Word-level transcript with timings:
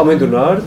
Homem 0.00 0.16
do 0.16 0.26
Norte, 0.26 0.64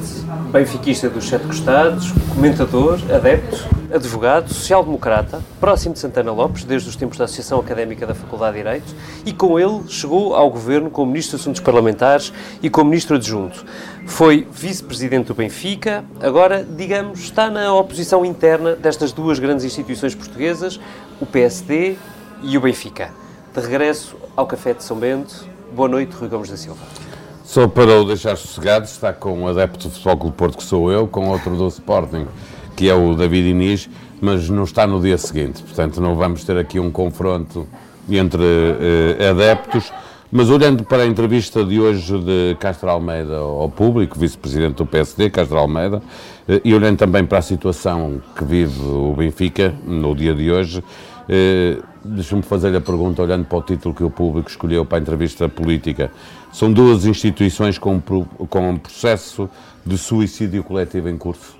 benfiquista 0.51 1.09
dos 1.09 1.27
Sete 1.27 1.47
Costados, 1.47 2.11
comentador, 2.35 2.99
adepto, 3.11 3.67
advogado, 3.91 4.53
social-democrata, 4.53 5.41
próximo 5.59 5.95
de 5.95 5.99
Santana 6.01 6.31
Lopes, 6.31 6.63
desde 6.63 6.87
os 6.87 6.95
tempos 6.95 7.17
da 7.17 7.25
Associação 7.25 7.59
Académica 7.59 8.05
da 8.05 8.13
Faculdade 8.13 8.57
de 8.57 8.63
Direito, 8.63 8.95
e 9.25 9.33
com 9.33 9.59
ele 9.59 9.81
chegou 9.87 10.35
ao 10.35 10.51
governo 10.51 10.91
como 10.91 11.11
Ministro 11.11 11.35
dos 11.35 11.41
Assuntos 11.41 11.61
Parlamentares 11.61 12.31
e 12.61 12.69
como 12.69 12.91
Ministro 12.91 13.15
Adjunto. 13.15 13.65
Foi 14.05 14.47
vice-presidente 14.51 15.29
do 15.29 15.33
Benfica, 15.33 16.05
agora, 16.21 16.63
digamos, 16.63 17.21
está 17.21 17.49
na 17.49 17.73
oposição 17.73 18.23
interna 18.23 18.75
destas 18.75 19.11
duas 19.11 19.39
grandes 19.39 19.65
instituições 19.65 20.13
portuguesas, 20.13 20.79
o 21.19 21.25
PSD 21.25 21.95
e 22.43 22.55
o 22.55 22.61
Benfica. 22.61 23.09
De 23.51 23.61
regresso 23.61 24.15
ao 24.37 24.45
Café 24.45 24.75
de 24.75 24.83
São 24.83 24.95
Bento, 24.95 25.43
boa 25.75 25.89
noite, 25.89 26.13
Rui 26.13 26.29
Gomes 26.29 26.51
da 26.51 26.55
Silva. 26.55 27.12
Só 27.43 27.67
para 27.67 27.99
o 27.99 28.05
deixar 28.05 28.37
sossegado, 28.37 28.85
está 28.85 29.11
com 29.11 29.41
um 29.41 29.47
adepto 29.47 29.89
do 29.89 29.93
Futebol 29.93 30.17
Clube 30.17 30.37
Porto, 30.37 30.57
que 30.57 30.63
sou 30.63 30.89
eu, 30.89 31.07
com 31.07 31.27
outro 31.27 31.55
do 31.57 31.67
Sporting, 31.67 32.25
que 32.73 32.89
é 32.89 32.95
o 32.95 33.13
David 33.15 33.49
Inês, 33.49 33.89
mas 34.21 34.49
não 34.49 34.63
está 34.63 34.87
no 34.87 35.01
dia 35.01 35.17
seguinte. 35.17 35.61
Portanto, 35.61 35.99
não 35.99 36.15
vamos 36.15 36.45
ter 36.45 36.57
aqui 36.57 36.79
um 36.79 36.89
confronto 36.89 37.67
entre 38.09 38.41
uh, 38.41 39.29
adeptos. 39.29 39.91
Mas 40.31 40.49
olhando 40.49 40.83
para 40.83 41.03
a 41.03 41.05
entrevista 41.05 41.63
de 41.63 41.79
hoje 41.79 42.17
de 42.17 42.57
Castro 42.59 42.89
Almeida 42.89 43.35
ao 43.35 43.69
público, 43.69 44.17
vice-presidente 44.17 44.77
do 44.77 44.85
PSD, 44.85 45.29
Castro 45.29 45.57
Almeida, 45.57 45.97
uh, 45.97 46.61
e 46.63 46.73
olhando 46.73 46.97
também 46.97 47.25
para 47.25 47.39
a 47.39 47.41
situação 47.41 48.21
que 48.35 48.45
vive 48.45 48.81
o 48.81 49.13
Benfica 49.15 49.75
no 49.85 50.15
dia 50.15 50.33
de 50.33 50.49
hoje, 50.49 50.79
uh, 50.79 51.83
deixa-me 52.03 52.41
fazer-lhe 52.41 52.77
a 52.77 52.81
pergunta, 52.81 53.21
olhando 53.21 53.45
para 53.45 53.57
o 53.57 53.61
título 53.61 53.93
que 53.93 54.03
o 54.03 54.09
público 54.09 54.49
escolheu 54.49 54.85
para 54.85 54.97
a 54.97 55.01
entrevista 55.01 55.47
política. 55.49 56.09
São 56.53 56.71
duas 56.71 57.03
instituições 57.03 57.79
com, 57.79 57.99
com 57.99 58.69
um 58.69 58.77
processo 58.77 59.49
de 59.83 59.97
suicídio 59.97 60.63
coletivo 60.63 61.09
em 61.09 61.17
curso? 61.17 61.57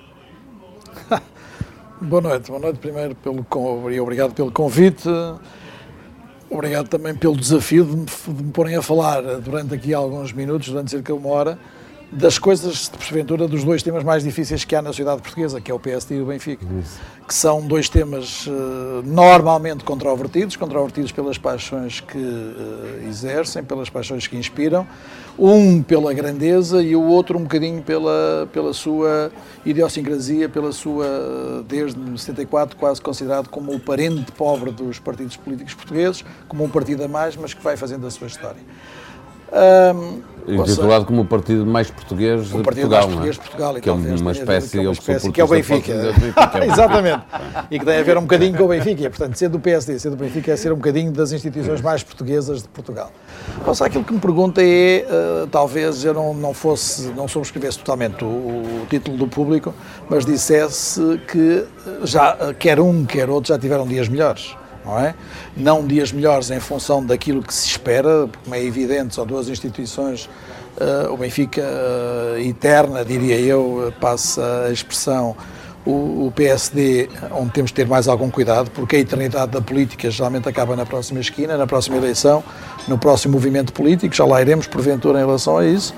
Boa 1.99 2.21
noite, 2.21 2.51
boa 2.51 2.59
noite 2.59 2.79
primeiro 2.79 3.15
pelo, 3.15 3.45
e 3.89 3.99
obrigado 3.99 4.33
pelo 4.33 4.51
convite. 4.51 5.07
Obrigado 6.49 6.89
também 6.89 7.15
pelo 7.15 7.35
desafio 7.35 7.85
de 7.85 7.95
me, 7.95 8.05
de 8.05 8.43
me 8.43 8.51
porem 8.51 8.75
a 8.75 8.81
falar 8.81 9.21
durante 9.39 9.73
aqui 9.73 9.93
alguns 9.93 10.33
minutos, 10.33 10.67
durante 10.67 10.91
cerca 10.91 11.13
de 11.13 11.17
uma 11.17 11.29
hora, 11.29 11.57
das 12.13 12.37
coisas, 12.37 12.89
de 12.89 12.97
porventura, 12.97 13.47
dos 13.47 13.63
dois 13.63 13.81
temas 13.81 14.03
mais 14.03 14.23
difíceis 14.23 14.63
que 14.63 14.75
há 14.75 14.81
na 14.81 14.89
sociedade 14.89 15.21
portuguesa, 15.21 15.59
que 15.59 15.71
é 15.71 15.73
o 15.73 15.79
PSD 15.79 16.17
e 16.17 16.21
o 16.21 16.25
Benfica, 16.25 16.63
Isso. 16.79 16.99
que 17.27 17.33
são 17.33 17.65
dois 17.65 17.89
temas 17.89 18.45
uh, 18.45 19.03
normalmente 19.03 19.83
controvertidos, 19.83 20.55
controvertidos 20.55 21.11
pelas 21.11 21.37
paixões 21.37 22.01
que 22.01 22.17
uh, 22.17 23.07
exercem, 23.07 23.63
pelas 23.63 23.89
paixões 23.89 24.27
que 24.27 24.37
inspiram, 24.37 24.87
um 25.37 25.81
pela 25.81 26.13
grandeza 26.13 26.83
e 26.83 26.95
o 26.95 27.01
outro 27.01 27.39
um 27.39 27.43
bocadinho 27.43 27.81
pela, 27.81 28.47
pela 28.53 28.73
sua 28.73 29.31
idiosincrasia, 29.65 30.47
pela 30.47 30.71
sua, 30.71 31.65
desde 31.67 31.99
74, 32.19 32.77
quase 32.77 33.01
considerado 33.01 33.49
como 33.49 33.73
o 33.73 33.79
parente 33.79 34.31
pobre 34.33 34.71
dos 34.71 34.99
partidos 34.99 35.35
políticos 35.35 35.73
portugueses, 35.73 36.23
como 36.47 36.63
um 36.63 36.69
partido 36.69 37.03
a 37.03 37.07
mais, 37.07 37.35
mas 37.35 37.53
que 37.53 37.63
vai 37.63 37.75
fazendo 37.75 38.05
a 38.05 38.11
sua 38.11 38.27
história. 38.27 38.61
Um, 39.53 40.33
Intitulado 40.47 41.05
como 41.05 41.21
o 41.21 41.25
partido 41.25 41.65
mais 41.65 41.89
português 41.89 42.49
de 42.49 42.57
o 42.57 42.63
partido 42.63 42.89
Portugal, 42.89 43.01
mais 43.01 43.05
português 43.05 43.35
de 43.35 43.41
Portugal, 43.41 43.75
que 43.75 43.89
é 43.89 43.91
uma 43.93 44.31
espécie, 44.31 44.71
que 44.71 44.77
é, 44.77 44.81
uma 44.81 44.91
espécie 44.91 45.31
que 45.31 45.41
é 45.41 45.43
o 45.43 45.47
Benfica. 45.47 45.93
Exatamente. 46.65 47.23
e 47.71 47.79
que 47.79 47.85
tem 47.85 47.97
a 47.97 48.03
ver 48.03 48.17
um 48.17 48.21
bocadinho 48.21 48.57
com 48.57 48.63
o 48.63 48.67
Benfica. 48.67 49.03
E, 49.03 49.09
portanto, 49.09 49.37
ser 49.37 49.47
do 49.47 49.59
PSD, 49.59 49.99
ser 49.99 50.09
do 50.09 50.17
Benfica 50.17 50.51
é 50.51 50.57
ser 50.57 50.73
um 50.73 50.75
bocadinho 50.75 51.11
das 51.11 51.31
instituições 51.31 51.81
mais 51.81 52.03
portuguesas 52.03 52.61
de 52.61 52.67
Portugal. 52.67 53.11
Ou 53.65 53.73
aquilo 53.85 54.03
que 54.03 54.13
me 54.13 54.19
pergunta 54.19 54.61
é, 54.61 55.05
uh, 55.07 55.47
talvez 55.47 56.03
eu 56.03 56.13
não, 56.13 56.33
não 56.33 56.53
fosse, 56.53 57.07
não 57.09 57.27
subscrevesse 57.27 57.79
totalmente 57.79 58.25
o, 58.25 58.27
o, 58.27 58.85
título 58.89 59.17
do 59.17 59.27
público, 59.27 59.73
mas 60.09 60.25
dissesse 60.25 61.21
que 61.27 61.65
já, 62.03 62.53
quer 62.59 62.81
um, 62.81 63.05
quer 63.05 63.29
outro, 63.29 63.47
já 63.47 63.57
tiveram 63.57 63.87
dias 63.87 64.09
melhores 64.09 64.57
não 64.85 64.99
é? 64.99 65.15
Não 65.55 65.85
dias 65.85 66.11
melhores 66.11 66.51
em 66.51 66.59
função 66.59 67.05
daquilo 67.05 67.41
que 67.41 67.53
se 67.53 67.67
espera, 67.67 68.29
como 68.43 68.55
é 68.55 68.63
evidente, 68.63 69.15
são 69.15 69.25
duas 69.25 69.47
instituições, 69.49 70.29
uh, 70.77 71.11
o 71.11 71.17
Benfica 71.17 71.61
uh, 71.61 72.39
eterna, 72.39 73.03
diria 73.03 73.39
eu, 73.39 73.93
passa 73.99 74.65
a 74.67 74.71
expressão 74.71 75.35
o, 75.85 76.27
o, 76.27 76.33
PSD, 76.33 77.09
onde 77.31 77.51
temos 77.51 77.71
de 77.71 77.75
ter 77.75 77.87
mais 77.87 78.07
algum 78.07 78.29
cuidado, 78.29 78.71
porque 78.71 78.95
a 78.95 78.99
eternidade 78.99 79.51
da 79.51 79.61
política 79.61 80.09
geralmente 80.09 80.47
acaba 80.47 80.75
na 80.75 80.85
próxima 80.85 81.19
esquina, 81.19 81.57
na 81.57 81.67
próxima 81.67 81.97
eleição, 81.97 82.43
no 82.87 82.97
próximo 82.97 83.33
movimento 83.33 83.73
político, 83.73 84.13
já 84.13 84.25
lá 84.25 84.41
iremos 84.41 84.67
porventura 84.67 85.19
em 85.19 85.25
relação 85.25 85.57
a 85.57 85.65
isso, 85.65 85.93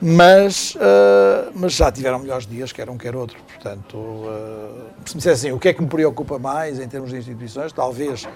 mas, 0.00 0.74
uh, 0.74 1.52
mas 1.54 1.72
já 1.72 1.90
tiveram 1.90 2.18
melhores 2.18 2.46
dias, 2.46 2.72
quer 2.72 2.88
um 2.88 2.96
quer 2.96 3.14
outro. 3.14 3.38
Portanto, 3.46 3.96
uh, 3.96 4.86
se 5.04 5.14
me 5.14 5.18
dissesse 5.18 5.46
assim, 5.46 5.52
o 5.52 5.58
que 5.58 5.68
é 5.68 5.72
que 5.72 5.82
me 5.82 5.88
preocupa 5.88 6.38
mais 6.38 6.78
em 6.78 6.88
termos 6.88 7.10
de 7.10 7.16
instituições, 7.16 7.72
talvez 7.72 8.26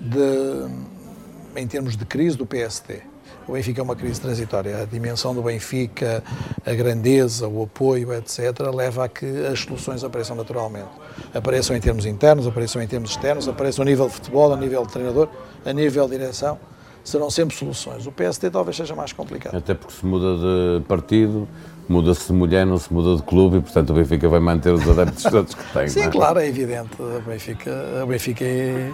de, 0.00 1.60
em 1.60 1.66
termos 1.66 1.96
de 1.96 2.04
crise 2.04 2.36
do 2.36 2.46
PSD 2.46 3.12
o 3.46 3.52
Benfica 3.52 3.80
é 3.80 3.84
uma 3.84 3.96
crise 3.96 4.20
transitória. 4.20 4.82
A 4.82 4.84
dimensão 4.84 5.34
do 5.34 5.42
Benfica, 5.42 6.22
a 6.64 6.72
grandeza, 6.74 7.48
o 7.48 7.64
apoio, 7.64 8.12
etc., 8.14 8.38
leva 8.72 9.04
a 9.04 9.08
que 9.08 9.26
as 9.46 9.60
soluções 9.60 10.04
apareçam 10.04 10.36
naturalmente. 10.36 10.90
Apareçam 11.34 11.76
em 11.76 11.80
termos 11.80 12.06
internos, 12.06 12.46
apareçam 12.46 12.80
em 12.80 12.86
termos 12.86 13.10
externos, 13.10 13.48
apareçam 13.48 13.82
a 13.82 13.86
nível 13.86 14.06
de 14.06 14.14
futebol, 14.14 14.52
a 14.52 14.56
nível 14.56 14.86
de 14.86 14.92
treinador, 14.92 15.28
a 15.64 15.72
nível 15.72 16.08
de 16.08 16.18
direção. 16.18 16.58
Serão 17.04 17.30
sempre 17.30 17.56
soluções. 17.56 18.06
O 18.06 18.12
PSD 18.12 18.50
talvez 18.50 18.76
seja 18.76 18.94
mais 18.94 19.12
complicado. 19.12 19.56
Até 19.56 19.74
porque 19.74 19.92
se 19.92 20.06
muda 20.06 20.36
de 20.36 20.84
partido, 20.84 21.48
muda-se 21.88 22.28
de 22.28 22.32
mulher, 22.32 22.64
não 22.64 22.78
se 22.78 22.92
muda 22.92 23.16
de 23.16 23.22
clube 23.22 23.58
e, 23.58 23.60
portanto, 23.60 23.90
o 23.90 23.94
Benfica 23.94 24.28
vai 24.28 24.40
manter 24.40 24.72
os 24.72 24.88
adeptos 24.88 25.22
todos 25.30 25.54
que 25.54 25.72
tem. 25.72 25.88
Sim, 25.88 26.02
é? 26.02 26.08
claro, 26.08 26.38
é 26.38 26.46
evidente. 26.46 26.90
O 27.00 27.20
Benfica, 27.20 27.70
o 28.02 28.06
Benfica 28.06 28.44
é 28.44 28.92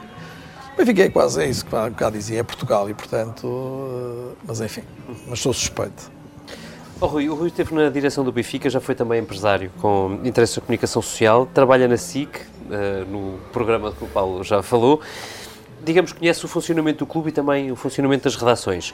Benfica 0.78 1.02
é 1.02 1.08
quase, 1.08 1.42
é 1.42 1.48
isso 1.48 1.66
que 1.66 1.74
há 1.74 1.90
bocado 1.90 2.16
dizia, 2.16 2.38
é 2.38 2.42
Portugal 2.44 2.88
e, 2.88 2.94
portanto, 2.94 3.48
eh, 3.48 4.36
mas 4.46 4.60
enfim, 4.60 4.82
mas 5.26 5.40
sou 5.40 5.52
suspeito. 5.52 6.08
Oh, 7.00 7.06
Rui, 7.06 7.28
o 7.28 7.34
Rui 7.34 7.48
esteve 7.48 7.74
na 7.74 7.90
direção 7.90 8.22
do 8.22 8.30
Benfica, 8.30 8.70
já 8.70 8.80
foi 8.80 8.94
também 8.94 9.20
empresário 9.20 9.72
com 9.80 10.20
interesse 10.22 10.56
na 10.56 10.64
comunicação 10.64 11.02
social, 11.02 11.46
trabalha 11.52 11.88
na 11.88 11.96
SIC, 11.96 12.28
uh, 12.38 13.04
no 13.10 13.38
programa 13.52 13.90
que 13.90 14.04
o 14.04 14.06
Paulo 14.06 14.44
já 14.44 14.62
falou. 14.62 15.00
Digamos, 15.84 16.12
conhece 16.12 16.44
o 16.44 16.48
funcionamento 16.48 17.00
do 17.00 17.06
clube 17.06 17.30
e 17.30 17.32
também 17.32 17.70
o 17.70 17.76
funcionamento 17.76 18.24
das 18.24 18.36
redações. 18.36 18.92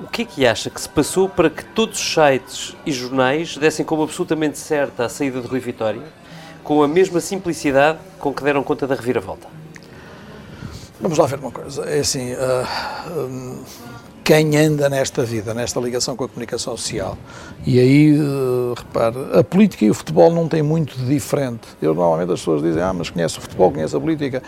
O 0.00 0.06
que 0.06 0.22
é 0.22 0.24
que 0.24 0.46
acha 0.46 0.68
que 0.68 0.80
se 0.80 0.88
passou 0.88 1.28
para 1.28 1.48
que 1.48 1.64
todos 1.64 1.98
os 1.98 2.14
sites 2.14 2.76
e 2.84 2.92
jornais 2.92 3.56
dessem 3.56 3.84
como 3.84 4.02
absolutamente 4.02 4.58
certa 4.58 5.04
a 5.04 5.08
saída 5.08 5.40
de 5.40 5.46
Rui 5.46 5.60
Vitória, 5.60 6.02
com 6.62 6.82
a 6.82 6.88
mesma 6.88 7.20
simplicidade 7.20 7.98
com 8.18 8.32
que 8.32 8.42
deram 8.42 8.62
conta 8.62 8.86
da 8.86 8.94
reviravolta? 8.94 9.46
Vamos 11.00 11.18
lá 11.18 11.26
ver 11.26 11.38
uma 11.38 11.50
coisa. 11.50 11.84
É 11.84 12.00
assim, 12.00 12.32
uh, 12.32 13.64
quem 14.24 14.56
anda 14.56 14.88
nesta 14.88 15.22
vida, 15.22 15.52
nesta 15.52 15.78
ligação 15.78 16.16
com 16.16 16.24
a 16.24 16.28
comunicação 16.28 16.74
social, 16.78 17.18
e 17.66 17.78
aí, 17.78 18.18
uh, 18.18 18.72
repare, 18.74 19.16
a 19.38 19.44
política 19.44 19.84
e 19.84 19.90
o 19.90 19.94
futebol 19.94 20.32
não 20.32 20.48
têm 20.48 20.62
muito 20.62 20.96
de 20.96 21.04
diferente. 21.04 21.68
Eu, 21.80 21.94
normalmente 21.94 22.32
as 22.32 22.40
pessoas 22.40 22.62
dizem, 22.62 22.82
ah, 22.82 22.92
mas 22.94 23.10
conhece 23.10 23.36
o 23.36 23.42
futebol, 23.42 23.70
conhece 23.70 23.94
a 23.94 24.00
política. 24.00 24.42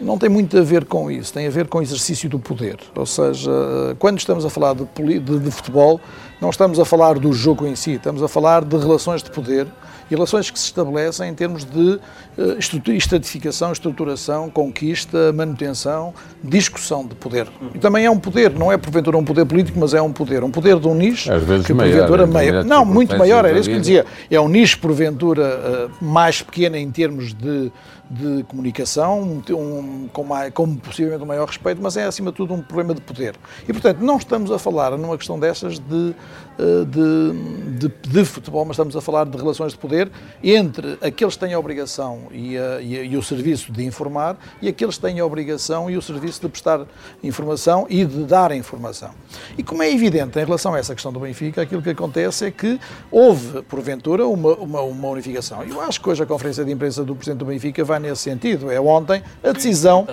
Não 0.00 0.16
tem 0.16 0.30
muito 0.30 0.56
a 0.56 0.62
ver 0.62 0.86
com 0.86 1.10
isso, 1.10 1.30
tem 1.34 1.46
a 1.46 1.50
ver 1.50 1.68
com 1.68 1.78
o 1.78 1.82
exercício 1.82 2.26
do 2.28 2.38
poder. 2.38 2.78
Ou 2.96 3.04
seja, 3.04 3.50
quando 3.98 4.18
estamos 4.18 4.46
a 4.46 4.50
falar 4.50 4.74
de, 4.74 4.86
de, 5.20 5.38
de 5.38 5.50
futebol, 5.50 6.00
não 6.40 6.48
estamos 6.48 6.80
a 6.80 6.84
falar 6.86 7.18
do 7.18 7.30
jogo 7.32 7.66
em 7.66 7.76
si, 7.76 7.92
estamos 7.92 8.22
a 8.22 8.28
falar 8.28 8.64
de 8.64 8.78
relações 8.78 9.22
de 9.22 9.30
poder 9.30 9.66
relações 10.14 10.50
que 10.50 10.58
se 10.58 10.66
estabelecem 10.66 11.30
em 11.30 11.34
termos 11.34 11.64
de 11.64 12.00
uh, 12.38 12.90
estratificação, 12.92 13.72
estruturação, 13.72 14.50
conquista, 14.50 15.32
manutenção, 15.32 16.14
discussão 16.42 17.06
de 17.06 17.14
poder. 17.14 17.48
E 17.74 17.78
também 17.78 18.04
é 18.04 18.10
um 18.10 18.18
poder, 18.18 18.50
não 18.52 18.72
é 18.72 18.76
porventura 18.76 19.16
um 19.16 19.24
poder 19.24 19.44
político, 19.44 19.78
mas 19.78 19.94
é 19.94 20.00
um 20.00 20.12
poder. 20.12 20.42
Um 20.42 20.50
poder 20.50 20.78
de 20.78 20.88
um 20.88 20.94
nicho 20.94 21.32
Às 21.32 21.42
vezes 21.42 21.66
que 21.66 21.74
maior, 21.74 21.92
porventura 21.92 22.26
meia, 22.26 22.64
Não, 22.64 22.84
muito 22.84 23.16
maior, 23.16 23.44
era 23.44 23.58
isso 23.58 23.68
que 23.68 23.76
eu 23.76 23.80
dizia. 23.80 24.06
É 24.30 24.40
um 24.40 24.48
nicho 24.48 24.78
porventura 24.78 25.88
uh, 26.00 26.04
mais 26.04 26.42
pequeno 26.42 26.76
em 26.76 26.90
termos 26.90 27.34
de 27.34 27.70
de 28.10 28.42
comunicação, 28.44 29.42
um, 29.50 30.08
com, 30.12 30.24
mais, 30.24 30.52
com 30.52 30.76
possivelmente 30.76 31.22
um 31.22 31.26
maior 31.26 31.46
respeito, 31.46 31.80
mas 31.82 31.96
é 31.96 32.04
acima 32.04 32.30
de 32.30 32.36
tudo 32.36 32.54
um 32.54 32.62
problema 32.62 32.94
de 32.94 33.00
poder. 33.00 33.36
E 33.68 33.72
portanto, 33.72 34.00
não 34.00 34.16
estamos 34.16 34.50
a 34.50 34.58
falar 34.58 34.96
numa 34.96 35.16
questão 35.16 35.38
dessas 35.38 35.78
de, 35.78 36.14
eh, 36.58 36.84
de, 36.86 37.88
de, 37.88 38.10
de 38.10 38.24
futebol, 38.24 38.64
mas 38.64 38.74
estamos 38.74 38.96
a 38.96 39.00
falar 39.00 39.26
de 39.26 39.36
relações 39.36 39.72
de 39.72 39.78
poder 39.78 40.10
entre 40.42 40.98
aqueles 41.02 41.34
que 41.34 41.40
têm 41.40 41.54
a 41.54 41.58
obrigação 41.58 42.22
e, 42.32 42.56
a, 42.56 42.80
e, 42.80 42.98
a, 42.98 43.02
e 43.04 43.16
o 43.16 43.22
serviço 43.22 43.70
de 43.70 43.84
informar 43.84 44.36
e 44.62 44.68
aqueles 44.68 44.96
que 44.96 45.02
têm 45.02 45.20
a 45.20 45.26
obrigação 45.26 45.90
e 45.90 45.96
o 45.96 46.02
serviço 46.02 46.40
de 46.40 46.48
prestar 46.48 46.86
informação 47.22 47.86
e 47.88 48.04
de 48.04 48.24
dar 48.24 48.52
informação. 48.52 49.10
E 49.56 49.62
como 49.62 49.82
é 49.82 49.92
evidente 49.92 50.38
em 50.38 50.44
relação 50.44 50.74
a 50.74 50.78
essa 50.78 50.94
questão 50.94 51.12
do 51.12 51.20
Benfica, 51.20 51.62
aquilo 51.62 51.82
que 51.82 51.90
acontece 51.90 52.46
é 52.46 52.50
que 52.50 52.80
houve, 53.10 53.62
porventura, 53.62 54.26
uma, 54.26 54.54
uma, 54.54 54.80
uma 54.80 55.08
unificação. 55.08 55.62
Eu 55.62 55.80
acho 55.80 56.00
que 56.00 56.08
hoje 56.08 56.22
a 56.22 56.26
conferência 56.26 56.64
de 56.64 56.72
imprensa 56.72 57.04
do 57.04 57.14
Presidente 57.14 57.38
do 57.38 57.44
Benfica 57.44 57.84
vai 57.84 57.97
nesse 57.98 58.22
sentido. 58.22 58.70
É 58.70 58.80
ontem 58.80 59.22
a 59.42 59.52
decisão. 59.52 60.06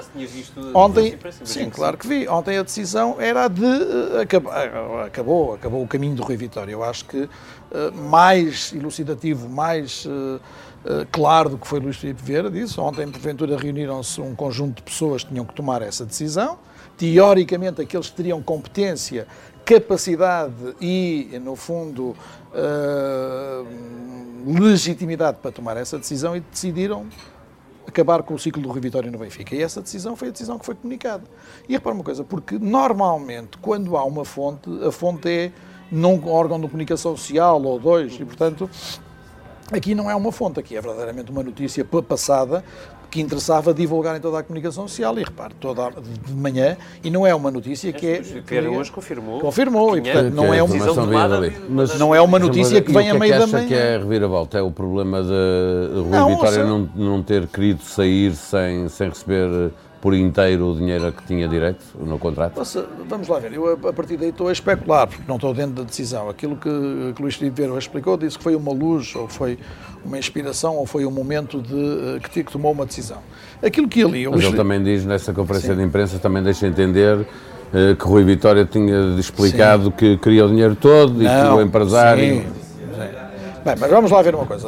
Ontem, 0.73 1.17
sim, 1.43 1.69
claro 1.69 1.97
que 1.97 2.07
vi. 2.07 2.27
Ontem 2.27 2.57
a 2.57 2.63
decisão 2.63 3.15
era 3.19 3.47
de. 3.47 3.63
Uh, 3.63 4.99
acabou, 5.05 5.53
acabou 5.53 5.83
o 5.83 5.87
caminho 5.87 6.15
do 6.15 6.23
Rui 6.23 6.37
Vitória. 6.37 6.71
Eu 6.71 6.83
acho 6.83 7.05
que 7.05 7.21
uh, 7.21 7.29
mais 8.09 8.73
elucidativo, 8.73 9.49
mais. 9.49 10.07
Claro 11.11 11.49
do 11.49 11.57
que 11.57 11.67
foi 11.67 11.79
Luís 11.79 11.97
Filipe 11.97 12.21
Vieira 12.21 12.47
disse. 12.51 12.79
Ontem, 12.79 13.07
porventura, 13.09 13.57
reuniram-se 13.57 14.21
um 14.21 14.35
conjunto 14.35 14.75
de 14.75 14.83
pessoas 14.83 15.23
que 15.23 15.31
tinham 15.31 15.43
que 15.43 15.55
tomar 15.55 15.81
essa 15.81 16.05
decisão 16.05 16.59
teoricamente, 16.97 17.81
aqueles 17.81 18.09
que 18.09 18.15
teriam 18.15 18.41
competência, 18.41 19.27
capacidade 19.63 20.75
e, 20.79 21.39
no 21.41 21.55
fundo, 21.55 22.15
uh, 22.53 23.65
legitimidade 24.59 25.39
para 25.41 25.51
tomar 25.51 25.77
essa 25.77 25.97
decisão 25.97 26.35
e 26.35 26.39
decidiram 26.39 27.05
acabar 27.95 28.23
com 28.23 28.33
o 28.33 28.39
ciclo 28.39 28.61
do 28.61 28.69
Rui 28.69 28.81
Vitória 28.81 29.09
no 29.09 29.17
Benfica. 29.17 29.55
E 29.55 29.61
essa 29.61 29.81
decisão 29.81 30.15
foi 30.17 30.27
a 30.27 30.31
decisão 30.31 30.59
que 30.59 30.65
foi 30.65 30.75
comunicada. 30.75 31.23
E 31.69 31.73
repara 31.73 31.95
uma 31.95 32.03
coisa, 32.03 32.23
porque 32.23 32.59
normalmente, 32.59 33.57
quando 33.59 33.95
há 33.95 34.03
uma 34.03 34.25
fonte, 34.25 34.69
a 34.85 34.91
fonte 34.91 35.29
é 35.29 35.51
num 35.89 36.27
órgão 36.27 36.59
de 36.59 36.67
comunicação 36.67 37.15
social 37.15 37.61
ou 37.61 37.79
dois, 37.79 38.19
e 38.19 38.25
portanto 38.25 38.69
Aqui 39.71 39.95
não 39.95 40.11
é 40.11 40.15
uma 40.15 40.31
fonte, 40.31 40.59
aqui 40.59 40.77
é 40.77 40.81
verdadeiramente 40.81 41.31
uma 41.31 41.41
notícia 41.41 41.83
passada 41.83 42.63
que 43.15 43.21
interessava 43.21 43.73
divulgar 43.73 44.17
em 44.17 44.19
toda 44.19 44.39
a 44.39 44.43
comunicação 44.43 44.89
social 44.89 45.17
e 45.17 45.23
repare, 45.23 45.53
toda 45.57 45.89
de 45.89 46.33
manhã, 46.33 46.75
e 47.01 47.09
não 47.09 47.25
é 47.25 47.33
uma 47.33 47.49
notícia 47.49 47.93
que 47.93 48.05
é... 48.05 48.19
Que 48.19 48.59
hoje 48.59 48.91
confirmou. 48.91 49.39
Confirmou, 49.39 49.97
e 49.97 50.01
portanto 50.01 50.33
não 50.33 50.53
é, 50.53 50.61
uma, 50.61 50.75
mas, 51.69 51.97
não 51.97 52.13
é 52.13 52.19
uma 52.19 52.37
notícia 52.37 52.81
que 52.81 52.91
vem 52.91 53.09
a 53.09 53.13
meio 53.13 53.39
da 53.39 53.47
manhã. 53.47 53.67
que 53.67 53.73
é 53.73 53.95
a 53.95 53.99
reviravolta? 53.99 54.57
É 54.57 54.61
o 54.61 54.69
problema 54.69 55.23
de 55.23 55.29
Rui 55.29 56.09
não, 56.09 56.27
Vitória 56.27 56.65
não, 56.65 56.89
não 56.93 57.23
ter 57.23 57.47
querido 57.47 57.81
sair 57.83 58.35
sem, 58.35 58.89
sem 58.89 59.07
receber 59.07 59.71
por 60.05 60.13
inteiro 60.13 60.67
o 60.67 60.75
dinheiro 60.75 61.07
a 61.07 61.11
que 61.11 61.23
tinha 61.23 61.47
direito 61.47 61.83
no 61.99 62.19
contrato? 62.19 62.61
Vamos 63.09 63.27
lá 63.27 63.39
ver, 63.39 63.53
eu 63.53 63.73
a 63.73 63.91
partir 63.91 64.17
daí 64.17 64.29
estou 64.29 64.49
a 64.49 64.51
especular, 64.51 65.07
porque 65.07 65.23
não 65.27 65.37
estou 65.37 65.51
dentro 65.51 65.73
da 65.73 65.81
decisão. 65.81 66.29
Aquilo 66.29 66.55
que, 66.55 66.69
que 67.15 67.19
Luís 67.19 67.33
Filipe 67.33 67.63
Vieira 67.63 67.75
explicou, 67.75 68.15
disse 68.15 68.37
que 68.37 68.43
foi 68.43 68.55
uma 68.55 68.71
luz, 68.71 69.15
ou 69.15 69.27
foi 69.27 69.57
uma 70.05 70.19
inspiração, 70.19 70.75
ou 70.75 70.85
foi 70.85 71.07
um 71.07 71.09
momento 71.09 71.59
de, 71.59 71.73
eh, 71.73 72.19
que, 72.19 72.43
que 72.43 72.51
tomou 72.51 72.71
uma 72.71 72.85
decisão. 72.85 73.17
Aquilo 73.63 73.87
que 73.87 74.01
ele... 74.01 74.29
Mas 74.29 74.43
ele 74.43 74.55
também 74.55 74.83
diz, 74.83 75.03
nessa 75.05 75.33
conferência 75.33 75.73
Sim. 75.73 75.79
de 75.79 75.83
imprensa, 75.87 76.19
também 76.19 76.43
deixa 76.43 76.67
entender 76.67 77.25
eh, 77.73 77.95
que 77.95 78.05
Rui 78.05 78.23
Vitória 78.23 78.63
tinha 78.63 79.17
explicado 79.17 79.85
Sim. 79.85 79.91
que 79.91 80.17
queria 80.17 80.45
o 80.45 80.49
dinheiro 80.49 80.75
todo 80.75 81.19
e 81.23 81.25
que 81.25 81.47
o 81.47 81.59
empresário... 81.63 82.43
Sim. 82.43 82.65
Bem, 83.65 83.73
mas 83.79 83.89
vamos 83.89 84.11
lá 84.11 84.21
ver 84.21 84.35
uma 84.35 84.45
coisa. 84.45 84.67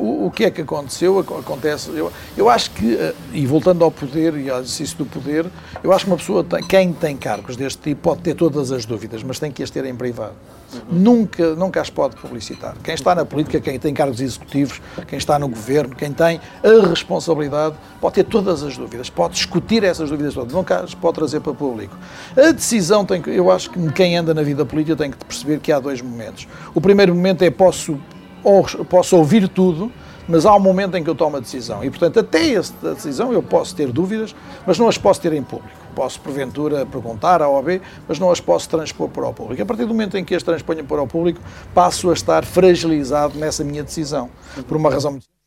O, 0.00 0.26
o, 0.26 0.30
que 0.30 0.44
é 0.44 0.50
que 0.50 0.62
aconteceu? 0.62 1.18
Acontece. 1.18 1.90
Eu, 1.90 2.10
eu 2.36 2.48
acho 2.48 2.70
que, 2.70 2.94
uh, 2.94 3.14
e 3.32 3.46
voltando 3.46 3.84
ao 3.84 3.90
poder 3.90 4.34
e 4.36 4.48
ao 4.48 4.58
exercício 4.60 4.96
do 4.96 5.06
poder, 5.06 5.46
eu 5.84 5.92
acho 5.92 6.06
que 6.06 6.10
uma 6.10 6.16
pessoa, 6.16 6.42
tem, 6.42 6.62
quem 6.62 6.92
tem 6.92 7.16
cargos 7.16 7.56
deste 7.56 7.80
tipo, 7.80 8.02
pode 8.02 8.22
ter 8.22 8.34
todas 8.34 8.72
as 8.72 8.86
dúvidas, 8.86 9.22
mas 9.22 9.38
tem 9.38 9.52
que 9.52 9.62
as 9.62 9.70
ter 9.70 9.84
em 9.84 9.94
privado. 9.94 10.34
Uhum. 10.72 10.80
Nunca, 10.98 11.54
nunca 11.54 11.80
as 11.80 11.90
pode 11.90 12.16
publicitar. 12.16 12.76
Quem 12.82 12.94
está 12.94 13.14
na 13.14 13.24
política, 13.24 13.60
quem 13.60 13.78
tem 13.78 13.92
cargos 13.92 14.20
executivos, 14.20 14.80
quem 15.06 15.18
está 15.18 15.38
no 15.38 15.48
governo, 15.48 15.94
quem 15.94 16.12
tem 16.12 16.40
a 16.62 16.88
responsabilidade, 16.88 17.74
pode 18.00 18.14
ter 18.14 18.24
todas 18.24 18.62
as 18.62 18.76
dúvidas, 18.76 19.10
pode 19.10 19.34
discutir 19.34 19.82
essas 19.84 20.08
dúvidas 20.08 20.32
todas, 20.32 20.52
nunca 20.52 20.80
as 20.80 20.94
pode 20.94 21.16
trazer 21.16 21.40
para 21.40 21.52
o 21.52 21.54
público. 21.54 21.96
A 22.36 22.52
decisão 22.52 23.04
tem 23.04 23.20
que, 23.20 23.30
eu 23.30 23.50
acho 23.50 23.70
que 23.70 23.92
quem 23.92 24.16
anda 24.16 24.32
na 24.32 24.42
vida 24.42 24.64
política 24.64 24.96
tem 24.96 25.10
que 25.10 25.18
perceber 25.18 25.58
que 25.58 25.72
há 25.72 25.80
dois 25.80 26.00
momentos. 26.00 26.46
O 26.74 26.80
primeiro 26.80 27.14
momento 27.14 27.42
é 27.42 27.50
posso 27.50 27.98
ou 28.42 28.64
posso 28.84 29.16
ouvir 29.16 29.48
tudo, 29.48 29.90
mas 30.28 30.46
há 30.46 30.54
um 30.54 30.60
momento 30.60 30.96
em 30.96 31.02
que 31.02 31.10
eu 31.10 31.14
tomo 31.14 31.36
a 31.36 31.40
decisão. 31.40 31.82
E, 31.82 31.90
portanto, 31.90 32.20
até 32.20 32.54
esta 32.54 32.94
decisão 32.94 33.32
eu 33.32 33.42
posso 33.42 33.74
ter 33.74 33.90
dúvidas, 33.90 34.34
mas 34.66 34.78
não 34.78 34.88
as 34.88 34.96
posso 34.96 35.20
ter 35.20 35.32
em 35.32 35.42
público. 35.42 35.76
Posso, 35.94 36.20
porventura, 36.20 36.86
perguntar 36.86 37.42
à 37.42 37.48
OAB, 37.48 37.80
mas 38.06 38.18
não 38.18 38.30
as 38.30 38.40
posso 38.40 38.68
transpor 38.68 39.08
para 39.08 39.26
o 39.26 39.34
público. 39.34 39.60
A 39.60 39.66
partir 39.66 39.84
do 39.84 39.88
momento 39.88 40.16
em 40.16 40.24
que 40.24 40.34
as 40.34 40.42
transponho 40.42 40.84
para 40.84 41.02
o 41.02 41.06
público, 41.06 41.40
passo 41.74 42.10
a 42.10 42.12
estar 42.12 42.44
fragilizado 42.44 43.36
nessa 43.36 43.64
minha 43.64 43.82
decisão. 43.82 44.30
Por 44.68 44.76
uma 44.76 44.88
razão 44.88 45.10
muito 45.12 45.39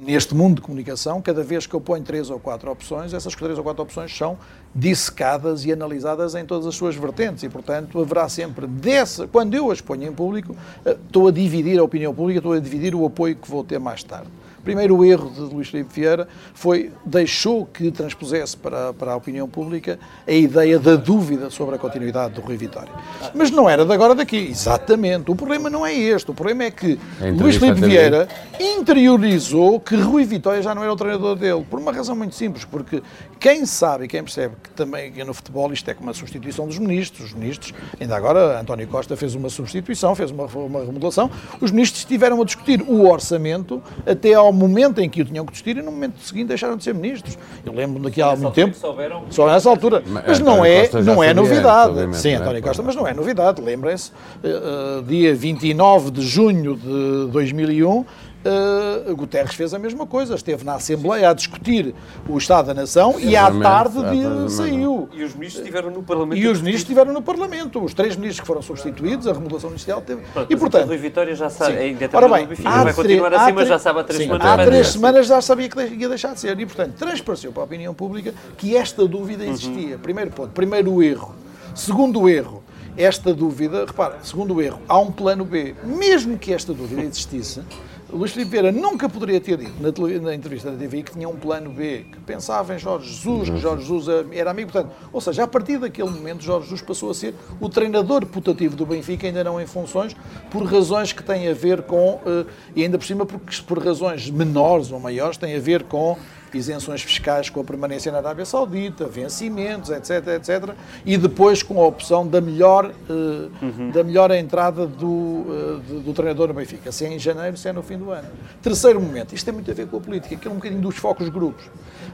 neste 0.00 0.34
mundo 0.34 0.56
de 0.56 0.62
comunicação, 0.62 1.20
cada 1.20 1.42
vez 1.42 1.66
que 1.66 1.74
eu 1.74 1.80
ponho 1.80 2.02
três 2.02 2.30
ou 2.30 2.40
quatro 2.40 2.70
opções, 2.70 3.12
essas 3.12 3.34
três 3.34 3.58
ou 3.58 3.64
quatro 3.64 3.82
opções 3.82 4.16
são 4.16 4.38
dissecadas 4.74 5.64
e 5.64 5.72
analisadas 5.72 6.34
em 6.34 6.44
todas 6.44 6.66
as 6.66 6.74
suas 6.74 6.96
vertentes 6.96 7.42
e, 7.42 7.48
portanto, 7.48 8.00
haverá 8.00 8.28
sempre 8.28 8.66
dessa. 8.66 9.26
Quando 9.26 9.54
eu 9.54 9.70
as 9.70 9.80
ponho 9.80 10.04
em 10.04 10.12
público, 10.12 10.56
eh, 10.84 10.96
estou 11.06 11.28
a 11.28 11.30
dividir 11.30 11.78
a 11.78 11.84
opinião 11.84 12.14
pública, 12.14 12.38
estou 12.38 12.52
a 12.52 12.58
dividir 12.60 12.94
o 12.94 13.04
apoio 13.04 13.36
que 13.36 13.50
vou 13.50 13.62
ter 13.62 13.78
mais 13.78 14.02
tarde. 14.02 14.28
Primeiro 14.64 15.04
erro 15.04 15.30
de 15.30 15.40
Luís 15.40 15.68
Filipe 15.68 15.94
Vieira 15.94 16.28
foi 16.54 16.92
deixou 17.04 17.64
que 17.66 17.90
transpusesse 17.90 18.56
para, 18.56 18.92
para 18.92 19.12
a 19.12 19.16
opinião 19.16 19.48
pública 19.48 19.98
a 20.26 20.32
ideia 20.32 20.78
da 20.78 20.96
dúvida 20.96 21.50
sobre 21.50 21.76
a 21.76 21.78
continuidade 21.78 22.34
do 22.34 22.40
Rui 22.40 22.56
Vitória. 22.56 22.92
Mas 23.34 23.50
não 23.50 23.68
era 23.68 23.84
de 23.84 23.92
agora 23.92 24.14
daqui. 24.14 24.48
Exatamente. 24.50 25.30
O 25.30 25.34
problema 25.34 25.70
não 25.70 25.86
é 25.86 25.94
este. 25.94 26.30
O 26.30 26.34
problema 26.34 26.64
é 26.64 26.70
que 26.70 26.98
Luís 27.38 27.56
Filipe 27.56 27.80
Vieira 27.80 28.28
interiorizou 28.58 29.80
que 29.80 29.96
Rui 29.96 30.24
Vitória 30.24 30.62
já 30.62 30.74
não 30.74 30.82
era 30.82 30.92
o 30.92 30.96
treinador 30.96 31.36
dele. 31.36 31.64
Por 31.68 31.78
uma 31.78 31.92
razão 31.92 32.14
muito 32.14 32.34
simples. 32.34 32.64
Porque 32.64 33.02
quem 33.38 33.64
sabe 33.64 34.04
e 34.04 34.08
quem 34.08 34.22
percebe 34.22 34.56
que 34.62 34.70
também 34.70 35.12
no 35.24 35.32
futebol 35.32 35.72
isto 35.72 35.90
é 35.90 35.94
como 35.94 36.10
a 36.10 36.14
substituição 36.14 36.66
dos 36.66 36.78
ministros. 36.78 37.28
Os 37.28 37.34
ministros, 37.34 37.72
ainda 37.98 38.16
agora 38.16 38.60
António 38.60 38.86
Costa 38.88 39.16
fez 39.16 39.34
uma 39.34 39.48
substituição, 39.48 40.14
fez 40.14 40.30
uma, 40.30 40.44
uma 40.44 40.80
remodelação. 40.80 41.30
Os 41.60 41.70
ministros 41.70 42.00
estiveram 42.00 42.40
a 42.40 42.44
discutir 42.44 42.82
o 42.82 43.08
orçamento 43.08 43.82
até 44.06 44.34
ao 44.34 44.49
ao 44.50 44.52
momento 44.52 45.00
em 45.00 45.08
que 45.08 45.22
o 45.22 45.24
tinham 45.24 45.46
que 45.46 45.52
discutir 45.52 45.76
e 45.78 45.82
no 45.82 45.92
momento 45.92 46.20
seguinte 46.20 46.48
deixaram 46.48 46.76
de 46.76 46.82
ser 46.82 46.92
ministros. 46.92 47.38
Eu 47.64 47.72
lembro 47.72 48.02
daqui 48.02 48.20
há 48.20 48.34
muito 48.34 48.52
tempo. 48.52 48.76
Souberam... 48.76 49.24
Só 49.30 49.46
nessa 49.46 49.70
altura. 49.70 50.02
Mas, 50.04 50.24
mas 50.26 50.40
não 50.40 50.64
é, 50.64 50.90
não 51.04 51.22
é 51.22 51.32
novidade. 51.32 52.16
Sim, 52.16 52.34
António 52.34 52.62
Costa, 52.62 52.82
mas 52.82 52.96
não 52.96 53.06
é 53.06 53.14
novidade. 53.14 53.62
Lembrem-se, 53.62 54.10
uh, 54.42 55.02
dia 55.02 55.34
29 55.34 56.10
de 56.10 56.22
junho 56.22 56.76
de 56.76 57.30
2001, 57.30 58.04
Uh, 58.42 59.14
Guterres 59.14 59.54
fez 59.54 59.74
a 59.74 59.78
mesma 59.78 60.06
coisa, 60.06 60.34
esteve 60.34 60.64
na 60.64 60.74
Assembleia 60.76 61.28
a 61.28 61.34
discutir 61.34 61.94
o 62.26 62.38
Estado 62.38 62.66
da 62.66 62.74
Nação 62.74 63.20
e 63.20 63.36
à 63.36 63.50
tarde 63.50 63.98
de, 63.98 64.50
saiu. 64.50 65.10
E 65.12 65.22
os 65.22 65.34
ministros 65.34 65.62
estiveram 65.62 65.90
no 65.90 66.02
Parlamento. 66.02 66.40
E 66.40 66.46
os 66.46 66.58
ministros 66.58 66.82
estiveram 66.82 67.12
no 67.12 67.20
Parlamento. 67.20 67.84
Os 67.84 67.92
três 67.92 68.16
ministros 68.16 68.40
que 68.40 68.46
foram 68.46 68.62
substituídos, 68.62 69.26
a 69.26 69.34
remodelação 69.34 69.68
ministerial 69.68 70.00
teve. 70.00 70.22
Pronto, 70.32 70.50
e 70.50 70.56
portanto. 70.56 70.86
Rui 70.86 70.96
Vitória 70.96 71.34
já 71.34 71.50
sabe, 71.50 71.76
ainda 71.76 72.08
Ora 72.10 72.28
bem, 72.28 72.46
vai 72.46 72.94
continuar 72.94 73.34
assim, 73.34 73.52
mas 73.52 73.68
já 73.68 73.78
sabe 73.78 74.00
há 74.00 74.04
três 74.04 74.22
sim, 74.22 74.24
semanas. 74.24 74.46
Há 74.46 74.64
três 74.64 74.88
semanas 74.88 75.26
já 75.26 75.40
sabia 75.42 75.68
que 75.68 75.78
ia 75.78 76.08
deixar 76.08 76.32
de 76.32 76.40
ser. 76.40 76.58
E 76.58 76.64
portanto, 76.64 76.94
transpareceu 76.94 77.52
para 77.52 77.62
a 77.62 77.66
opinião 77.66 77.92
pública 77.92 78.32
que 78.56 78.74
esta 78.74 79.06
dúvida 79.06 79.44
existia. 79.44 79.96
Uhum. 79.96 80.00
Primeiro 80.02 80.30
ponto. 80.30 80.50
Primeiro 80.52 81.02
erro. 81.02 81.34
Segundo 81.74 82.26
erro 82.26 82.62
esta 82.96 83.32
dúvida, 83.32 83.84
repara, 83.86 84.18
segundo 84.22 84.60
erro, 84.60 84.80
há 84.88 84.98
um 84.98 85.10
plano 85.10 85.44
B. 85.44 85.74
Mesmo 85.84 86.38
que 86.38 86.52
esta 86.52 86.74
dúvida 86.74 87.02
existisse, 87.02 87.62
Luís 88.12 88.32
Filipe 88.32 88.50
Vieira 88.50 88.72
nunca 88.72 89.08
poderia 89.08 89.40
ter 89.40 89.56
dito 89.56 89.72
na, 89.80 90.20
na, 90.20 90.34
entrevista 90.34 90.70
da 90.70 90.76
TVI 90.76 91.02
que 91.04 91.12
tinha 91.12 91.28
um 91.28 91.36
plano 91.36 91.70
B, 91.70 92.06
que 92.10 92.18
pensava 92.20 92.74
em 92.74 92.78
Jorge 92.78 93.08
Jesus, 93.08 93.50
que 93.50 93.58
Jorge 93.58 93.84
Jesus 93.84 94.06
era 94.32 94.50
amigo. 94.50 94.72
Portanto, 94.72 94.92
ou 95.12 95.20
seja, 95.20 95.44
a 95.44 95.46
partir 95.46 95.78
daquele 95.78 96.10
momento, 96.10 96.42
Jorge 96.42 96.64
Jesus 96.64 96.82
passou 96.82 97.10
a 97.10 97.14
ser 97.14 97.34
o 97.60 97.68
treinador 97.68 98.26
putativo 98.26 98.74
do 98.74 98.84
Benfica, 98.84 99.26
ainda 99.26 99.44
não 99.44 99.60
em 99.60 99.66
funções, 99.66 100.16
por 100.50 100.64
razões 100.64 101.12
que 101.12 101.22
têm 101.22 101.48
a 101.48 101.54
ver 101.54 101.82
com, 101.82 102.20
eh, 102.26 102.46
e 102.74 102.82
ainda 102.82 102.98
por 102.98 103.06
cima, 103.06 103.24
porque 103.24 103.54
por 103.62 103.78
razões 103.78 104.28
menores 104.28 104.90
ou 104.90 104.98
maiores, 104.98 105.36
têm 105.36 105.54
a 105.54 105.60
ver 105.60 105.84
com 105.84 106.16
isenções 106.58 107.02
fiscais 107.02 107.48
com 107.48 107.60
a 107.60 107.64
permanência 107.64 108.10
na 108.10 108.18
Arábia 108.18 108.44
Saudita, 108.44 109.06
vencimentos, 109.06 109.90
etc, 109.90 110.26
etc, 110.28 110.74
e 111.04 111.16
depois 111.16 111.62
com 111.62 111.80
a 111.80 111.86
opção 111.86 112.26
da 112.26 112.40
melhor, 112.40 112.86
uh, 112.86 113.50
uhum. 113.62 113.90
da 113.90 114.02
melhor 114.02 114.30
entrada 114.30 114.86
do, 114.86 115.06
uh, 115.06 115.80
do, 115.86 116.00
do, 116.00 116.12
treinador 116.12 116.48
no 116.48 116.54
Benfica, 116.54 116.90
se 116.92 117.04
é 117.04 117.08
em 117.08 117.18
janeiro, 117.18 117.56
se 117.56 117.68
é 117.68 117.72
no 117.72 117.82
fim 117.82 117.98
do 117.98 118.10
ano. 118.10 118.28
Terceiro 118.62 119.00
momento, 119.00 119.34
isto 119.34 119.44
tem 119.44 119.54
muito 119.54 119.70
a 119.70 119.74
ver 119.74 119.86
com 119.86 119.96
a 119.96 120.00
política, 120.00 120.36
que 120.36 120.48
é 120.48 120.50
um 120.50 120.56
bocadinho 120.56 120.80
dos 120.80 120.96
focos 120.96 121.28
grupos. 121.28 121.64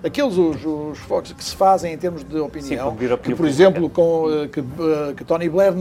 Aqueles 0.04 0.36
os, 0.36 0.64
os 0.64 0.98
focos 0.98 1.32
que 1.32 1.42
se 1.42 1.54
fazem 1.54 1.92
em 1.92 1.98
termos 1.98 2.22
de 2.22 2.38
opinião, 2.38 2.96
Sim, 2.98 3.16
que 3.22 3.34
por 3.34 3.46
exemplo, 3.46 3.88
com, 3.88 4.26
uh, 4.26 4.48
que, 4.48 4.62
que, 5.16 5.24
Tony 5.24 5.48
Blair, 5.48 5.72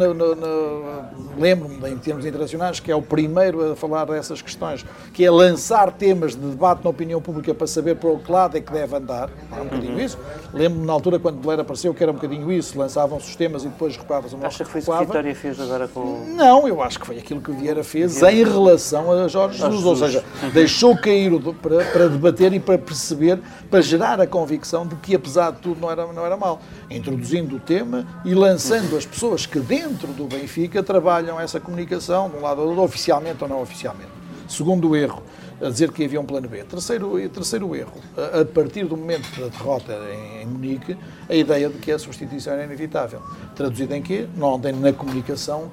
lembro-me 1.38 1.90
em 1.90 1.98
termos 1.98 2.26
internacionais, 2.26 2.80
que 2.80 2.92
é 2.92 2.96
o 2.96 3.02
primeiro 3.02 3.72
a 3.72 3.76
falar 3.76 4.06
dessas 4.06 4.42
questões, 4.42 4.86
que 5.14 5.26
é 5.26 5.32
lançar 5.32 5.92
temas 5.92 6.36
de 6.36 6.42
debate 6.42 6.84
na 6.84 6.90
opinião 6.90 7.22
pública 7.22 7.54
para 7.54 7.68
saber 7.68 7.96
para 7.96 8.10
o 8.10 8.20
que 8.20 8.32
lado 8.46 8.58
é 8.58 8.62
que 8.62 8.72
deve 8.72 8.96
andar, 8.96 9.30
é 9.52 9.62
um 9.62 9.66
bocadinho 9.66 10.00
isso. 10.00 10.18
Lembro-me 10.54 10.86
na 10.86 10.94
altura 10.94 11.20
quando 11.20 11.38
Blair 11.38 11.60
apareceu 11.60 11.94
que 11.94 12.02
era 12.04 12.12
um 12.12 12.16
bocadinho 12.16 12.52
isso, 12.52 12.78
lançavam 12.78 13.20
sistemas 13.20 13.64
e 13.64 13.68
depois 13.68 13.98
recuavas 13.98 14.34
uma 14.34 14.48
Acha 14.48 14.64
que 14.64 14.70
foi 14.70 14.82
isso 14.82 14.92
que 14.92 15.06
Vitória 15.06 15.36
fez 15.36 15.60
agora 15.60 15.88
com. 15.88 16.26
Não, 16.36 16.68
eu 16.68 16.82
acho 16.82 17.00
que 17.00 17.08
foi 17.08 17.18
aquilo 17.18 17.42
que 17.42 17.52
o 17.52 17.54
Vieira 17.54 17.84
fez 17.84 18.22
em 18.22 18.44
relação 18.44 19.12
a 19.12 19.28
Jorge 19.28 19.58
Jesus, 19.58 19.86
ou 19.86 19.96
seja, 19.96 20.24
deixou 20.54 20.96
cair 20.96 21.34
o, 21.34 21.54
para, 21.54 21.84
para 21.86 22.08
debater 22.08 22.54
e 22.54 22.60
para 22.60 22.78
perceber, 22.78 23.40
para 23.70 23.82
gerar 23.82 24.22
a 24.22 24.28
convicção 24.28 24.86
de 24.86 24.96
que 24.98 25.16
apesar 25.16 25.52
de 25.52 25.60
tudo 25.60 25.82
não 25.82 25.92
era, 25.92 26.06
não 26.12 26.26
era 26.26 26.38
mal, 26.38 26.62
introduzindo 26.90 27.56
o 27.56 27.60
tema 27.60 28.06
e 28.24 28.34
lançando 28.34 28.96
as 28.96 29.06
pessoas 29.06 29.46
que 29.46 29.60
dentro 29.60 30.08
do 30.10 30.26
Benfica 30.26 30.84
trabalham 30.84 31.40
essa 31.40 31.60
comunicação, 31.60 32.30
de 32.30 32.38
um 32.38 32.42
lado 32.42 32.62
ou 32.62 32.66
do 32.66 32.70
outro, 32.72 32.84
oficialmente 32.84 33.44
ou 33.44 33.50
não 33.50 33.62
oficialmente. 33.62 34.10
Segundo 34.48 34.96
erro, 34.96 35.24
a 35.62 35.70
dizer 35.70 35.92
que 35.92 36.04
havia 36.04 36.20
um 36.20 36.26
plano 36.26 36.48
B. 36.48 36.64
Terceiro, 36.64 37.30
terceiro 37.30 37.76
erro, 37.76 37.94
a, 38.18 38.42
a 38.42 38.46
partir 38.46 38.86
do 38.86 38.98
momento 38.98 39.28
da 39.40 39.48
derrota 39.48 39.94
em, 40.14 40.44
em, 40.44 40.46
Munique, 40.46 40.98
a 41.30 41.36
ideia 41.36 41.70
de 41.70 41.78
que 41.78 41.92
a 41.92 42.00
substituição 42.00 42.54
era 42.54 42.64
inevitável. 42.64 43.22
Traduzido 43.56 43.94
em 43.94 44.02
quê? 44.02 44.28
Não 44.36 44.60
tem 44.60 44.74
na 44.74 44.92
comunicação 44.92 45.72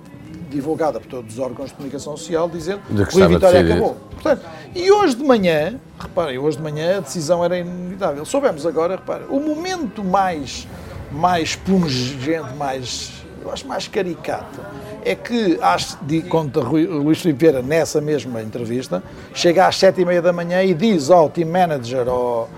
divulgada 0.50 1.00
por 1.00 1.08
todos 1.08 1.32
os 1.34 1.38
órgãos 1.38 1.70
de 1.70 1.76
comunicação 1.76 2.16
social, 2.16 2.48
dizendo 2.48 2.80
que 3.06 3.22
o 3.22 3.28
Vitória 3.28 3.60
acabou. 3.60 3.96
Portanto, 4.10 4.46
e 4.74 4.90
hoje 4.90 5.16
de 5.16 5.24
manhã, 5.24 5.80
reparem, 5.98 6.38
hoje 6.38 6.58
de 6.58 6.62
manhã 6.62 6.98
a 6.98 7.00
decisão 7.00 7.44
era 7.44 7.58
inevitável. 7.58 8.24
Soubemos 8.24 8.66
agora, 8.66 8.96
reparem, 8.96 9.26
o 9.28 9.40
momento 9.40 10.04
mais, 10.04 10.68
mais 11.10 11.56
pungente, 11.56 12.54
mais, 12.56 13.10
eu 13.42 13.50
acho 13.50 13.66
mais 13.66 13.88
caricato, 13.88 14.60
é 15.04 15.14
que, 15.14 15.58
de, 16.02 16.22
conta 16.22 16.60
Luís 16.60 17.20
Filipe 17.20 17.40
Vieira 17.40 17.62
nessa 17.62 18.00
mesma 18.00 18.42
entrevista, 18.42 19.02
chega 19.34 19.66
às 19.66 19.76
sete 19.76 20.00
e 20.00 20.04
meia 20.04 20.22
da 20.22 20.32
manhã 20.32 20.62
e 20.62 20.74
diz 20.74 21.10
ao 21.10 21.28
team 21.28 21.50
manager, 21.50 22.08
ao 22.08 22.48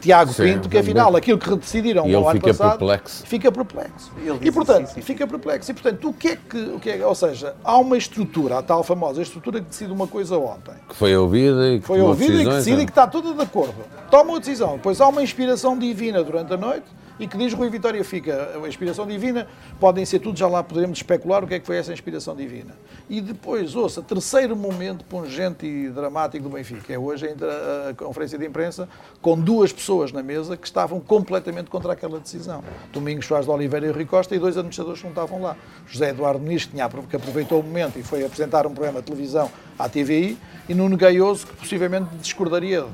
Tiago 0.00 0.32
Sim, 0.32 0.42
Pinto, 0.44 0.68
que 0.68 0.78
afinal 0.78 1.14
aquilo 1.16 1.38
que 1.38 1.54
decidiram 1.56 2.06
e 2.06 2.12
no 2.12 2.28
ano 2.28 2.32
fica 2.32 2.48
passado 2.48 2.78
perplexo. 2.78 3.26
fica 3.26 3.52
perplexo. 3.52 4.12
E 4.40 4.50
portanto, 4.50 4.86
sim, 4.86 4.94
sim. 4.94 5.00
fica 5.02 5.26
perplexo. 5.26 5.70
E 5.70 5.74
portanto, 5.74 6.08
o 6.08 6.12
que 6.12 6.28
é 6.28 6.36
que, 6.36 6.58
o 6.58 6.80
que 6.80 6.90
é, 6.90 7.06
ou 7.06 7.14
seja, 7.14 7.54
há 7.62 7.76
uma 7.78 7.96
estrutura, 7.96 8.58
a 8.58 8.62
tal 8.62 8.82
famosa 8.82 9.22
estrutura 9.22 9.60
que 9.60 9.66
decide 9.66 9.92
uma 9.92 10.06
coisa 10.06 10.38
ontem. 10.38 10.74
Que 10.88 10.96
foi 10.96 11.16
ouvida 11.16 11.68
e 11.74 11.80
que 11.80 11.86
foi 11.86 12.00
ouvida 12.00 12.34
e 12.34 12.44
que 12.44 12.50
decide 12.50 12.80
é? 12.80 12.82
e 12.82 12.84
que 12.86 12.92
está 12.92 13.06
toda 13.06 13.34
de 13.34 13.42
acordo. 13.42 13.74
Toma 14.10 14.30
uma 14.30 14.40
decisão, 14.40 14.72
depois 14.76 15.00
há 15.00 15.08
uma 15.08 15.22
inspiração 15.22 15.78
divina 15.78 16.22
durante 16.22 16.52
a 16.52 16.56
noite 16.56 16.86
e 17.20 17.28
que 17.28 17.36
diz 17.36 17.52
Rui 17.52 17.68
Vitória 17.68 18.02
fica, 18.02 18.52
a 18.64 18.66
inspiração 18.66 19.06
divina, 19.06 19.46
podem 19.78 20.06
ser 20.06 20.20
tudo, 20.20 20.38
já 20.38 20.48
lá 20.48 20.62
podemos 20.62 20.98
especular 20.98 21.44
o 21.44 21.46
que 21.46 21.54
é 21.54 21.60
que 21.60 21.66
foi 21.66 21.76
essa 21.76 21.92
inspiração 21.92 22.34
divina. 22.34 22.74
E 23.10 23.20
depois, 23.20 23.76
ouça, 23.76 24.00
terceiro 24.00 24.56
momento 24.56 25.04
pungente 25.04 25.66
e 25.66 25.90
dramático 25.90 26.44
do 26.44 26.50
Benfica, 26.50 26.92
é 26.92 26.98
hoje 26.98 27.26
a, 27.26 27.90
a 27.90 27.94
conferência 27.94 28.38
de 28.38 28.46
imprensa 28.46 28.88
com 29.20 29.38
duas 29.38 29.70
pessoas 29.70 30.12
na 30.12 30.22
mesa 30.22 30.56
que 30.56 30.66
estavam 30.66 30.98
completamente 30.98 31.68
contra 31.68 31.92
aquela 31.92 32.18
decisão. 32.18 32.64
Domingos 32.90 33.26
Soares 33.26 33.46
de 33.46 33.52
Oliveira 33.52 33.86
e 33.86 33.90
Rui 33.90 34.06
Costa 34.06 34.34
e 34.34 34.38
dois 34.38 34.56
administradores 34.56 35.00
que 35.00 35.06
não 35.06 35.12
estavam 35.12 35.42
lá. 35.42 35.56
José 35.86 36.08
Eduardo 36.08 36.42
Nis, 36.42 36.64
que, 36.64 36.80
aproveitou 36.80 37.60
o 37.60 37.62
momento 37.62 37.98
e 37.98 38.02
foi 38.02 38.24
apresentar 38.24 38.66
um 38.66 38.72
programa 38.72 39.00
de 39.00 39.06
televisão 39.06 39.50
à 39.78 39.88
TVI, 39.90 40.38
e 40.68 40.74
Nuno 40.74 40.96
Gaioso, 40.96 41.46
que 41.46 41.56
possivelmente 41.56 42.14
discordaria, 42.16 42.86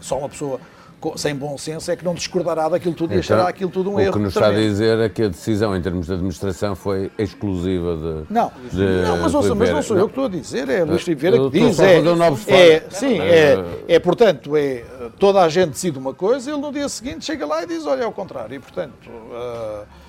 só 0.00 0.18
uma 0.18 0.28
pessoa 0.28 0.60
sem 1.16 1.34
bom 1.34 1.56
senso, 1.56 1.90
é 1.90 1.96
que 1.96 2.04
não 2.04 2.14
discordará 2.14 2.68
daquilo 2.68 2.94
tudo 2.94 3.06
então, 3.06 3.16
e 3.16 3.20
achará 3.20 3.48
aquilo 3.48 3.70
tudo 3.70 3.90
um 3.90 3.94
o 3.94 4.00
erro. 4.00 4.10
O 4.10 4.12
que 4.14 4.18
nos 4.18 4.34
está 4.34 4.48
a 4.48 4.52
dizer 4.52 4.98
é 4.98 5.08
que 5.08 5.22
a 5.22 5.28
decisão 5.28 5.76
em 5.76 5.80
termos 5.80 6.06
de 6.06 6.12
administração 6.12 6.74
foi 6.74 7.10
exclusiva 7.16 7.96
de. 7.96 8.32
Não, 8.32 8.50
de, 8.72 9.02
não 9.06 9.18
mas, 9.18 9.34
ouça, 9.34 9.54
mas 9.54 9.70
não 9.70 9.82
sou 9.82 9.96
eu 9.96 10.06
que 10.06 10.12
estou 10.12 10.24
a 10.24 10.28
dizer, 10.28 10.68
é 10.68 10.84
Luís 10.84 11.02
Filipe 11.02 11.20
Vieira 11.20 11.38
que 11.38 11.50
diz. 11.50 11.78
É, 11.78 11.98
é, 12.48 12.84
sim, 12.90 13.20
é, 13.20 13.64
é, 13.86 13.98
portanto, 13.98 14.56
é, 14.56 14.84
toda 15.18 15.40
a 15.42 15.48
gente 15.48 15.70
decide 15.70 15.98
uma 15.98 16.14
coisa, 16.14 16.50
ele 16.50 16.60
no 16.60 16.72
dia 16.72 16.88
seguinte 16.88 17.24
chega 17.24 17.46
lá 17.46 17.62
e 17.62 17.66
diz: 17.66 17.86
olha, 17.86 18.02
é 18.02 18.06
o 18.06 18.12
contrário. 18.12 18.54
E, 18.54 18.58
portanto. 18.58 19.08
Uh, 19.08 20.08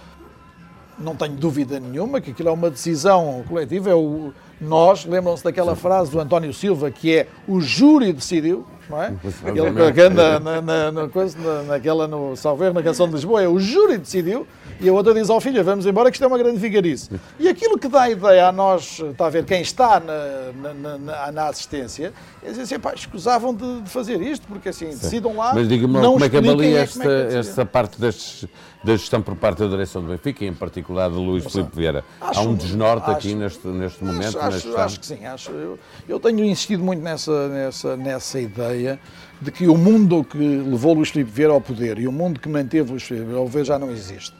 não 0.99 1.15
tenho 1.15 1.33
dúvida 1.35 1.79
nenhuma 1.79 2.19
que 2.19 2.31
aquilo 2.31 2.49
é 2.49 2.51
uma 2.51 2.69
decisão 2.69 3.43
coletiva. 3.47 3.89
É 3.89 3.93
o, 3.93 4.33
nós, 4.59 5.05
lembram-se 5.05 5.43
daquela 5.43 5.75
frase 5.75 6.11
do 6.11 6.19
António 6.19 6.53
Silva, 6.53 6.91
que 6.91 7.15
é 7.15 7.27
o 7.47 7.61
júri 7.61 8.11
decidiu, 8.11 8.65
não 8.89 9.01
é? 9.01 9.13
Ele 9.45 9.93
que 9.93 10.01
anda 10.01 10.39
na, 10.39 10.61
na, 10.61 10.91
na, 10.91 11.07
coisa, 11.07 11.37
na, 11.37 11.63
naquela, 11.63 12.07
no 12.07 12.35
Salver, 12.35 12.73
na 12.73 12.81
canção 12.81 13.07
de 13.07 13.13
Lisboa, 13.13 13.41
é 13.41 13.47
o 13.47 13.59
júri 13.59 13.97
decidiu, 13.99 14.47
e 14.81 14.89
a 14.89 14.93
outra 14.93 15.13
diz 15.13 15.29
ao 15.29 15.39
filho, 15.39 15.63
vamos 15.63 15.85
embora, 15.85 16.09
que 16.09 16.15
isto 16.15 16.23
é 16.23 16.27
uma 16.27 16.37
grande 16.37 16.57
vigarice. 16.57 17.09
E 17.39 17.47
aquilo 17.47 17.77
que 17.77 17.87
dá 17.87 18.09
ideia 18.09 18.47
a 18.47 18.51
nós, 18.51 18.99
está 18.99 19.27
a 19.27 19.29
ver, 19.29 19.45
quem 19.45 19.61
está 19.61 19.99
na, 19.99 20.73
na, 20.97 21.31
na 21.31 21.47
assistência, 21.47 22.13
é 22.41 22.49
dizer 22.49 22.61
assim, 22.63 22.79
pá, 22.79 22.93
escusavam 22.93 23.53
de, 23.53 23.81
de, 23.81 23.89
fazer 23.89 24.21
isto, 24.21 24.47
porque 24.47 24.69
assim, 24.69 24.91
Sim. 24.91 24.97
decidam 24.97 25.35
lá. 25.35 25.53
Mas 25.53 25.67
diga-me 25.67 25.99
como 25.99 26.23
é 26.23 26.29
que 26.29 26.37
avalia 26.37 26.79
esta, 26.79 27.11
é 27.11 27.37
esta 27.37 27.65
parte 27.65 27.99
da 27.99 28.95
gestão 28.95 29.21
por 29.21 29.35
parte 29.35 29.59
da 29.59 29.67
direção 29.67 30.01
do 30.01 30.07
Benfica, 30.07 30.45
e 30.45 30.47
em 30.47 30.53
particular 30.53 31.09
de 31.09 31.17
Luís 31.17 31.45
Filipe 31.45 31.75
Vieira. 31.75 32.03
Acho, 32.21 32.39
Há 32.39 32.43
um 32.43 32.55
desnorte 32.55 33.03
acho, 33.03 33.11
aqui 33.11 33.35
neste, 33.35 33.67
neste 33.67 34.03
momento? 34.03 34.39
Acho, 34.55 34.77
acho 34.77 34.99
que 34.99 35.05
sim, 35.05 35.25
acho. 35.25 35.51
Eu, 35.51 35.79
eu 36.07 36.19
tenho 36.19 36.43
insistido 36.43 36.83
muito 36.83 37.01
nessa, 37.01 37.47
nessa, 37.47 37.97
nessa 37.97 38.39
ideia 38.39 38.99
de 39.41 39.51
que 39.51 39.67
o 39.67 39.77
mundo 39.77 40.23
que 40.23 40.37
levou 40.37 40.93
Luís 40.93 41.09
Filipe 41.09 41.31
Vieira 41.31 41.53
ao 41.53 41.61
poder 41.61 41.97
e 41.99 42.07
o 42.07 42.11
mundo 42.11 42.39
que 42.39 42.49
manteve 42.49 42.91
Luís 42.91 43.03
Filipe 43.03 43.25
Vieira 43.25 43.41
ao 43.41 43.45
poder 43.47 43.65
já 43.65 43.79
não 43.79 43.91
existe. 43.91 44.35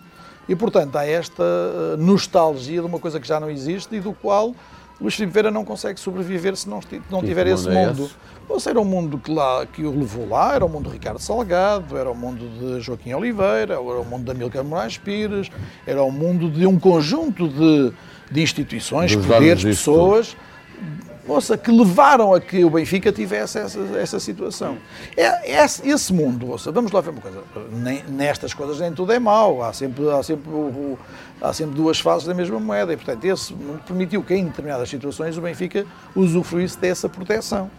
E, 0.48 0.56
portanto, 0.56 0.96
há 0.96 1.06
esta 1.06 1.44
eh, 1.44 1.98
nostalgia 1.98 2.82
de 2.82 2.88
uma 2.88 3.00
coisa 3.00 3.20
que 3.20 3.28
já 3.28 3.40
não 3.40 3.52
existe 3.52 3.96
e 3.96 4.00
do 4.00 4.14
qual 4.14 4.56
Luís 5.00 5.16
Filipe 5.16 5.32
Vieira 5.32 5.50
não 5.50 5.64
consegue 5.64 6.00
sobreviver 6.00 6.56
se 6.58 6.68
não, 6.68 6.82
não 7.10 7.24
tiver 7.24 7.48
esse 7.48 7.70
é 7.70 7.72
mundo. 7.72 8.10
É 8.50 8.52
Ou 8.52 8.60
seja, 8.60 8.72
era 8.72 8.82
o 8.82 8.86
mundo 8.86 9.18
que, 9.18 9.32
lá, 9.32 9.66
que 9.66 9.84
o 9.84 9.98
levou 9.98 10.28
lá, 10.28 10.56
era 10.56 10.66
o 10.66 10.70
mundo 10.70 10.88
de 10.88 10.94
Ricardo 10.94 11.20
Salgado, 11.20 11.98
era 11.98 12.12
o 12.12 12.16
mundo 12.16 12.50
de 12.60 12.82
Joaquim 12.82 13.14
Oliveira, 13.14 13.76
era 13.76 13.80
o 13.80 14.04
mundo 14.04 14.26
de 14.26 14.32
Amílcar 14.32 14.64
Moraes 14.64 14.98
Pires, 14.98 15.50
era 15.88 16.04
o 16.04 16.12
mundo 16.12 16.50
de 16.50 16.66
um 16.66 16.78
conjunto 16.78 17.48
de, 17.48 17.94
de 18.30 18.42
instituições, 18.42 19.16
Dos 19.16 19.26
poderes, 19.26 19.64
pessoas 19.64 20.36
ouça, 21.30 21.58
que 21.58 21.72
levaram 21.72 22.34
a 22.34 22.42
que 22.42 22.64
o 22.66 22.70
Benfica 22.70 23.12
tivesse 23.12 23.60
essa, 23.60 23.80
essa 23.98 24.20
situação. 24.20 24.78
É, 25.16 25.64
esse, 25.64 25.88
esse 25.88 26.14
mundo, 26.14 26.50
ouça, 26.50 26.72
vamos 26.72 26.92
lá 26.92 27.02
ver 27.02 27.12
uma 27.12 27.22
coisa, 27.22 27.44
nem, 27.72 28.04
nestas 28.06 28.54
coisas 28.54 28.80
nem 28.80 28.92
tudo 28.92 29.14
é 29.14 29.20
mau, 29.20 29.64
há 29.64 29.72
sempre, 29.72 30.10
há, 30.10 30.24
sempre 30.24 30.52
há 31.42 31.54
sempre 31.54 31.76
duas 31.76 32.00
faces 32.00 32.28
da 32.28 32.34
mesma 32.34 32.60
moeda. 32.60 32.94
E, 32.94 32.98
portanto, 32.98 33.24
esse 33.26 33.54
mundo 33.54 33.82
permitiu 33.86 34.24
que 34.24 34.34
em 34.34 34.46
determinadas 34.46 34.90
situações 34.90 35.38
o 35.38 35.42
Benfica 35.42 35.86
usufruísse 36.16 36.78
dessa 36.78 37.08
proteção. 37.08 37.70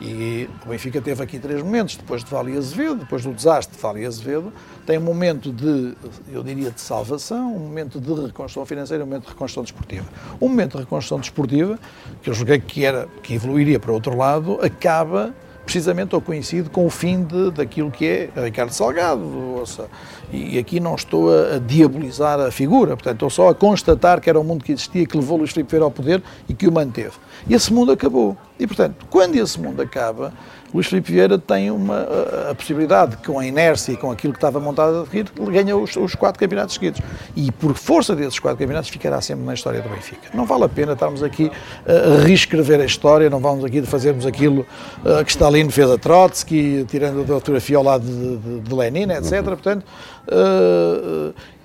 E 0.00 0.48
o 0.64 0.68
Benfica 0.68 1.00
teve 1.00 1.22
aqui 1.22 1.40
três 1.40 1.60
momentos, 1.60 1.96
depois 1.96 2.22
de 2.22 2.30
Vale 2.30 2.56
Azevedo, 2.56 2.96
depois 2.96 3.24
do 3.24 3.32
desastre 3.32 3.76
de 3.76 3.82
Vale 3.82 4.06
Azevedo, 4.06 4.52
tem 4.86 4.96
um 4.96 5.02
momento 5.02 5.52
de, 5.52 5.94
eu 6.32 6.42
diria, 6.44 6.70
de 6.70 6.80
salvação, 6.80 7.54
um 7.54 7.58
momento 7.58 8.00
de 8.00 8.08
reconstrução 8.08 8.64
financeira, 8.64 9.02
um 9.02 9.06
momento 9.06 9.24
de 9.24 9.30
reconstrução 9.30 9.64
desportiva. 9.64 10.06
Um 10.40 10.48
momento 10.48 10.72
de 10.72 10.84
reconstrução 10.84 11.18
desportiva, 11.18 11.78
que 12.22 12.30
eu 12.30 12.34
julguei 12.34 12.60
que, 12.60 12.84
era, 12.84 13.08
que 13.22 13.34
evoluiria 13.34 13.80
para 13.80 13.90
outro 13.90 14.16
lado, 14.16 14.60
acaba 14.62 15.34
precisamente 15.68 16.14
ou 16.14 16.20
coincide 16.22 16.70
com 16.70 16.86
o 16.86 16.88
fim 16.88 17.22
de, 17.22 17.50
daquilo 17.50 17.90
que 17.90 18.06
é 18.06 18.30
Ricardo 18.42 18.72
Salgado. 18.72 19.20
Ouça, 19.58 19.86
e 20.32 20.58
aqui 20.58 20.80
não 20.80 20.94
estou 20.94 21.30
a, 21.30 21.56
a, 21.56 21.58
diabolizar 21.58 22.40
a 22.40 22.50
figura, 22.50 22.96
portanto, 22.96 23.16
estou 23.16 23.28
só 23.28 23.50
a 23.50 23.54
constatar 23.54 24.18
que 24.18 24.30
era 24.30 24.40
um 24.40 24.44
mundo 24.44 24.64
que 24.64 24.72
existia, 24.72 25.04
que 25.06 25.14
levou 25.14 25.36
Luís 25.36 25.50
Filipe 25.50 25.70
Vieira 25.70 25.84
ao 25.84 25.90
poder 25.90 26.22
e 26.48 26.54
que 26.54 26.66
o 26.66 26.72
manteve. 26.72 27.12
E 27.46 27.52
esse 27.52 27.70
mundo 27.70 27.92
acabou. 27.92 28.34
E, 28.58 28.66
portanto, 28.66 29.04
quando 29.10 29.36
esse 29.36 29.60
mundo 29.60 29.82
acaba, 29.82 30.32
Luís 30.72 30.86
Filipe 30.86 31.12
Vieira 31.12 31.38
tem 31.38 31.70
uma, 31.70 32.06
a, 32.50 32.54
possibilidade, 32.54 33.16
com 33.18 33.38
a 33.38 33.46
inércia 33.46 33.92
e 33.92 33.96
com 33.96 34.10
aquilo 34.10 34.32
que 34.32 34.38
estava 34.38 34.60
montado 34.60 35.02
a 35.02 35.06
seguir, 35.06 35.26
ganha 35.50 35.76
os, 35.76 35.96
os, 35.96 36.14
quatro 36.14 36.38
campeonatos 36.38 36.74
seguidos. 36.74 37.00
E 37.34 37.50
por 37.50 37.74
força 37.74 38.14
desses 38.14 38.38
quatro 38.38 38.58
campeonatos 38.58 38.90
ficará 38.90 39.20
sempre 39.20 39.44
na 39.44 39.54
história 39.54 39.80
do 39.80 39.88
Benfica. 39.88 40.28
Não 40.34 40.44
vale 40.44 40.64
a 40.64 40.68
pena 40.68 40.92
estarmos 40.92 41.22
aqui 41.22 41.50
a 41.86 42.22
reescrever 42.22 42.80
a 42.80 42.84
história, 42.84 43.30
não 43.30 43.40
vamos 43.40 43.64
aqui 43.64 43.80
fazermos 43.82 44.26
aquilo 44.26 44.66
que 45.24 45.30
Stalin 45.30 45.70
fez 45.70 45.90
a 45.90 45.98
Trotsky, 45.98 46.84
tirando 46.88 47.20
a 47.20 47.24
doutora 47.24 47.60
Fiola 47.60 47.98
de, 47.98 48.36
de, 48.36 48.60
de 48.60 48.74
Lenin, 48.74 49.10
etc. 49.10 49.42
Portanto, 49.44 49.84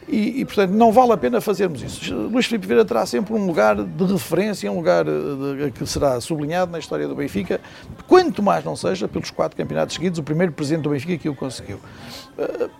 e, 0.07 0.41
e, 0.41 0.45
portanto, 0.45 0.71
não 0.71 0.91
vale 0.91 1.11
a 1.13 1.17
pena 1.17 1.39
fazermos 1.41 1.81
isso. 1.81 2.13
Luís 2.13 2.45
Filipe 2.45 2.67
Vieira 2.67 2.85
terá 2.85 3.05
sempre 3.05 3.33
um 3.33 3.45
lugar 3.45 3.75
de 3.75 4.03
referência, 4.05 4.71
um 4.71 4.75
lugar 4.75 5.05
de, 5.05 5.71
que 5.71 5.85
será 5.85 6.19
sublinhado 6.21 6.71
na 6.71 6.79
história 6.79 7.07
do 7.07 7.15
Benfica, 7.15 7.59
quanto 8.07 8.41
mais 8.41 8.63
não 8.63 8.75
seja 8.75 9.07
pelos 9.07 9.31
quatro 9.31 9.57
campeonatos 9.57 9.95
seguidos, 9.95 10.19
o 10.19 10.23
primeiro 10.23 10.51
presidente 10.51 10.83
do 10.83 10.89
Benfica 10.89 11.17
que 11.17 11.29
o 11.29 11.35
conseguiu. 11.35 11.79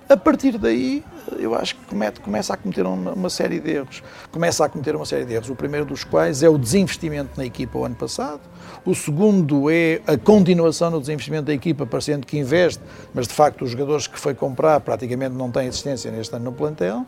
A 0.09 0.17
partir 0.17 0.57
daí, 0.57 1.03
eu 1.37 1.53
acho 1.53 1.75
que 1.75 1.85
comete, 1.85 2.19
começa 2.19 2.53
a 2.53 2.57
cometer 2.57 2.85
uma, 2.85 3.11
uma, 3.13 3.29
série 3.29 3.59
de 3.59 3.71
erros. 3.71 4.01
Começa 4.31 4.65
a 4.65 4.69
cometer 4.69 4.95
uma 4.95 5.05
série 5.05 5.25
de 5.25 5.33
erros, 5.33 5.49
o 5.49 5.55
primeiro 5.55 5.85
dos 5.85 6.03
quais 6.03 6.41
é 6.41 6.49
o 6.49 6.57
desinvestimento 6.57 7.31
na 7.37 7.45
equipa 7.45 7.77
o 7.77 7.85
ano 7.85 7.95
passado, 7.95 8.41
o 8.83 8.95
segundo 8.95 9.69
é 9.69 10.01
a 10.07 10.17
continuação 10.17 10.89
no 10.89 10.99
desinvestimento 10.99 11.45
da 11.45 11.53
equipa, 11.53 11.85
parecendo 11.85 12.25
que 12.25 12.37
investe, 12.37 12.81
mas 13.13 13.27
de 13.27 13.33
facto 13.33 13.63
os 13.63 13.71
jogadores 13.71 14.07
que 14.07 14.19
foi 14.19 14.33
comprar 14.33 14.79
praticamente 14.79 15.35
não 15.35 15.51
têm 15.51 15.67
existência 15.67 16.11
neste 16.11 16.35
ano 16.35 16.45
no 16.45 16.51
plantel. 16.51 17.05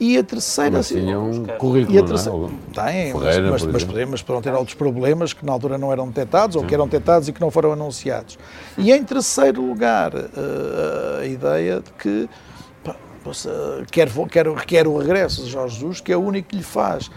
E 0.00 0.16
a 0.16 0.22
terceira. 0.22 0.76
Mas 0.76 0.88
tinha 0.88 1.18
um 1.18 1.44
e 1.46 1.50
a 1.50 1.56
currículo, 1.56 2.06
terceira, 2.06 2.38
não 2.38 2.46
é? 2.46 2.92
tem, 2.92 3.12
mas, 3.12 3.22
Ferreira, 3.22 3.50
mas, 3.50 3.62
mas, 3.64 3.82
exemplo. 3.82 4.10
mas 4.10 4.22
poderão 4.22 4.42
ter 4.42 4.54
outros 4.54 4.74
problemas 4.74 5.32
que 5.32 5.44
na 5.44 5.52
altura 5.52 5.76
não 5.76 5.90
eram 5.90 6.06
detectados 6.06 6.54
ou 6.54 6.64
que 6.64 6.72
eram 6.72 6.86
detectados 6.86 7.28
e 7.28 7.32
que 7.32 7.40
não 7.40 7.50
foram 7.50 7.72
anunciados. 7.72 8.38
E 8.76 8.92
em 8.92 9.02
terceiro 9.02 9.60
lugar, 9.60 10.12
eh, 10.14 11.20
a 11.22 11.26
ideia 11.26 11.80
de 11.80 11.90
que 11.92 12.28
pá, 12.84 12.94
quer, 13.90 14.08
quer, 14.30 14.54
quer 14.64 14.86
o 14.86 14.96
regresso 14.96 15.42
de 15.42 15.50
Jorge 15.50 15.80
Jesus, 15.80 16.00
que 16.00 16.12
é 16.12 16.16
o 16.16 16.20
único 16.20 16.50
que 16.50 16.56
lhe 16.56 16.62
faz, 16.62 17.10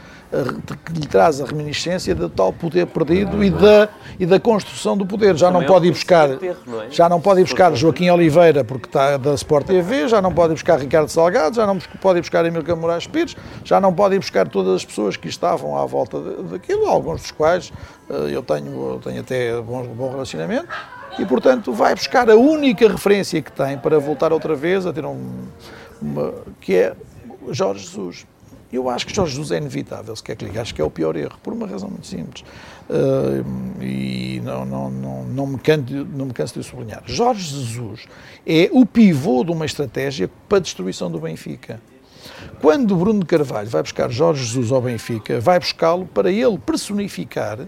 que 0.85 0.93
lhe 0.93 1.05
traz 1.05 1.41
a 1.41 1.45
reminiscência 1.45 2.15
do 2.15 2.29
tal 2.29 2.53
poder 2.53 2.87
perdido 2.87 3.43
e 3.43 3.49
da, 3.49 3.89
e 4.17 4.25
da 4.25 4.39
construção 4.39 4.95
do 4.95 5.05
poder. 5.05 5.35
Já 5.35 5.51
não 5.51 5.61
é 5.61 5.65
pode 5.65 5.87
ir 5.87 5.91
buscar, 5.91 6.29
é? 6.29 6.55
já 6.89 7.09
não 7.09 7.19
pode 7.19 7.41
ir 7.41 7.43
buscar 7.43 7.75
Joaquim 7.75 8.09
Oliveira 8.09 8.63
porque 8.63 8.87
está 8.87 9.17
da 9.17 9.33
Sport 9.33 9.67
TV, 9.67 10.07
já 10.07 10.21
não 10.21 10.33
pode 10.33 10.53
ir 10.53 10.55
buscar 10.55 10.79
Ricardo 10.79 11.09
Salgado, 11.09 11.55
já 11.55 11.67
não 11.67 11.77
pode 11.99 12.19
ir 12.19 12.21
buscar 12.21 12.45
Emílio 12.45 12.77
Moraes 12.77 13.07
Pires, 13.07 13.35
já 13.65 13.81
não 13.81 13.93
pode 13.93 14.15
ir 14.15 14.19
buscar 14.19 14.47
todas 14.47 14.75
as 14.75 14.85
pessoas 14.85 15.17
que 15.17 15.27
estavam 15.27 15.77
à 15.77 15.85
volta 15.85 16.19
daquilo, 16.19 16.85
alguns 16.85 17.21
dos 17.21 17.31
quais 17.31 17.73
eh, 18.09 18.29
eu 18.31 18.41
tenho, 18.41 18.93
eu 18.93 18.99
tenho 19.03 19.19
até 19.19 19.59
bom, 19.61 19.83
bom 19.87 20.11
relacionamento, 20.11 20.67
e 21.19 21.25
portanto 21.25 21.73
vai 21.73 21.93
buscar 21.93 22.29
a 22.29 22.35
única 22.35 22.87
referência 22.87 23.41
que 23.41 23.51
tem 23.51 23.77
para 23.77 23.99
voltar 23.99 24.31
outra 24.31 24.55
vez 24.55 24.85
a 24.85 24.93
ter 24.93 25.05
um, 25.05 25.45
uma, 26.01 26.33
que 26.61 26.75
é 26.75 26.95
Jorge 27.49 27.85
Jesus. 27.85 28.30
Eu 28.71 28.89
acho 28.89 29.05
que 29.05 29.13
Jorge 29.13 29.31
Jesus 29.31 29.51
é 29.51 29.57
inevitável, 29.57 30.15
se 30.15 30.23
quer 30.23 30.35
que 30.35 30.45
ligue. 30.45 30.57
Acho 30.57 30.73
que 30.73 30.81
é 30.81 30.83
o 30.83 30.89
pior 30.89 31.15
erro, 31.15 31.37
por 31.43 31.51
uma 31.51 31.67
razão 31.67 31.89
muito 31.89 32.07
simples. 32.07 32.43
Uh, 32.89 33.83
e 33.83 34.41
não, 34.43 34.65
não, 34.65 34.89
não, 34.89 35.23
não, 35.23 35.47
me 35.47 35.59
não 36.13 36.25
me 36.25 36.33
canso 36.33 36.59
de 36.59 36.65
sublinhar. 36.65 37.03
Jorge 37.05 37.55
Jesus 37.55 38.05
é 38.47 38.69
o 38.71 38.85
pivô 38.85 39.43
de 39.43 39.51
uma 39.51 39.65
estratégia 39.65 40.29
para 40.47 40.59
a 40.59 40.61
destruição 40.61 41.11
do 41.11 41.19
Benfica. 41.19 41.81
Quando 42.61 42.95
Bruno 42.95 43.19
de 43.19 43.25
Carvalho 43.25 43.69
vai 43.69 43.81
buscar 43.81 44.09
Jorge 44.09 44.43
Jesus 44.43 44.71
ao 44.71 44.81
Benfica, 44.81 45.39
vai 45.39 45.59
buscá-lo 45.59 46.05
para 46.05 46.31
ele 46.31 46.57
personificar 46.57 47.59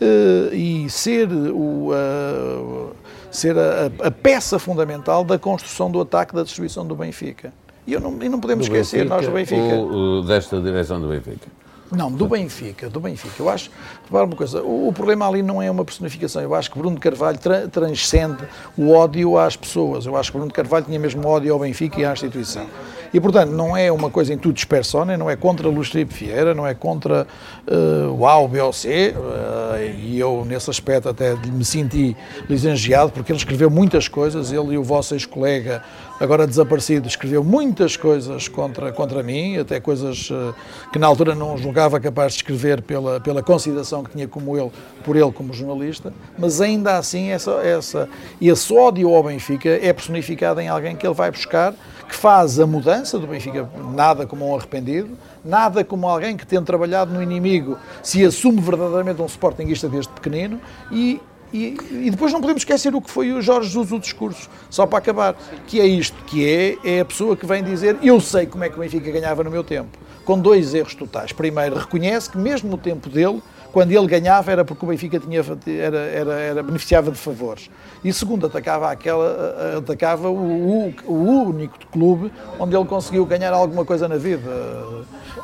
eh, 0.00 0.54
e 0.54 0.90
ser, 0.90 1.28
o, 1.30 1.90
a, 1.92 2.92
ser 3.30 3.56
a, 3.56 3.86
a 4.06 4.10
peça 4.10 4.58
fundamental 4.58 5.24
da 5.24 5.38
construção 5.38 5.90
do 5.90 6.00
ataque 6.00 6.34
da 6.34 6.42
destruição 6.42 6.86
do 6.86 6.96
Benfica. 6.96 7.52
E, 7.86 7.98
não, 7.98 8.16
e 8.22 8.28
não 8.28 8.38
podemos 8.40 8.68
Do 8.68 8.74
esquecer, 8.76 9.04
nós 9.06 9.26
do 9.26 9.32
Benfica. 9.32 9.60
ou, 9.60 10.20
uh, 10.20 10.22
desta 10.22 10.60
direção 10.60 11.00
do 11.00 11.08
Benfica. 11.08 11.48
Não, 11.90 12.10
do 12.10 12.26
Benfica, 12.26 12.88
do 12.88 13.00
Benfica. 13.00 13.34
Eu 13.38 13.50
acho, 13.50 13.70
repara 14.04 14.24
uma 14.24 14.34
coisa, 14.34 14.62
o, 14.62 14.88
o 14.88 14.92
problema 14.94 15.28
ali 15.28 15.42
não 15.42 15.60
é 15.60 15.70
uma 15.70 15.84
personificação. 15.84 16.40
Eu 16.40 16.54
acho 16.54 16.70
que 16.70 16.78
Bruno 16.78 16.98
Carvalho 16.98 17.36
tra- 17.36 17.68
transcende 17.68 18.44
o 18.78 18.92
ódio 18.92 19.36
às 19.36 19.56
pessoas. 19.56 20.06
Eu 20.06 20.16
acho 20.16 20.32
que 20.32 20.38
Bruno 20.38 20.50
Carvalho 20.50 20.86
tinha 20.86 20.98
mesmo 20.98 21.26
ódio 21.28 21.52
ao 21.52 21.58
Benfica 21.60 22.00
e 22.00 22.04
à 22.06 22.12
instituição. 22.14 22.66
E, 23.12 23.20
portanto, 23.20 23.50
não 23.50 23.76
é 23.76 23.92
uma 23.92 24.08
coisa 24.08 24.32
em 24.32 24.38
tudo 24.38 24.54
dispersona, 24.54 25.18
não 25.18 25.28
é 25.28 25.36
contra 25.36 25.68
Luís 25.68 25.88
Filipe 25.90 26.14
Vieira, 26.14 26.54
não 26.54 26.66
é 26.66 26.72
contra 26.72 27.26
eh, 27.66 28.06
o 28.10 28.26
A, 28.26 28.38
o 28.38 28.48
B 28.48 28.58
ou 28.62 28.72
C, 28.72 29.14
eh, 29.14 29.94
e 30.02 30.18
eu, 30.18 30.46
nesse 30.48 30.70
aspecto, 30.70 31.10
até 31.10 31.34
me 31.34 31.62
senti 31.62 32.16
lisonjeado, 32.48 33.12
porque 33.12 33.30
ele 33.30 33.36
escreveu 33.36 33.68
muitas 33.68 34.08
coisas, 34.08 34.50
ele 34.50 34.72
e 34.72 34.78
o 34.78 34.82
vosso 34.82 35.12
ex-colega, 35.14 35.82
agora 36.20 36.46
desaparecido, 36.46 37.08
escreveu 37.08 37.42
muitas 37.42 37.96
coisas 37.96 38.48
contra, 38.48 38.92
contra 38.92 39.22
mim, 39.22 39.58
até 39.58 39.80
coisas 39.80 40.28
eh, 40.30 40.54
que 40.92 40.98
na 40.98 41.06
altura 41.06 41.34
não 41.34 41.56
julgava 41.58 41.98
capaz 41.98 42.32
de 42.32 42.38
escrever 42.38 42.82
pela, 42.82 43.20
pela 43.20 43.42
consideração 43.42 44.04
que 44.04 44.12
tinha 44.12 44.28
como 44.28 44.56
ele, 44.56 44.70
por 45.04 45.16
ele 45.16 45.32
como 45.32 45.52
jornalista, 45.52 46.12
mas 46.38 46.60
ainda 46.60 46.96
assim 46.96 47.30
essa, 47.30 47.52
essa, 47.62 48.08
esse 48.40 48.72
ódio 48.72 49.14
ao 49.14 49.22
Benfica 49.22 49.68
é 49.68 49.92
personificado 49.92 50.60
em 50.60 50.68
alguém 50.68 50.94
que 50.94 51.06
ele 51.06 51.14
vai 51.14 51.30
buscar, 51.30 51.74
que 52.08 52.14
faz 52.14 52.60
a 52.60 52.66
mudança 52.66 53.18
do 53.18 53.26
Benfica, 53.26 53.68
nada 53.94 54.26
como 54.26 54.48
um 54.48 54.56
arrependido, 54.56 55.10
nada 55.44 55.82
como 55.82 56.06
alguém 56.06 56.36
que 56.36 56.46
tendo 56.46 56.64
trabalhado 56.64 57.12
no 57.12 57.22
inimigo 57.22 57.78
se 58.02 58.24
assume 58.24 58.60
verdadeiramente 58.60 59.20
um 59.20 59.26
sportinguista 59.26 59.88
desde 59.88 60.12
pequenino 60.12 60.60
e 60.90 61.20
e, 61.52 61.76
e 61.90 62.10
depois 62.10 62.32
não 62.32 62.40
podemos 62.40 62.62
esquecer 62.62 62.94
o 62.94 63.00
que 63.00 63.10
foi 63.10 63.32
o 63.32 63.42
Jorge 63.42 63.68
Jesus 63.68 63.92
o 63.92 63.98
discurso, 63.98 64.48
só 64.70 64.86
para 64.86 64.98
acabar, 64.98 65.36
que 65.66 65.80
é 65.80 65.86
isto, 65.86 66.16
que 66.24 66.46
é, 66.46 66.78
é 66.84 67.00
a 67.00 67.04
pessoa 67.04 67.36
que 67.36 67.46
vem 67.46 67.62
dizer 67.62 67.96
eu 68.02 68.20
sei 68.20 68.46
como 68.46 68.64
é 68.64 68.68
que 68.68 68.76
o 68.76 68.80
Benfica 68.80 69.10
ganhava 69.10 69.44
no 69.44 69.50
meu 69.50 69.62
tempo, 69.62 69.98
com 70.24 70.38
dois 70.38 70.74
erros 70.74 70.94
totais. 70.94 71.32
Primeiro, 71.32 71.76
reconhece 71.76 72.30
que 72.30 72.38
mesmo 72.38 72.70
no 72.70 72.78
tempo 72.78 73.08
dele, 73.08 73.42
quando 73.72 73.90
ele 73.90 74.06
ganhava 74.06 74.52
era 74.52 74.64
porque 74.64 74.84
o 74.84 74.88
Benfica 74.88 75.18
tinha, 75.18 75.40
era, 75.66 75.98
era, 75.98 76.32
era, 76.32 76.62
beneficiava 76.62 77.10
de 77.10 77.18
favores. 77.18 77.70
E 78.04 78.12
segundo, 78.12 78.46
atacava, 78.46 78.90
aquela, 78.90 79.78
atacava 79.78 80.28
o, 80.28 80.88
o, 80.88 80.94
o 81.06 81.14
único 81.48 81.78
clube 81.90 82.30
onde 82.58 82.76
ele 82.76 82.84
conseguiu 82.84 83.24
ganhar 83.24 83.52
alguma 83.52 83.84
coisa 83.84 84.06
na 84.06 84.16
vida. 84.16 84.50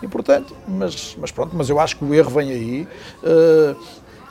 E 0.03 0.07
portanto, 0.07 0.55
mas, 0.67 1.17
mas 1.19 1.31
pronto, 1.31 1.57
mas 1.57 1.71
eu 1.71 1.81
acho 1.81 1.97
que 1.97 2.05
o 2.05 2.15
erro 2.15 2.31
vem 2.31 2.51
aí. 2.51 2.89
Uh, 3.23 3.77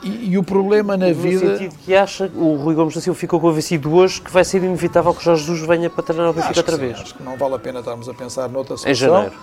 e, 0.02 0.30
e, 0.32 0.38
o 0.38 0.42
problema 0.44 0.96
na 0.96 1.08
no 1.08 1.14
vida. 1.14 1.44
No 1.44 1.58
sentido 1.58 1.74
que 1.84 1.94
acha, 1.94 2.30
o 2.34 2.54
Rui 2.56 2.74
Gomes 2.74 2.94
da 2.94 3.00
Silva 3.00 3.18
ficou 3.18 3.40
convencido 3.40 3.92
hoje 3.94 4.20
que 4.20 4.30
vai 4.30 4.44
ser 4.44 4.62
inevitável 4.62 5.12
que 5.12 5.20
o 5.20 5.22
Jorge 5.24 5.44
Jesus 5.44 5.66
venha 5.66 5.90
para 5.90 6.02
treinar 6.04 6.30
o 6.30 6.32
Benfica 6.32 6.60
outra 6.60 6.76
sim, 6.76 6.80
vez. 6.80 7.00
Acho 7.00 7.14
que 7.14 7.22
não 7.22 7.36
vale 7.36 7.54
a 7.54 7.58
pena 7.58 7.80
estarmos 7.80 8.08
a 8.08 8.14
pensar 8.14 8.48
noutra 8.48 8.74
Em 8.74 8.78
solução. 8.78 9.08
janeiro. 9.14 9.34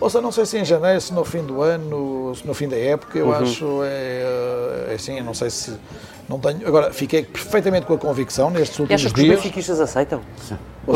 Ou 0.00 0.08
seja, 0.08 0.22
não 0.22 0.32
sei 0.32 0.46
se 0.46 0.56
em 0.58 0.64
janeiro, 0.64 1.00
se 1.00 1.12
no 1.12 1.24
fim 1.24 1.42
do 1.42 1.60
ano, 1.62 2.32
se 2.34 2.46
no 2.46 2.54
fim 2.54 2.68
da 2.68 2.76
época, 2.76 3.18
eu 3.18 3.26
Uhum. 3.26 3.34
acho 3.34 3.80
é, 3.84 4.86
é 4.90 4.94
assim, 4.94 5.20
não 5.20 5.34
sei 5.34 5.50
se 5.50 5.72
não 6.30 6.38
tenho. 6.38 6.66
Agora, 6.66 6.92
fiquei 6.92 7.24
perfeitamente 7.24 7.84
com 7.86 7.94
a 7.94 7.98
convicção 7.98 8.50
nestes 8.50 8.78
E 8.78 8.82
últimos 8.82 9.00
achas 9.02 9.12
que 9.12 9.20
os 9.20 9.24
dias. 9.26 9.36
benfiquistas 9.36 9.80
aceitam? 9.80 10.20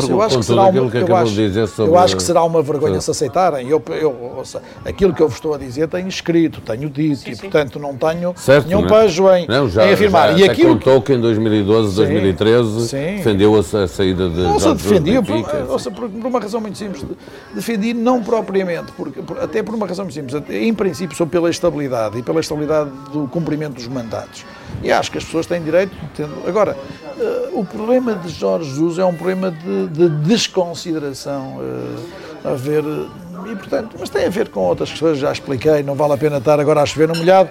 Eu 0.09 0.21
acho 0.21 0.39
que 0.39 0.45
será 0.45 0.63
uma, 0.63 0.89
que 0.89 0.97
eu 0.97 1.15
acho, 1.15 1.41
eu 1.83 1.97
acho 1.97 2.17
que 2.17 2.23
será 2.23 2.43
uma 2.43 2.61
vergonha 2.61 2.95
Sim. 2.95 3.01
se 3.01 3.11
aceitarem. 3.11 3.69
Eu, 3.69 3.81
eu, 3.89 4.33
ouça, 4.37 4.61
aquilo 4.83 5.13
que 5.13 5.21
eu 5.21 5.27
vos 5.27 5.37
estou 5.37 5.53
a 5.53 5.57
dizer 5.57 5.87
tenho 5.87 6.07
escrito, 6.07 6.59
tenho 6.59 6.89
dito 6.89 7.29
e, 7.29 7.35
portanto, 7.35 7.79
não 7.79 7.95
tenho 7.95 8.33
Certo, 8.35 8.65
nenhum 8.67 8.81
não 8.81 8.87
é? 8.97 9.01
pejo 9.03 9.29
em, 9.31 9.47
Não, 9.47 9.69
já, 9.69 9.87
em 9.87 9.93
afirmar. 9.93 10.31
já 10.35 10.37
e 10.47 10.49
aquilo 10.49 10.73
contou 10.73 11.01
que 11.01 11.13
em 11.13 11.21
2012, 11.21 11.89
Sim, 11.91 11.95
2013 11.97 12.87
sim. 12.87 12.97
defendeu 13.17 13.55
a, 13.55 13.59
a 13.59 13.87
saída 13.87 14.27
de 14.27 14.39
Não, 14.41 14.57
defendi, 14.75 15.13
eu, 15.13 15.23
por, 15.23 15.43
por, 15.43 16.09
por 16.09 16.27
uma 16.27 16.39
razão 16.39 16.59
muito 16.59 16.77
simples. 16.77 17.05
Defendi 17.53 17.93
não 17.93 18.23
propriamente, 18.23 18.91
porque, 18.97 19.21
por- 19.21 19.39
até 19.39 19.61
por 19.61 19.75
uma 19.75 19.85
razão 19.85 20.03
muito 20.03 20.15
simples. 20.15 20.41
Em 20.49 20.73
princípio, 20.73 21.15
sou 21.15 21.27
pela 21.27 21.49
estabilidade 21.49 22.17
e 22.17 22.23
pela 22.23 22.39
estabilidade 22.39 22.89
do 23.13 23.27
cumprimento 23.27 23.75
dos 23.75 23.87
mandatos. 23.87 24.43
E 24.83 24.91
acho 24.91 25.11
que 25.11 25.17
as 25.17 25.23
pessoas 25.23 25.45
têm 25.45 25.61
direito. 25.61 25.95
Tendo, 26.15 26.47
agora, 26.47 26.77
eh, 27.19 27.49
o 27.53 27.63
problema 27.63 28.13
de 28.15 28.29
Jorge 28.29 28.69
Jesus 28.69 28.99
é 28.99 29.05
um 29.05 29.15
problema 29.15 29.51
de, 29.51 29.87
de 29.87 30.09
desconsideração. 30.09 31.59
eh, 31.61 32.25
a 32.51 32.53
ver. 32.53 32.83
eh, 32.83 33.51
E, 33.51 33.55
portanto, 33.55 33.95
mas 33.99 34.09
tem 34.09 34.25
a 34.25 34.29
ver 34.29 34.49
com 34.49 34.61
outras 34.61 34.89
questões, 34.89 35.17
já 35.19 35.31
expliquei, 35.31 35.83
não 35.83 35.93
vale 35.95 36.13
a 36.13 36.17
pena 36.17 36.37
estar 36.37 36.59
agora 36.59 36.81
a 36.81 36.85
chover 36.85 37.07
no 37.07 37.15
molhado. 37.15 37.49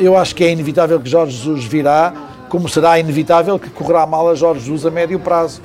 Eu 0.00 0.16
acho 0.16 0.34
que 0.34 0.42
é 0.42 0.50
inevitável 0.50 0.98
que 0.98 1.08
Jorge 1.08 1.36
Jesus 1.36 1.64
virá, 1.64 2.12
como 2.48 2.68
será 2.68 2.98
inevitável 2.98 3.56
que 3.58 3.70
correrá 3.70 4.04
mal 4.04 4.28
a 4.28 4.34
Jorge 4.34 4.60
Jesus 4.64 4.84
a 4.84 4.90
médio 4.90 5.20
prazo. 5.20 5.60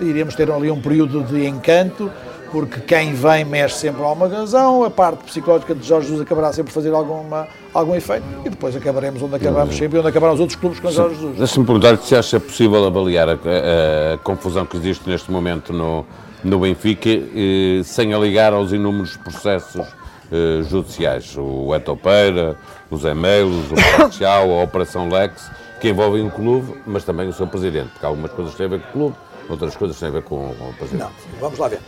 Iríamos 0.00 0.34
ter 0.36 0.50
ali 0.50 0.70
um 0.70 0.80
período 0.80 1.22
de 1.24 1.46
encanto, 1.46 2.10
porque 2.54 2.78
quem 2.82 3.12
vem 3.14 3.44
mexe 3.44 3.78
sempre 3.78 4.00
a 4.00 4.06
alguma 4.06 4.28
razão, 4.28 4.84
a 4.84 4.88
parte 4.90 5.24
psicológica 5.24 5.74
de 5.74 5.84
Jorge 5.84 6.06
Jesus 6.06 6.22
acabará 6.24 6.52
sempre 6.52 6.72
por 6.72 6.74
fazer 6.80 6.94
alguma, 6.94 7.48
algum 7.74 7.96
efeito, 7.96 8.22
e 8.44 8.48
depois 8.48 8.76
acabaremos 8.76 9.20
onde 9.20 9.34
acabamos 9.34 9.74
sempre 9.76 9.96
e 9.96 9.98
onde 9.98 10.08
acabarão 10.08 10.34
os 10.34 10.40
outros 10.40 10.56
clubes 10.56 10.78
com 10.78 10.88
Jorge 10.88 11.16
Jesus. 11.16 11.36
Deixa-me 11.36 11.66
perguntar-te 11.66 12.06
se 12.06 12.14
acha 12.14 12.38
possível 12.38 12.86
avaliar 12.86 13.28
a, 13.28 13.32
a- 13.32 14.14
a 14.14 14.18
confusão 14.18 14.64
que 14.64 14.76
existe 14.76 15.08
neste 15.10 15.32
momento 15.32 15.72
no, 15.72 16.06
no 16.44 16.60
Benfica 16.60 17.08
eh, 17.10 17.82
sem 17.82 18.14
a 18.14 18.18
ligar 18.20 18.52
aos 18.52 18.70
inúmeros 18.70 19.16
processos 19.16 19.84
eh, 20.30 20.62
judiciais. 20.70 21.34
O 21.36 21.74
Etopeira, 21.74 22.56
os 22.88 23.02
e-mails, 23.04 23.52
o 23.72 23.98
Marcial, 24.00 24.48
a 24.60 24.62
Operação 24.62 25.08
Lex, 25.08 25.50
que 25.80 25.88
envolvem 25.88 26.24
o 26.24 26.30
clube, 26.30 26.72
mas 26.86 27.02
também 27.02 27.26
o 27.28 27.32
seu 27.32 27.48
presidente, 27.48 27.88
porque 27.94 28.06
algumas 28.06 28.30
coisas 28.30 28.54
têm 28.54 28.66
a 28.66 28.68
ver 28.68 28.80
com 28.80 28.86
o 28.88 28.92
clube, 28.92 29.16
outras 29.48 29.74
coisas 29.76 29.98
têm 29.98 30.08
a 30.08 30.12
ver 30.12 30.22
com 30.22 30.36
o 30.36 30.74
presidente. 30.78 31.02
Não, 31.02 31.38
vamos 31.40 31.58
lá 31.58 31.66
ver. 31.66 31.80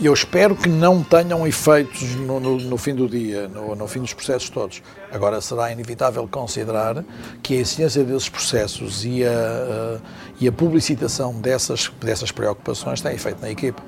Eu 0.00 0.12
espero 0.12 0.56
que 0.56 0.68
não 0.68 1.04
tenham 1.04 1.46
efeitos 1.46 2.16
no, 2.16 2.40
no- 2.40 2.58
no 2.58 2.76
fim 2.76 2.94
do 2.96 3.08
dia, 3.08 3.46
no, 3.46 3.76
no 3.76 3.86
fim 3.86 4.00
dos 4.00 4.12
processos 4.12 4.50
todos. 4.50 4.82
Agora, 5.12 5.40
será 5.40 5.70
inevitável 5.70 6.26
considerar 6.28 7.04
que 7.40 7.56
a 7.56 7.60
existência 7.60 8.02
desses 8.02 8.28
processos 8.28 9.04
e 9.04 9.24
a, 9.24 9.30
a- 9.30 9.98
e 10.40 10.48
a 10.48 10.52
publicitação 10.52 11.32
dessas, 11.34 11.92
dessas 12.00 12.32
preocupações 12.32 13.00
tem 13.00 13.14
efeito 13.14 13.40
na 13.40 13.50
equipe. 13.50 13.80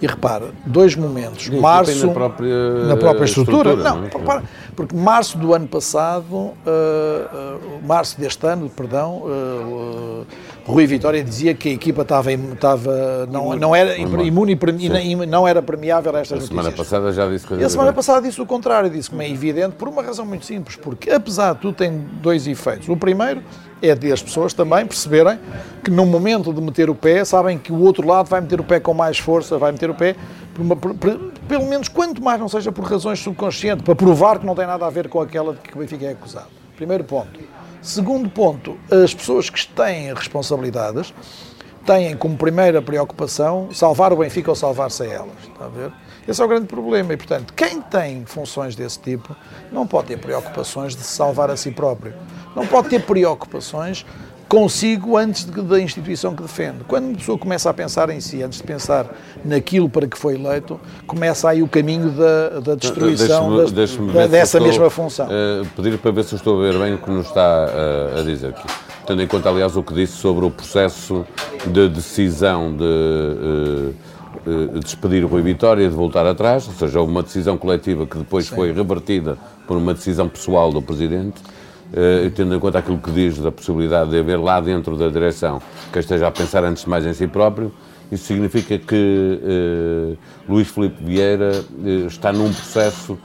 E 0.00 0.06
repara, 0.06 0.50
dois 0.66 0.96
momentos. 0.96 1.42
equipa 1.46 1.56
e 1.56 1.60
março. 1.60 2.06
na 2.08 2.12
própria 2.12 2.84
na 2.86 2.96
própria 2.96 3.24
estrutura? 3.24 3.70
estrutura, 3.70 3.90
não, 3.90 4.00
não 4.00 4.32
é? 4.32 4.42
porque 4.74 4.96
março 4.96 5.38
do 5.38 5.54
ano 5.54 5.68
passado, 5.68 6.54
eh, 6.66 7.28
eh, 7.32 7.86
março 7.86 8.20
deste 8.20 8.44
ano, 8.48 8.68
perdão, 8.68 9.22
eh, 9.26 9.30
eh, 9.30 10.51
Rui 10.64 10.86
Vitória 10.86 11.22
dizia 11.24 11.54
que 11.54 11.68
a 11.70 11.72
equipa 11.72 12.02
estava, 12.02 12.32
estava 12.32 13.26
não, 13.26 13.56
não 13.56 13.74
era 13.74 13.96
imune, 13.96 14.52
e 14.52 14.56
e 14.86 15.26
não- 15.26 15.46
era 15.48 15.60
permeável 15.60 16.14
a 16.14 16.20
estas 16.20 16.44
A 16.44 16.46
semana 16.46 16.68
notícias. 16.68 16.88
passada 16.88 17.12
já 17.12 17.28
disse 17.28 17.44
E 17.44 17.48
coisas 17.48 17.66
a 17.66 17.68
semana 17.68 17.92
passada 17.92 18.26
disse 18.26 18.40
o 18.40 18.46
contrário, 18.46 18.88
disse 18.88 19.10
que 19.10 19.20
é 19.20 19.28
evidente, 19.28 19.74
por 19.74 19.88
uma 19.88 20.02
razão 20.02 20.24
muito 20.24 20.46
simples, 20.46 20.76
porque 20.76 21.10
apesar 21.10 21.54
de 21.54 21.60
tudo 21.62 21.74
tem 21.74 21.90
dois 22.22 22.46
efeitos. 22.46 22.88
O 22.88 22.96
primeiro 22.96 23.42
é 23.82 23.92
de 23.94 24.12
as 24.12 24.22
pessoas 24.22 24.52
também 24.54 24.86
perceberem 24.86 25.38
que 25.82 25.90
no 25.90 26.06
momento 26.06 26.52
de 26.52 26.60
meter 26.60 26.88
o 26.88 26.94
pé, 26.94 27.24
sabem 27.24 27.58
que 27.58 27.72
o 27.72 27.80
outro 27.80 28.06
lado 28.06 28.28
vai 28.28 28.40
meter 28.40 28.60
o 28.60 28.64
pé 28.64 28.78
com 28.78 28.94
mais 28.94 29.18
força, 29.18 29.58
vai 29.58 29.72
meter 29.72 29.90
o 29.90 29.94
pé 29.94 30.14
por 30.54 30.62
uma- 30.62 30.76
por- 30.76 30.94
por- 30.94 31.32
pelo 31.48 31.66
menos 31.66 31.88
quanto 31.88 32.22
mais 32.22 32.38
não 32.38 32.48
seja 32.48 32.70
por 32.70 32.84
razões 32.84 33.18
subconscientes, 33.18 33.84
para 33.84 33.96
provar 33.96 34.38
que 34.38 34.46
não 34.46 34.54
tem 34.54 34.66
nada 34.66 34.86
a 34.86 34.90
ver 34.90 35.08
com 35.08 35.20
aquela 35.20 35.54
de 35.54 35.58
que 35.60 35.74
o 35.74 35.80
Benfica 35.80 36.06
é 36.06 36.10
acusado. 36.12 36.46
Primeiro 36.76 37.02
ponto. 37.02 37.40
Segundo 37.82 38.30
ponto, 38.30 38.78
as 38.88 39.12
pessoas 39.12 39.50
que 39.50 39.66
têm 39.66 40.14
responsabilidades 40.14 41.12
têm 41.84 42.16
como 42.16 42.36
primeira 42.36 42.80
preocupação 42.80 43.70
salvar 43.74 44.12
o 44.12 44.16
Benfica 44.18 44.50
ou 44.50 44.54
salvar-se 44.54 45.02
a 45.02 45.06
elas. 45.06 45.34
Está 45.42 45.64
a 45.64 45.68
ver? 45.68 45.92
Esse 46.28 46.40
é 46.40 46.44
o 46.44 46.48
grande 46.48 46.66
problema 46.66 47.12
e, 47.12 47.16
portanto, 47.16 47.52
quem 47.52 47.80
tem 47.82 48.24
funções 48.24 48.76
desse 48.76 49.00
tipo 49.00 49.34
não 49.72 49.84
pode 49.84 50.06
ter 50.06 50.16
preocupações 50.16 50.94
de 50.94 51.02
se 51.02 51.16
salvar 51.16 51.50
a 51.50 51.56
si 51.56 51.72
próprio. 51.72 52.14
Não 52.54 52.64
pode 52.64 52.88
ter 52.88 53.02
preocupações 53.02 54.06
consigo 54.52 55.16
antes 55.16 55.46
de, 55.46 55.62
da 55.62 55.80
instituição 55.80 56.36
que 56.36 56.42
defende. 56.42 56.84
Quando 56.86 57.06
uma 57.06 57.16
pessoa 57.16 57.38
começa 57.38 57.70
a 57.70 57.72
pensar 57.72 58.10
em 58.10 58.20
si, 58.20 58.42
antes 58.42 58.58
de 58.58 58.64
pensar 58.66 59.06
naquilo 59.42 59.88
para 59.88 60.06
que 60.06 60.18
foi 60.18 60.34
eleito, 60.34 60.78
começa 61.06 61.48
aí 61.48 61.62
o 61.62 61.66
caminho 61.66 62.10
da, 62.10 62.60
da 62.60 62.74
destruição 62.74 63.56
das, 63.56 63.72
da, 63.72 64.26
dessa 64.26 64.58
estou, 64.58 64.60
mesma 64.60 64.90
função. 64.90 65.26
Uh, 65.26 65.64
pedir 65.74 65.96
para 65.96 66.10
ver 66.10 66.24
se 66.24 66.34
estou 66.34 66.58
a 66.60 66.70
ver 66.70 66.78
bem 66.78 66.92
o 66.92 66.98
que 66.98 67.10
nos 67.10 67.28
está 67.28 67.66
uh, 67.66 68.20
a 68.20 68.22
dizer 68.24 68.48
aqui. 68.48 68.68
Tendo 69.06 69.22
em 69.22 69.26
conta, 69.26 69.48
aliás, 69.48 69.74
o 69.74 69.82
que 69.82 69.94
disse 69.94 70.18
sobre 70.18 70.44
o 70.44 70.50
processo 70.50 71.24
de 71.66 71.88
decisão 71.88 72.76
de. 72.76 72.84
Uh, 72.84 73.94
despedir 74.82 75.24
o 75.24 75.28
Rui 75.28 75.40
Vitória 75.40 75.84
e 75.84 75.88
de 75.88 75.94
voltar 75.94 76.26
atrás, 76.26 76.66
ou 76.66 76.74
seja, 76.74 77.00
uma 77.00 77.22
decisão 77.22 77.56
coletiva 77.56 78.06
que 78.06 78.18
depois 78.18 78.46
Sim. 78.46 78.56
foi 78.56 78.72
revertida 78.72 79.38
por 79.68 79.76
uma 79.76 79.94
decisão 79.94 80.28
pessoal 80.28 80.72
do 80.72 80.82
Presidente. 80.82 81.40
Uh, 81.92 82.30
tendo 82.30 82.54
em 82.54 82.58
conta 82.58 82.78
aquilo 82.78 82.96
que 82.96 83.10
diz 83.10 83.36
da 83.36 83.52
possibilidade 83.52 84.08
de 84.10 84.18
haver 84.18 84.38
lá 84.38 84.58
dentro 84.62 84.96
da 84.96 85.10
direção 85.10 85.60
que 85.92 85.98
esteja 85.98 86.26
a 86.26 86.30
pensar 86.30 86.64
antes 86.64 86.84
de 86.84 86.88
mais 86.88 87.04
em 87.04 87.12
si 87.12 87.26
próprio, 87.26 87.70
isso 88.10 88.24
significa 88.24 88.78
que 88.78 89.38
uh, 89.42 90.18
Luís 90.50 90.68
Filipe 90.68 91.04
Vieira 91.04 91.52
uh, 91.70 92.06
está 92.06 92.32
num 92.32 92.50
processo 92.50 93.18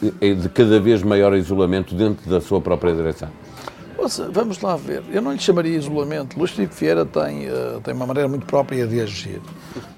de 0.00 0.48
cada 0.48 0.80
vez 0.80 1.02
maior 1.02 1.34
isolamento 1.34 1.94
dentro 1.94 2.28
da 2.30 2.40
sua 2.40 2.60
própria 2.60 2.94
direção. 2.94 3.28
Vamos 4.30 4.60
lá 4.60 4.76
ver. 4.76 5.02
Eu 5.10 5.20
não 5.20 5.32
lhe 5.32 5.38
chamaria 5.38 5.76
isolamento. 5.76 6.38
Luís 6.38 6.52
Filipe 6.52 6.74
Vieira 6.74 7.04
tem, 7.04 7.48
tem 7.82 7.94
uma 7.94 8.06
maneira 8.06 8.28
muito 8.28 8.46
própria 8.46 8.86
de 8.86 9.00
agir 9.00 9.40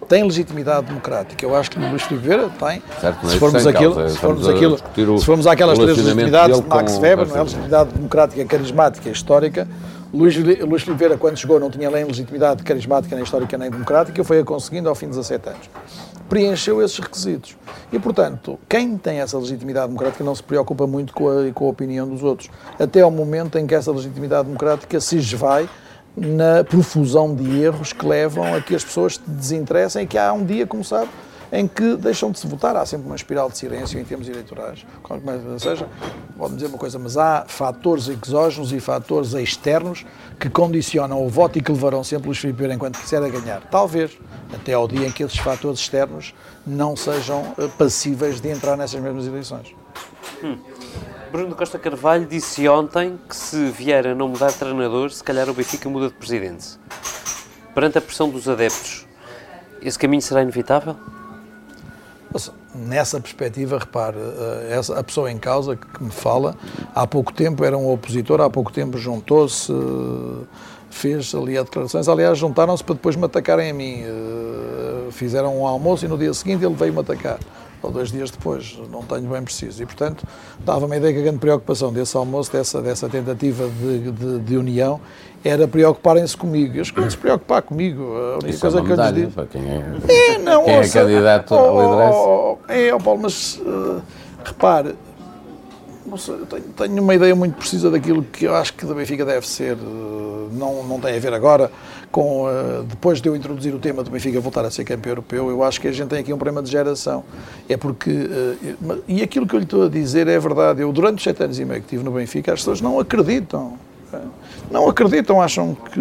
tem 0.09 0.25
legitimidade 0.25 0.87
democrática. 0.87 1.45
Eu 1.45 1.55
acho 1.55 1.71
que 1.71 1.79
Luís 1.79 2.03
Filipe 2.03 2.27
Vieira 2.27 2.49
tem. 2.49 2.83
Certo, 3.01 3.29
se 3.29 3.39
formos 3.39 3.67
aquilo, 3.67 3.95
causa, 3.95 4.09
se 4.09 4.19
formos 4.19 4.49
aquilo, 4.49 4.79
se 5.19 5.25
formos 5.25 5.47
àquelas 5.47 5.79
três 5.79 5.99
legitimidades 5.99 6.61
de 6.61 6.67
Max 6.67 6.99
Weber, 6.99 7.29
não 7.29 7.37
é? 7.37 7.43
legitimidade 7.43 7.93
democrática, 7.93 8.45
carismática 8.47 9.09
e 9.09 9.13
histórica. 9.13 9.69
Luís, 10.13 10.35
Luís 10.37 10.83
Filipe 10.83 10.99
Vieira, 10.99 11.19
quando 11.19 11.37
chegou, 11.37 11.61
não 11.61 11.71
tinha 11.71 11.91
nem 11.91 12.05
legitimidade 12.05 12.63
carismática, 12.63 13.15
nem 13.15 13.23
histórica, 13.23 13.59
nem 13.59 13.71
democrática, 13.71 14.25
foi 14.25 14.41
a 14.41 14.45
conseguindo 14.45 14.89
ao 14.89 14.95
fim 14.95 15.07
de 15.07 15.13
17 15.13 15.49
anos. 15.51 15.71
Preencheu 16.31 16.83
esses 16.83 16.99
requisitos. 16.99 17.57
E, 17.93 17.99
portanto, 17.99 18.59
quem 18.67 18.97
tem 18.97 19.21
essa 19.21 19.37
legitimidade 19.39 19.89
democrática 19.89 20.25
não 20.25 20.35
se 20.35 20.43
preocupa 20.43 20.87
muito 20.87 21.13
com 21.13 21.29
a, 21.29 21.53
com 21.53 21.67
a 21.67 21.69
opinião 21.69 22.09
dos 22.09 22.23
outros. 22.23 22.49
Até 22.79 23.03
ao 23.03 23.11
momento 23.11 23.59
em 23.59 23.67
que 23.67 23.75
essa 23.75 23.93
legitimidade 23.93 24.45
democrática 24.47 24.99
se 24.99 25.19
esvai 25.19 25.69
na 26.21 26.65
profusão 26.65 27.35
de 27.35 27.61
erros 27.61 27.93
que 27.93 28.07
levam 28.07 28.55
a 28.55 28.61
que 28.61 28.75
as 28.75 28.85
pessoas 28.85 29.15
se 29.15 29.21
desinteressem 29.27 30.05
e 30.05 30.07
que 30.07 30.19
há 30.19 30.33
um 30.33 30.45
dia, 30.45 30.67
como 30.67 30.85
sabe, 30.85 31.09
em 31.53 31.67
que 31.67 31.97
deixam 31.97 32.31
de 32.31 32.39
se 32.39 32.47
votar. 32.47 32.77
Há 32.77 32.85
sempre 32.85 33.07
uma 33.07 33.17
espiral 33.17 33.49
de 33.49 33.57
silêncio 33.57 33.99
em 33.99 34.05
termos 34.05 34.29
eleitorais. 34.29 34.85
Ou 35.09 35.59
seja, 35.59 35.89
pode 36.37 36.55
dizer 36.55 36.67
uma 36.67 36.79
coisa, 36.79 36.99
mas 36.99 37.17
há 37.17 37.45
fatores 37.47 38.09
exógenos 38.09 38.73
e 38.73 38.81
fatores 38.81 39.33
externos 39.33 40.05
que 40.39 40.51
condicionam 40.51 41.25
o 41.25 41.29
voto 41.29 41.59
e 41.59 41.63
que 41.63 41.73
levarão 41.73 42.05
sempre 42.05 42.31
os 42.31 42.39
Filipe 42.39 42.65
enquanto 42.73 42.99
quiser 42.99 43.23
a 43.23 43.29
ganhar. 43.29 43.63
Talvez 43.71 44.17
até 44.53 44.75
ao 44.75 44.87
dia 44.87 45.07
em 45.07 45.11
que 45.11 45.23
esses 45.23 45.39
fatores 45.39 45.81
externos 45.81 46.35
não 46.67 46.97
sejam 46.97 47.55
eh, 47.59 47.69
passíveis 47.79 48.41
de 48.41 48.49
entrar 48.49 48.77
nessas 48.77 49.01
mesmas 49.01 49.27
eleições. 49.27 49.75
Hum. 50.43 50.59
Bruno 51.31 51.55
Costa 51.55 51.79
Carvalho 51.79 52.27
disse 52.27 52.67
ontem 52.69 53.19
que 53.29 53.37
se 53.37 53.71
vier 53.71 54.07
a 54.07 54.15
não 54.15 54.29
mudar 54.29 54.49
de 54.51 54.55
treinador, 54.55 55.11
se 55.11 55.23
calhar 55.23 55.49
o 55.49 55.53
Benfica 55.53 55.89
muda 55.89 56.09
de 56.09 56.15
presidente. 56.15 56.79
Perante 57.75 57.99
a 57.99 58.01
pressão 58.01 58.31
dos 58.31 58.49
adeptos, 58.49 59.07
esse 59.83 59.99
caminho 59.99 60.23
será 60.23 60.41
inevitável? 60.43 60.97
Nessa 62.75 63.21
perspectiva, 63.21 63.79
repare, 63.79 64.17
eh, 64.17 64.69
essa, 64.71 64.99
a 64.99 65.05
pessoa 65.05 65.31
em 65.31 65.39
causa 65.39 65.77
que 65.77 66.03
me 66.03 66.11
fala, 66.11 66.55
há 66.95 67.07
pouco 67.07 67.33
tempo 67.33 67.65
era 67.65 67.77
um 67.77 67.91
opositor, 67.91 68.41
há 68.41 68.49
pouco 68.49 68.73
tempo 68.73 68.97
juntou-se, 68.97 69.73
fez 70.89 71.35
ali 71.35 71.55
declarações. 71.55 72.09
Aliás, 72.09 72.39
juntaram-se 72.39 72.85
para 72.85 72.95
depois 72.95 73.17
me 73.17 73.25
atacarem 73.25 73.71
a 73.71 73.75
mim. 73.75 74.03
Eh, 74.03 75.09
fizeram 75.11 75.59
um 75.59 75.67
almoço 75.67 76.05
e 76.05 76.09
no 76.09 76.17
dia 76.17 76.33
seguinte 76.33 76.65
ele 76.65 76.75
veio-me 76.75 77.01
atacar 77.01 77.39
ou 77.83 77.91
dois 77.91 78.11
dias 78.11 78.31
depois, 78.31 78.79
não 78.91 79.03
tenho 79.03 79.29
bem 79.29 79.43
preciso. 79.43 79.83
E, 79.83 79.87
portanto, 79.87 80.27
dava-me 80.65 80.95
a 80.95 80.97
ideia 80.99 81.13
que 81.13 81.21
a 81.21 81.23
grande 81.23 81.39
preocupação 81.39 81.93
desse 81.93 82.17
almoço, 82.17 82.53
dessa, 82.53 82.81
dessa 82.83 83.09
tentativa 83.09 83.69
de, 83.69 84.11
de, 84.11 84.39
de 84.41 84.57
união, 84.57 85.01
era 85.45 85.69
preocuparem-se 85.69 86.37
comigo. 86.37 86.77
Eles 86.77 86.91
queriam 86.91 87.11
se 87.11 87.17
preocupar 87.17 87.63
comigo. 87.63 88.03
A 88.17 88.35
única 88.35 88.51
Isso 88.51 88.61
coisa 88.61 88.81
é 88.81 88.83
que 88.83 88.91
eu 88.91 88.97
lhes 88.97 89.15
digo. 89.15 89.47
Quem 89.47 89.63
é, 89.63 90.35
é, 90.35 90.39
não, 90.39 90.65
quem 90.65 90.75
é 90.75 90.79
ouça, 90.79 90.99
é 90.99 91.03
candidato 91.03 91.55
oh, 91.55 91.79
à 91.79 91.83
liderança. 91.83 92.19
Oh, 92.19 92.59
é, 92.69 92.95
oh, 92.95 92.99
Paulo, 92.99 93.21
mas 93.23 93.57
uh, 93.59 94.03
repare, 94.45 94.97
sei, 96.17 96.37
tenho, 96.49 96.63
tenho, 96.63 97.03
uma 97.03 97.15
ideia 97.15 97.35
muito 97.35 97.57
precisa 97.57 97.91
daquilo 97.91 98.23
que 98.23 98.47
eu 98.47 98.55
acho 98.55 98.75
que 98.75 98.85
da 98.85 98.95
Benfica 98.95 99.25
deve 99.25 99.47
ser. 99.47 99.75
Uh, 99.75 100.49
não, 100.53 100.83
não 100.85 101.01
tem 101.01 101.17
a 101.17 101.21
ver 101.21 101.33
agora 101.33 101.71
com, 102.11 102.45
uh, 102.45 102.83
depois 102.85 103.21
de 103.21 103.29
eu 103.29 103.37
introduzir 103.37 103.75
o 103.75 103.79
tema 103.79 104.03
do 104.03 104.11
Benfica 104.11 104.41
voltar 104.41 104.65
a 104.65 104.71
ser 104.71 104.85
campeão 104.85 105.13
europeu, 105.13 105.51
eu 105.51 105.63
acho 105.63 105.81
que 105.81 105.89
a 105.89 105.93
gente 105.93 106.09
tem 106.09 106.21
aqui 106.21 106.33
um 106.33 106.39
problema 106.39 106.63
de 106.63 106.71
geração. 106.71 107.25
É 107.69 107.77
porque, 107.77 108.11
uh, 108.11 109.03
e 109.07 109.23
aquilo 109.23 109.47
que 109.47 109.55
eu 109.55 109.59
lhe 109.59 109.65
estou 109.65 109.85
a 109.85 109.89
dizer 109.89 110.27
é 110.27 110.39
verdade, 110.39 110.83
eu 110.83 110.93
durante 110.93 111.19
os 111.19 111.25
sete 111.25 111.43
anos 111.43 111.59
e 111.59 111.65
meio 111.65 111.81
que 111.81 111.87
estive 111.87 112.05
no 112.05 112.13
Benfica, 112.13 112.53
as 112.53 112.61
pessoas 112.61 112.81
não 112.81 112.99
acreditam. 112.99 113.79
Não 114.71 114.89
acreditam, 114.89 115.41
acham 115.41 115.75
que 115.75 116.01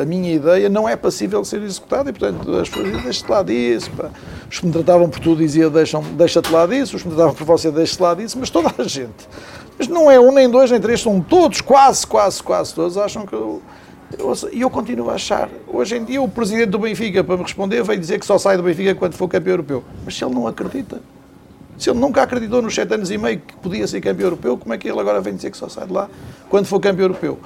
a 0.00 0.04
minha 0.04 0.32
ideia 0.32 0.68
não 0.68 0.88
é 0.88 0.96
passível 0.96 1.44
ser 1.44 1.62
executada 1.62 2.10
e, 2.10 2.12
portanto, 2.12 2.48
as 2.56 2.68
pessoas 2.68 2.86
dizem, 2.86 3.02
deixa-te 3.02 3.30
lá 3.30 3.42
disso. 3.42 3.90
Pá. 3.96 4.10
Os 4.48 4.58
que 4.58 4.66
me 4.66 4.72
tratavam 4.72 5.08
por 5.08 5.20
tudo 5.20 5.38
diziam, 5.38 5.70
deixa-te 5.70 6.52
lá 6.52 6.66
disso, 6.66 6.96
os 6.96 7.02
que 7.02 7.08
me 7.08 7.14
tratavam 7.14 7.34
por 7.34 7.44
você, 7.44 7.70
deixa-te 7.70 8.02
lá 8.02 8.14
disso, 8.14 8.36
mas 8.38 8.50
toda 8.50 8.72
a 8.76 8.82
gente. 8.84 9.28
Mas 9.78 9.88
não 9.88 10.10
é 10.10 10.20
um, 10.20 10.32
nem 10.32 10.48
dois, 10.48 10.70
nem 10.70 10.80
três, 10.80 11.00
são 11.00 11.20
todos, 11.20 11.60
quase, 11.60 12.06
quase, 12.06 12.42
quase 12.42 12.74
todos, 12.74 12.96
acham 12.96 13.26
que 13.26 13.32
eu 13.32 13.62
e 14.52 14.60
eu 14.60 14.70
continuo 14.70 15.10
a 15.10 15.14
achar. 15.14 15.48
Hoje 15.68 15.96
em 15.96 16.04
dia, 16.04 16.20
o 16.20 16.28
presidente 16.28 16.70
do 16.70 16.78
Benfica, 16.78 17.22
para 17.22 17.36
me 17.36 17.42
responder, 17.44 17.82
veio 17.82 18.00
dizer 18.00 18.18
que 18.18 18.26
só 18.26 18.38
sai 18.38 18.56
do 18.56 18.62
Benfica 18.62 18.94
quando 18.94 19.14
for 19.14 19.28
campeão 19.28 19.52
europeu. 19.52 19.84
Mas 20.04 20.16
se 20.16 20.24
ele 20.24 20.34
não 20.34 20.46
acredita, 20.46 21.00
se 21.78 21.90
ele 21.90 21.98
nunca 21.98 22.22
acreditou 22.22 22.60
nos 22.60 22.74
sete 22.74 22.92
anos 22.92 23.10
e 23.10 23.16
meio 23.16 23.38
que 23.38 23.54
podia 23.56 23.86
ser 23.86 24.00
campeão 24.00 24.26
europeu, 24.26 24.58
como 24.58 24.74
é 24.74 24.78
que 24.78 24.88
ele 24.88 24.98
agora 24.98 25.20
vem 25.20 25.34
dizer 25.34 25.50
que 25.50 25.56
só 25.56 25.68
sai 25.68 25.86
de 25.86 25.92
lá 25.92 26.10
quando 26.48 26.66
for 26.66 26.80
campeão 26.80 27.04
europeu? 27.04 27.38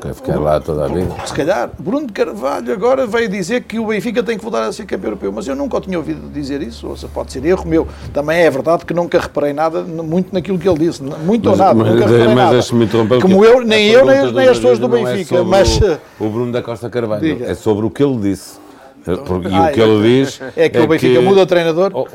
Quer 0.00 0.14
ficar 0.14 0.40
lá 0.40 0.58
toda 0.58 0.86
a 0.86 0.88
vida? 0.88 1.14
Se 1.24 1.32
calhar. 1.32 1.70
Bruno 1.78 2.06
de 2.06 2.12
Carvalho 2.12 2.72
agora 2.72 3.06
veio 3.06 3.28
dizer 3.28 3.62
que 3.62 3.78
o 3.78 3.86
Benfica 3.86 4.22
tem 4.22 4.36
que 4.36 4.42
voltar 4.42 4.64
a 4.64 4.72
ser 4.72 4.84
campeão 4.84 5.10
europeu, 5.10 5.30
mas 5.30 5.46
eu 5.46 5.54
nunca 5.54 5.76
o 5.76 5.80
tinha 5.80 5.96
ouvido 5.96 6.28
dizer 6.32 6.60
isso, 6.60 6.88
ou 6.88 6.96
seja, 6.96 7.10
pode 7.12 7.32
ser 7.32 7.44
erro 7.44 7.66
meu. 7.66 7.86
Também 8.12 8.40
é 8.40 8.50
verdade 8.50 8.84
que 8.84 8.92
nunca 8.92 9.18
reparei 9.20 9.52
nada 9.52 9.82
muito 9.82 10.32
naquilo 10.32 10.58
que 10.58 10.68
ele 10.68 10.78
disse, 10.78 11.02
muito 11.02 11.48
mas, 11.48 11.60
ou 11.60 11.66
nada, 11.66 11.74
mas, 11.74 11.92
nunca 11.92 12.06
reparei 12.06 12.34
mas 12.34 12.70
nada. 12.72 13.20
Como 13.20 13.44
eu, 13.44 13.64
nem 13.64 13.86
eu, 13.88 14.04
nem, 14.04 14.32
nem 14.32 14.48
as 14.48 14.56
pessoas 14.56 14.78
do 14.78 14.86
é 14.86 15.04
Benfica, 15.04 15.36
é 15.36 15.42
mas... 15.42 15.80
O, 16.18 16.24
o, 16.26 16.30
Bruno 16.30 16.50
da 16.50 16.62
Costa 16.62 16.90
Carvalho, 16.90 17.20
diga. 17.20 17.46
é 17.46 17.54
sobre 17.54 17.86
o 17.86 17.90
que 17.90 18.02
ele 18.02 18.18
disse. 18.18 18.58
Porque, 19.04 19.48
e 19.48 19.58
o 19.58 19.72
que 19.72 19.80
ele 19.80 20.22
diz 20.22 20.40
é 20.56 20.68
que 20.68 20.78
é 20.78 20.80
o 20.80 20.86
Benfica 20.86 21.20
que... 21.20 21.24
muda 21.24 21.42
o 21.42 21.46
treinador. 21.46 21.90
Oh, 21.94 22.06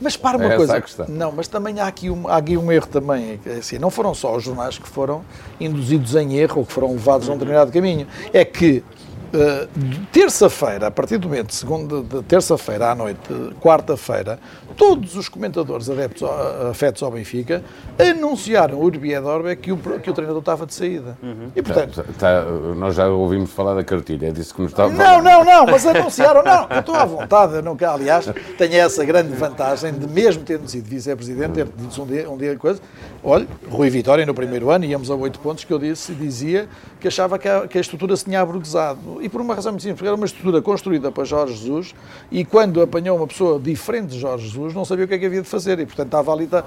mas 0.00 0.16
para 0.16 0.36
uma 0.36 0.52
é 0.52 0.56
coisa. 0.56 0.82
Não, 1.08 1.32
mas 1.32 1.48
também 1.48 1.80
há 1.80 1.86
aqui, 1.86 2.10
um, 2.10 2.28
há 2.28 2.36
aqui 2.36 2.56
um 2.56 2.70
erro 2.70 2.86
também. 2.86 3.40
É 3.46 3.58
assim, 3.58 3.78
não 3.78 3.90
foram 3.90 4.14
só 4.14 4.34
os 4.36 4.42
jornais 4.42 4.78
que 4.78 4.88
foram 4.88 5.24
induzidos 5.60 6.14
em 6.14 6.36
erro 6.36 6.60
ou 6.60 6.66
que 6.66 6.72
foram 6.72 6.92
levados 6.92 7.28
a 7.28 7.32
um 7.32 7.34
determinado 7.34 7.70
caminho. 7.70 8.06
É 8.32 8.44
que 8.44 8.82
Uh, 9.34 9.68
terça-feira, 10.12 10.86
a 10.86 10.90
partir 10.92 11.18
do 11.18 11.28
momento, 11.28 11.52
segunda, 11.52 12.02
de 12.02 12.22
terça-feira 12.22 12.92
à 12.92 12.94
noite, 12.94 13.18
quarta-feira, 13.60 14.38
todos 14.76 15.16
os 15.16 15.28
comentadores 15.28 15.90
adeptos, 15.90 16.22
afetos 16.70 17.02
ao 17.02 17.10
Benfica 17.10 17.60
anunciaram, 17.98 18.78
urbi 18.78 19.12
et 19.12 19.24
orbe, 19.24 19.56
que 19.56 19.72
o, 19.72 19.76
que 19.76 20.08
o 20.08 20.12
treinador 20.12 20.38
estava 20.38 20.64
de 20.66 20.74
saída. 20.74 21.18
Uhum. 21.20 21.50
E, 21.56 21.62
portanto... 21.62 22.04
Tá, 22.16 22.42
tá, 22.42 22.44
nós 22.76 22.94
já 22.94 23.08
ouvimos 23.08 23.50
falar 23.50 23.74
da 23.74 23.82
cartilha, 23.82 24.28
é 24.28 24.30
disso 24.30 24.54
que 24.54 24.62
nos 24.62 24.70
estava 24.70 24.92
Não, 24.92 25.20
não, 25.20 25.44
não, 25.44 25.66
mas 25.66 25.84
anunciaram, 25.84 26.44
não, 26.44 26.68
eu 26.70 26.78
estou 26.78 26.94
à 26.94 27.04
vontade, 27.04 27.54
eu 27.54 27.62
nunca, 27.62 27.90
aliás, 27.90 28.30
tenho 28.56 28.74
essa 28.74 29.04
grande 29.04 29.34
vantagem 29.34 29.92
de, 29.92 30.06
mesmo 30.06 30.44
tendo 30.44 30.68
sido 30.68 30.88
vice-presidente, 30.88 31.54
ter 31.54 31.66
dito 31.76 32.02
um 32.02 32.06
dia, 32.06 32.30
um 32.30 32.36
dia 32.36 32.52
de 32.52 32.58
coisa, 32.58 32.80
olha, 33.22 33.48
Rui 33.68 33.90
Vitória 33.90 34.24
no 34.24 34.32
primeiro 34.32 34.70
ano, 34.70 34.84
íamos 34.84 35.10
a 35.10 35.14
oito 35.16 35.40
pontos, 35.40 35.64
que 35.64 35.72
eu 35.72 35.78
disse, 35.80 36.14
dizia 36.14 36.68
que 37.00 37.08
achava 37.08 37.36
que 37.36 37.48
a, 37.48 37.66
que 37.66 37.78
a 37.78 37.80
estrutura 37.80 38.16
se 38.16 38.24
tinha 38.24 38.40
aburguesado. 38.40 39.23
E 39.24 39.28
por 39.30 39.40
uma 39.40 39.54
razão 39.54 39.72
muito 39.72 39.80
simples, 39.80 40.00
porque 40.00 40.06
era 40.06 40.16
uma 40.16 40.26
estrutura 40.26 40.60
construída 40.60 41.10
para 41.10 41.24
Jorge 41.24 41.54
Jesus, 41.54 41.94
e 42.30 42.44
quando 42.44 42.82
apanhou 42.82 43.16
uma 43.16 43.26
pessoa 43.26 43.58
diferente 43.58 44.08
de 44.08 44.18
Jorge 44.18 44.46
Jesus, 44.48 44.74
não 44.74 44.84
sabia 44.84 45.06
o 45.06 45.08
que 45.08 45.14
é 45.14 45.18
que 45.18 45.24
havia 45.24 45.40
de 45.40 45.48
fazer 45.48 45.80
e, 45.80 45.86
portanto, 45.86 46.08
estava 46.08 46.30
ali. 46.30 46.46
Tá, 46.46 46.62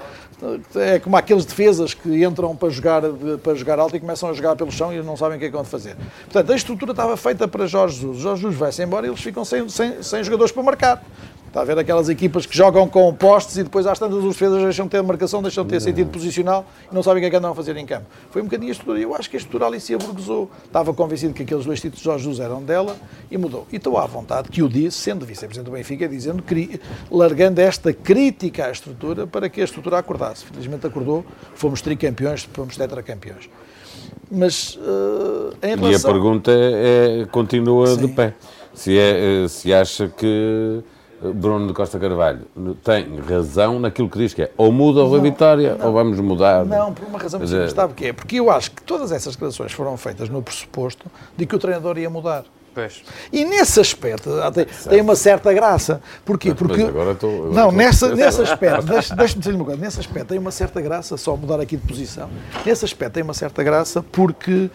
é 0.74 0.98
como 0.98 1.16
aqueles 1.16 1.44
defesas 1.44 1.94
que 1.94 2.24
entram 2.24 2.56
para 2.56 2.68
jogar, 2.68 3.02
para 3.44 3.54
jogar 3.54 3.78
alto 3.78 3.94
e 3.94 4.00
começam 4.00 4.28
a 4.28 4.32
jogar 4.32 4.56
pelo 4.56 4.72
chão 4.72 4.92
e 4.92 5.00
não 5.00 5.16
sabem 5.16 5.36
o 5.36 5.38
que 5.38 5.46
é 5.46 5.48
que 5.50 5.54
vão 5.54 5.64
fazer. 5.64 5.96
Portanto, 6.24 6.52
a 6.52 6.56
estrutura 6.56 6.90
estava 6.90 7.16
feita 7.16 7.46
para 7.46 7.64
Jorge 7.64 8.00
Jesus. 8.00 8.18
Jorge 8.18 8.42
Jesus 8.42 8.58
vai-se 8.58 8.82
embora 8.82 9.06
e 9.06 9.10
eles 9.10 9.20
ficam 9.20 9.44
sem, 9.44 9.68
sem, 9.68 10.02
sem 10.02 10.24
jogadores 10.24 10.50
para 10.50 10.62
marcar. 10.64 11.04
Está 11.48 11.62
a 11.62 11.64
ver 11.64 11.78
aquelas 11.78 12.10
equipas 12.10 12.44
que 12.44 12.54
jogam 12.54 12.86
com 12.86 13.12
postes 13.14 13.56
e 13.56 13.62
depois 13.62 13.86
às 13.86 13.98
tantas 13.98 14.18
os 14.18 14.34
defesas 14.34 14.62
deixam 14.62 14.84
de 14.84 14.90
ter 14.90 15.02
marcação, 15.02 15.42
deixam 15.42 15.64
de 15.64 15.70
ter 15.70 15.80
sentido 15.80 16.10
posicional 16.10 16.66
e 16.90 16.94
não 16.94 17.02
sabem 17.02 17.20
o 17.20 17.22
que 17.22 17.26
é 17.26 17.30
que 17.30 17.36
andam 17.36 17.50
a 17.50 17.54
fazer 17.54 17.74
em 17.78 17.86
campo. 17.86 18.04
Foi 18.30 18.42
um 18.42 18.44
bocadinho 18.44 18.68
a 18.68 18.72
estrutura. 18.72 19.00
Eu 19.00 19.14
acho 19.14 19.30
que 19.30 19.36
a 19.36 19.38
estrutura 19.38 19.66
ali 19.66 19.80
se 19.80 19.94
aburguesou. 19.94 20.50
Estava 20.64 20.92
convencido 20.92 21.32
que 21.32 21.42
aqueles 21.42 21.64
dois 21.64 21.80
títulos 21.80 22.00
de 22.00 22.04
Jorge 22.04 22.24
Jesus 22.24 22.40
eram 22.40 22.62
dela 22.62 22.96
e 23.30 23.38
mudou. 23.38 23.66
E 23.72 23.76
estou 23.76 23.96
à 23.96 24.06
vontade 24.06 24.50
que 24.50 24.62
o 24.62 24.68
disse, 24.68 24.98
sendo 24.98 25.24
vice-presidente 25.24 25.64
do 25.64 25.72
Benfica, 25.72 26.06
dizendo, 26.06 26.44
largando 27.10 27.60
esta 27.62 27.94
crítica 27.94 28.66
à 28.66 28.70
estrutura 28.70 29.26
para 29.26 29.48
que 29.48 29.62
a 29.62 29.64
estrutura 29.64 29.98
acordasse. 29.98 30.44
Felizmente 30.44 30.86
acordou, 30.86 31.24
fomos 31.54 31.80
tricampeões, 31.80 32.46
fomos 32.52 32.76
tetracampeões. 32.76 33.48
Mas 34.30 34.76
uh, 34.76 35.56
em 35.62 35.76
relação... 35.76 35.90
E 35.90 35.94
a 35.94 36.00
pergunta 36.00 36.52
é, 36.54 37.26
continua 37.30 37.86
Sim. 37.86 38.06
de 38.06 38.08
pé. 38.08 38.34
Se, 38.74 38.96
é, 38.96 39.44
eh, 39.44 39.48
se 39.48 39.72
acha 39.72 40.06
que 40.06 40.84
Bruno 41.20 41.66
de 41.66 41.72
Costa 41.72 41.98
Carvalho 41.98 42.46
tem 42.84 43.18
razão 43.20 43.80
naquilo 43.80 44.08
que 44.08 44.18
diz 44.18 44.32
que 44.32 44.42
é 44.42 44.50
ou 44.56 44.70
muda 44.70 45.00
ou 45.00 45.16
a 45.16 45.18
vitória 45.18 45.74
não, 45.74 45.86
ou 45.86 45.92
vamos 45.92 46.20
mudar. 46.20 46.64
Não, 46.64 46.92
por 46.94 47.06
uma 47.06 47.18
razão 47.18 47.40
simples. 47.40 47.72
Sabe 47.72 47.92
o 47.92 47.96
que 47.96 48.06
é? 48.06 48.12
Porque 48.12 48.36
eu 48.36 48.50
acho 48.50 48.70
que 48.70 48.82
todas 48.82 49.10
essas 49.10 49.34
declarações 49.34 49.72
foram 49.72 49.96
feitas 49.96 50.28
no 50.28 50.42
pressuposto 50.42 51.06
de 51.36 51.46
que 51.46 51.56
o 51.56 51.58
treinador 51.58 51.98
ia 51.98 52.08
mudar. 52.08 52.44
Pois. 52.78 53.02
E 53.32 53.44
nesse 53.44 53.80
aspecto 53.80 54.30
tem, 54.54 54.66
tem, 54.88 55.00
uma 55.00 55.16
certa 55.16 55.52
graça. 55.52 56.00
Porquê? 56.24 56.54
Porque. 56.54 56.82
agora 56.82 57.10
estou, 57.10 57.46
agora 57.46 57.52
não, 57.52 57.72
nessa, 57.72 58.14
nesse 58.14 58.40
aspecto, 58.42 58.86
deixe-me 59.16 59.40
dizer 59.40 59.54
uma 59.56 59.64
coisa, 59.64 59.80
nesse 59.80 59.98
aspecto 59.98 60.28
tem 60.28 60.38
uma 60.38 60.52
certa 60.52 60.80
graça, 60.80 61.16
só 61.16 61.36
mudar 61.36 61.58
aqui 61.60 61.76
de 61.76 61.84
posição. 61.84 62.30
Nesse 62.64 62.84
aspecto 62.84 63.14
tem 63.14 63.24
uma 63.24 63.34
certa 63.34 63.64
graça 63.64 64.00
porque 64.12 64.70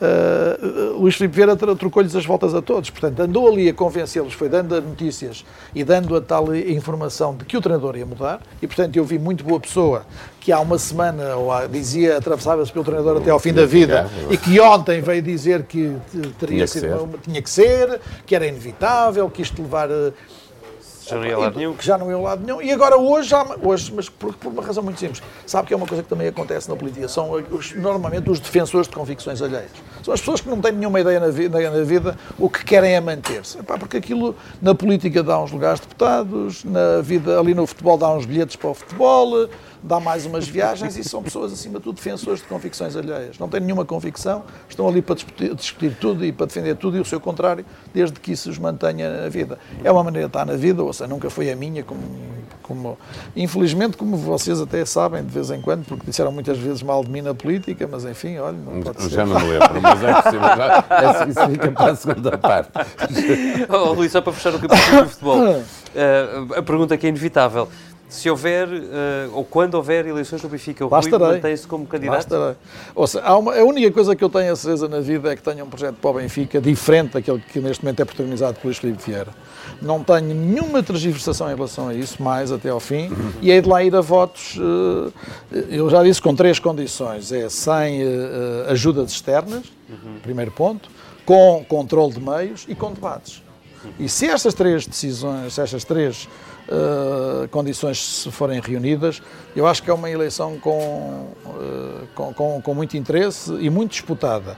uh, 0.00 0.98
Luís 0.98 1.14
Filipe 1.14 1.34
Vieira 1.34 1.56
trocou-lhes 1.56 2.14
as 2.14 2.24
voltas 2.24 2.54
a 2.54 2.62
todos. 2.62 2.90
Portanto, 2.90 3.20
andou 3.20 3.48
ali 3.48 3.68
a 3.68 3.74
convencê-los, 3.74 4.32
foi 4.32 4.48
dando 4.48 4.80
notícias 4.80 5.44
e 5.74 5.84
dando 5.84 6.16
a 6.16 6.20
tal 6.20 6.54
informação 6.54 7.34
de 7.36 7.44
que 7.44 7.56
o 7.56 7.60
treinador 7.60 7.96
ia 7.96 8.06
mudar. 8.06 8.40
E, 8.60 8.66
portanto, 8.66 8.96
eu 8.96 9.04
vi 9.04 9.18
muito 9.18 9.44
boa 9.44 9.60
pessoa 9.60 10.06
que 10.40 10.52
há 10.52 10.60
uma 10.60 10.78
semana 10.78 11.36
ou 11.36 11.50
há, 11.50 11.66
dizia 11.66 12.18
atravessava-se 12.18 12.70
pelo 12.72 12.84
treinador 12.84 13.16
até 13.16 13.30
ao 13.30 13.38
fim 13.40 13.52
da 13.52 13.66
vida 13.66 14.08
e 14.30 14.36
que 14.36 14.60
ontem 14.60 15.00
veio 15.00 15.20
dizer 15.20 15.64
que 15.64 15.96
teria 16.38 16.56
tinha 16.56 16.66
sido, 16.66 17.08
que 17.08 17.30
tinha 17.30 17.42
que 17.42 17.50
ser, 17.50 18.00
que 18.24 18.34
era 18.34 18.46
inevitável, 18.46 19.28
que 19.28 19.42
isto 19.42 19.60
levar 19.60 19.88
eh, 21.06 21.10
já 21.10 21.16
não 21.16 21.26
ia 21.26 21.38
lado 21.38 21.56
nenhum. 21.56 21.74
Que 21.74 21.86
já 21.86 21.98
não 21.98 22.10
ia 22.10 22.18
lado 22.18 22.44
nenhum. 22.44 22.62
E 22.62 22.72
agora 22.72 22.96
hoje, 22.96 23.28
já, 23.28 23.44
hoje 23.62 23.92
mas 23.94 24.08
por, 24.08 24.34
por, 24.34 24.52
uma 24.52 24.62
razão 24.62 24.82
muito 24.82 24.98
simples. 24.98 25.22
Sabe 25.46 25.68
que 25.68 25.74
é 25.74 25.76
uma 25.76 25.86
coisa 25.86 26.02
que 26.02 26.08
também 26.08 26.28
acontece 26.28 26.68
na 26.68 26.76
política. 26.76 27.08
São 27.08 27.30
os, 27.50 27.74
normalmente 27.74 28.30
os 28.30 28.40
defensores 28.40 28.88
de 28.88 28.94
convicções 28.94 29.40
alheias. 29.42 29.70
São 30.02 30.12
as 30.12 30.20
pessoas 30.20 30.40
que 30.40 30.48
não 30.48 30.60
têm 30.60 30.72
nenhuma 30.72 31.00
ideia 31.00 31.20
na 31.20 31.28
vida, 31.28 31.70
na 31.70 31.84
vida 31.84 32.18
o 32.38 32.48
que 32.48 32.64
querem 32.64 32.94
é 32.94 33.00
manter-se. 33.00 33.58
Porque 33.62 33.96
aquilo 33.96 34.34
na 34.60 34.74
política 34.74 35.22
dá 35.22 35.38
uns 35.38 35.52
lugares 35.52 35.80
de 35.80 35.86
deputados, 35.86 36.64
na 36.64 37.00
vida 37.00 37.38
ali 37.38 37.54
no 37.54 37.66
futebol 37.66 37.96
dá 37.96 38.10
uns 38.10 38.26
bilhetes 38.26 38.56
para 38.56 38.70
o 38.70 38.74
futebol, 38.74 39.48
dá 39.86 40.00
mais 40.00 40.26
umas 40.26 40.48
viagens 40.48 40.96
e 40.96 41.04
são 41.04 41.22
pessoas, 41.22 41.52
acima 41.52 41.78
de 41.78 41.84
tudo, 41.84 41.96
defensores 41.96 42.40
de 42.40 42.46
convicções 42.46 42.96
alheias. 42.96 43.38
Não 43.38 43.48
têm 43.48 43.60
nenhuma 43.60 43.84
convicção, 43.84 44.42
estão 44.68 44.88
ali 44.88 45.00
para 45.00 45.14
discutir, 45.14 45.54
discutir, 45.54 45.96
tudo 45.98 46.24
e 46.24 46.32
para 46.32 46.46
defender 46.46 46.74
tudo 46.76 46.96
e 46.96 47.00
o 47.00 47.04
seu 47.04 47.20
contrário, 47.20 47.64
desde 47.94 48.18
que 48.18 48.32
isso 48.32 48.50
os 48.50 48.58
mantenha 48.58 49.22
na 49.22 49.28
vida. 49.28 49.58
É 49.84 49.90
uma 49.90 50.02
maneira 50.02 50.26
de 50.26 50.30
estar 50.30 50.44
na 50.44 50.56
vida, 50.56 50.82
ou 50.82 50.92
seja, 50.92 51.08
nunca 51.08 51.30
foi 51.30 51.50
a 51.50 51.56
minha, 51.56 51.84
como, 51.84 52.00
como 52.62 52.98
infelizmente, 53.36 53.96
como 53.96 54.16
vocês 54.16 54.60
até 54.60 54.84
sabem 54.84 55.24
de 55.24 55.30
vez 55.30 55.50
em 55.50 55.60
quando, 55.60 55.84
porque 55.86 56.06
disseram 56.06 56.32
muitas 56.32 56.58
vezes 56.58 56.82
mal 56.82 57.04
de 57.04 57.10
mim 57.10 57.22
na 57.22 57.34
política, 57.34 57.88
mas 57.90 58.04
enfim, 58.04 58.38
olha, 58.38 58.56
não 58.58 58.82
pode 58.82 59.08
Já 59.08 59.24
ser. 59.24 59.32
não 59.32 59.40
me 59.40 59.52
lembro, 59.52 59.80
mas 59.80 60.02
é 60.02 60.14
possível, 60.14 60.40
já, 60.40 60.84
é, 60.90 61.28
isso 61.28 61.50
fica 61.50 61.72
para 61.72 61.92
a 61.92 61.96
segunda 61.96 62.38
parte. 62.38 62.70
oh, 63.68 63.92
Luís, 63.92 64.10
só 64.10 64.20
para 64.20 64.32
fechar 64.32 64.52
o 64.54 64.58
capítulo 64.58 65.04
do 65.04 65.08
futebol, 65.10 65.38
uh, 65.38 66.54
a 66.58 66.62
pergunta 66.62 66.96
que 66.96 67.06
é 67.06 67.08
inevitável 67.08 67.68
se 68.08 68.30
houver, 68.30 68.68
uh, 68.68 68.80
ou 69.32 69.44
quando 69.44 69.74
houver 69.74 70.06
eleições 70.06 70.42
no 70.42 70.48
Benfica, 70.48 70.84
o 70.86 70.88
Rui 70.88 71.10
mantém-se 71.10 71.66
como 71.66 71.86
candidato? 71.86 72.16
Bastarei. 72.16 72.56
Ou 72.94 73.06
seja, 73.06 73.36
uma, 73.36 73.54
a 73.54 73.64
única 73.64 73.90
coisa 73.90 74.14
que 74.14 74.22
eu 74.22 74.28
tenho 74.28 74.52
a 74.52 74.56
certeza 74.56 74.88
na 74.88 75.00
vida 75.00 75.32
é 75.32 75.36
que 75.36 75.42
tenho 75.42 75.64
um 75.64 75.68
projeto 75.68 75.96
para 75.96 76.10
o 76.10 76.14
Benfica 76.14 76.60
diferente 76.60 77.14
daquele 77.14 77.40
que 77.40 77.60
neste 77.60 77.84
momento 77.84 78.00
é 78.00 78.04
protagonizado 78.04 78.54
por 78.54 78.66
Luís 78.66 78.78
Filipe 78.78 79.02
Vieira. 79.02 79.32
Não 79.82 80.04
tenho 80.04 80.34
nenhuma 80.34 80.82
transversação 80.82 81.50
em 81.50 81.54
relação 81.54 81.88
a 81.88 81.94
isso, 81.94 82.22
mais 82.22 82.52
até 82.52 82.70
ao 82.70 82.78
fim, 82.78 83.08
uhum. 83.08 83.32
e 83.42 83.50
é 83.50 83.60
de 83.60 83.68
lá 83.68 83.82
ir 83.82 83.94
a 83.94 84.00
votos, 84.00 84.56
uh, 84.56 85.12
eu 85.68 85.90
já 85.90 86.02
disse, 86.04 86.22
com 86.22 86.34
três 86.34 86.60
condições. 86.60 87.32
É 87.32 87.48
sem 87.48 88.04
uh, 88.04 88.70
ajudas 88.70 89.10
externas, 89.10 89.64
uhum. 89.88 90.20
primeiro 90.22 90.52
ponto, 90.52 90.88
com 91.24 91.64
controle 91.68 92.14
de 92.14 92.20
meios 92.20 92.64
e 92.68 92.74
com 92.74 92.92
debates. 92.92 93.42
E 93.98 94.08
se 94.08 94.26
estas 94.26 94.54
três 94.54 94.86
decisões, 94.86 95.54
se 95.54 95.60
estas 95.60 95.84
três 95.84 96.28
uh, 96.68 97.48
condições 97.48 98.22
se 98.22 98.30
forem 98.30 98.60
reunidas, 98.60 99.22
eu 99.54 99.66
acho 99.66 99.82
que 99.82 99.90
é 99.90 99.94
uma 99.94 100.10
eleição 100.10 100.58
com, 100.58 101.28
uh, 101.44 102.06
com, 102.14 102.34
com, 102.34 102.62
com, 102.62 102.74
muito 102.74 102.96
interesse 102.96 103.52
e 103.54 103.70
muito 103.70 103.92
disputada. 103.92 104.56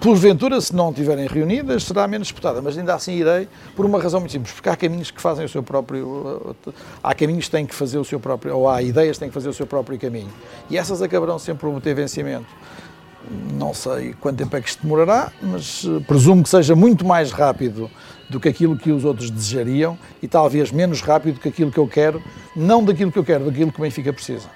Porventura, 0.00 0.58
se 0.62 0.74
não 0.74 0.88
estiverem 0.88 1.26
reunidas, 1.26 1.84
será 1.84 2.08
menos 2.08 2.28
disputada, 2.28 2.62
mas 2.62 2.78
ainda 2.78 2.94
assim 2.94 3.12
irei 3.12 3.46
por 3.76 3.84
uma 3.84 4.00
razão 4.00 4.18
muito 4.18 4.32
simples, 4.32 4.50
porque 4.54 4.70
há 4.70 4.74
caminhos 4.74 5.10
que 5.10 5.20
fazem 5.20 5.44
o 5.44 5.48
seu 5.48 5.62
próprio. 5.62 6.56
Há 7.02 7.14
caminhos 7.14 7.44
que 7.44 7.50
têm 7.50 7.66
que 7.66 7.74
fazer 7.74 7.98
o 7.98 8.04
seu 8.04 8.18
próprio. 8.18 8.56
ou 8.56 8.66
há 8.66 8.80
ideias 8.80 9.18
que 9.18 9.20
têm 9.20 9.28
que 9.28 9.34
fazer 9.34 9.50
o 9.50 9.52
seu 9.52 9.66
próprio 9.66 9.98
caminho. 9.98 10.30
E 10.70 10.78
essas 10.78 11.02
acabarão 11.02 11.38
sempre 11.38 11.70
por 11.70 11.80
ter 11.82 11.92
vencimento. 11.92 12.46
Não 13.52 13.74
sei 13.74 14.14
quanto 14.18 14.38
tempo 14.38 14.56
é 14.56 14.62
que 14.62 14.70
isto 14.70 14.82
demorará, 14.82 15.30
mas 15.42 15.84
eh, 15.84 16.00
presumo 16.06 16.42
que 16.42 16.48
seja 16.48 16.74
muito 16.74 17.04
mais 17.04 17.30
rápido 17.30 17.90
do 18.30 18.38
que 18.40 18.48
aquilo 18.48 18.76
que 18.76 18.90
os 18.92 19.04
outros 19.04 19.28
desejariam 19.30 19.98
e 20.22 20.28
talvez 20.28 20.70
menos 20.70 21.02
rápido 21.02 21.34
do 21.34 21.40
que 21.40 21.48
aquilo 21.48 21.70
que 21.70 21.78
eu 21.78 21.88
quero, 21.88 22.22
não 22.54 22.84
daquilo 22.84 23.10
que 23.10 23.18
eu 23.18 23.24
quero, 23.24 23.44
daquilo 23.44 23.72
que 23.72 23.78
o 23.78 23.82
Benfica 23.82 24.12
precisa. 24.12 24.48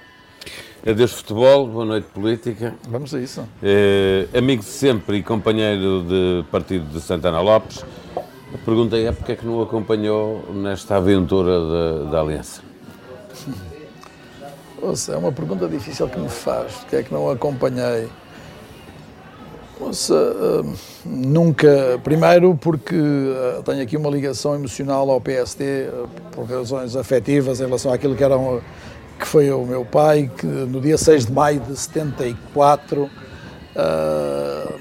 Adeus 0.86 1.12
futebol, 1.12 1.66
boa 1.66 1.84
noite 1.84 2.06
política. 2.12 2.74
Vamos 2.88 3.14
a 3.14 3.20
isso. 3.20 3.42
É, 3.62 4.28
amigo 4.36 4.62
de 4.62 4.68
sempre 4.68 5.16
e 5.16 5.22
companheiro 5.22 6.04
de 6.06 6.44
partido 6.50 6.86
de 6.92 7.00
Santana 7.00 7.40
Lopes, 7.40 7.84
a 8.54 8.58
pergunta 8.58 8.96
é 8.96 9.10
porque 9.10 9.32
é 9.32 9.36
que 9.36 9.46
não 9.46 9.60
acompanhou 9.62 10.44
nesta 10.52 10.96
aventura 10.96 12.04
da, 12.10 12.20
Aliança? 12.20 12.62
Ouça, 14.80 15.14
é 15.14 15.16
uma 15.16 15.32
pergunta 15.32 15.66
difícil 15.66 16.06
que 16.08 16.18
me 16.18 16.28
faz, 16.28 16.74
porque 16.74 16.96
é 16.96 17.02
que 17.02 17.12
não 17.12 17.30
acompanhei. 17.30 18.08
Uh, 19.90 20.74
nunca. 21.04 22.00
Primeiro, 22.02 22.54
porque 22.54 22.94
uh, 22.94 23.62
tenho 23.62 23.82
aqui 23.82 23.96
uma 23.96 24.10
ligação 24.10 24.54
emocional 24.54 25.10
ao 25.10 25.20
PSD, 25.20 25.88
uh, 25.88 26.08
por 26.32 26.44
razões 26.44 26.96
afetivas, 26.96 27.60
em 27.60 27.64
relação 27.64 27.92
àquilo 27.92 28.14
que, 28.14 28.24
era 28.24 28.36
um, 28.36 28.60
que 29.18 29.26
foi 29.26 29.50
o 29.50 29.64
meu 29.64 29.84
pai, 29.84 30.30
que 30.36 30.46
no 30.46 30.80
dia 30.80 30.96
6 30.96 31.26
de 31.26 31.32
maio 31.32 31.60
de 31.60 31.76
74 31.76 33.10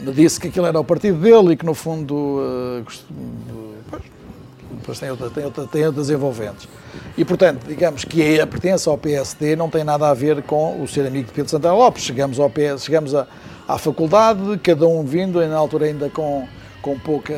me 0.02 0.12
disse 0.12 0.40
que 0.40 0.50
aquilo 0.50 0.68
era 0.68 0.80
o 0.80 0.84
partido 0.84 1.18
dele 1.18 1.54
e 1.54 1.58
que, 1.58 1.66
no 1.66 1.74
fundo, 1.74 2.40
depois 4.72 5.00
tem, 5.00 5.10
outra, 5.10 5.30
tem, 5.32 5.46
outra, 5.46 5.66
tem 5.66 5.86
outras 5.86 6.10
envolventes. 6.12 6.68
E, 7.18 7.26
portanto, 7.26 7.66
digamos 7.68 8.06
que 8.06 8.40
a 8.40 8.46
pertença 8.46 8.90
ao 8.90 8.98
PSD 8.98 9.56
não 9.56 9.70
tem 9.70 9.84
nada 9.84 10.10
a 10.10 10.14
ver 10.14 10.44
com 10.44 10.82
o 10.82 10.88
ser 10.88 11.08
amigo 11.08 11.28
de 11.28 11.34
Pedro 11.34 11.50
Santana 11.50 11.74
Lopes. 11.74 12.04
Chegamos, 12.04 12.40
ao 12.40 12.50
PS, 12.50 12.84
chegamos 12.84 13.16
a 13.16 13.26
à 13.74 13.78
faculdade, 13.80 14.60
cada 14.62 14.88
um 14.88 15.04
vindo, 15.04 15.46
na 15.48 15.58
altura 15.58 15.86
ainda 15.86 16.08
com, 16.08 16.48
com 16.82 16.98
pouca. 17.00 17.34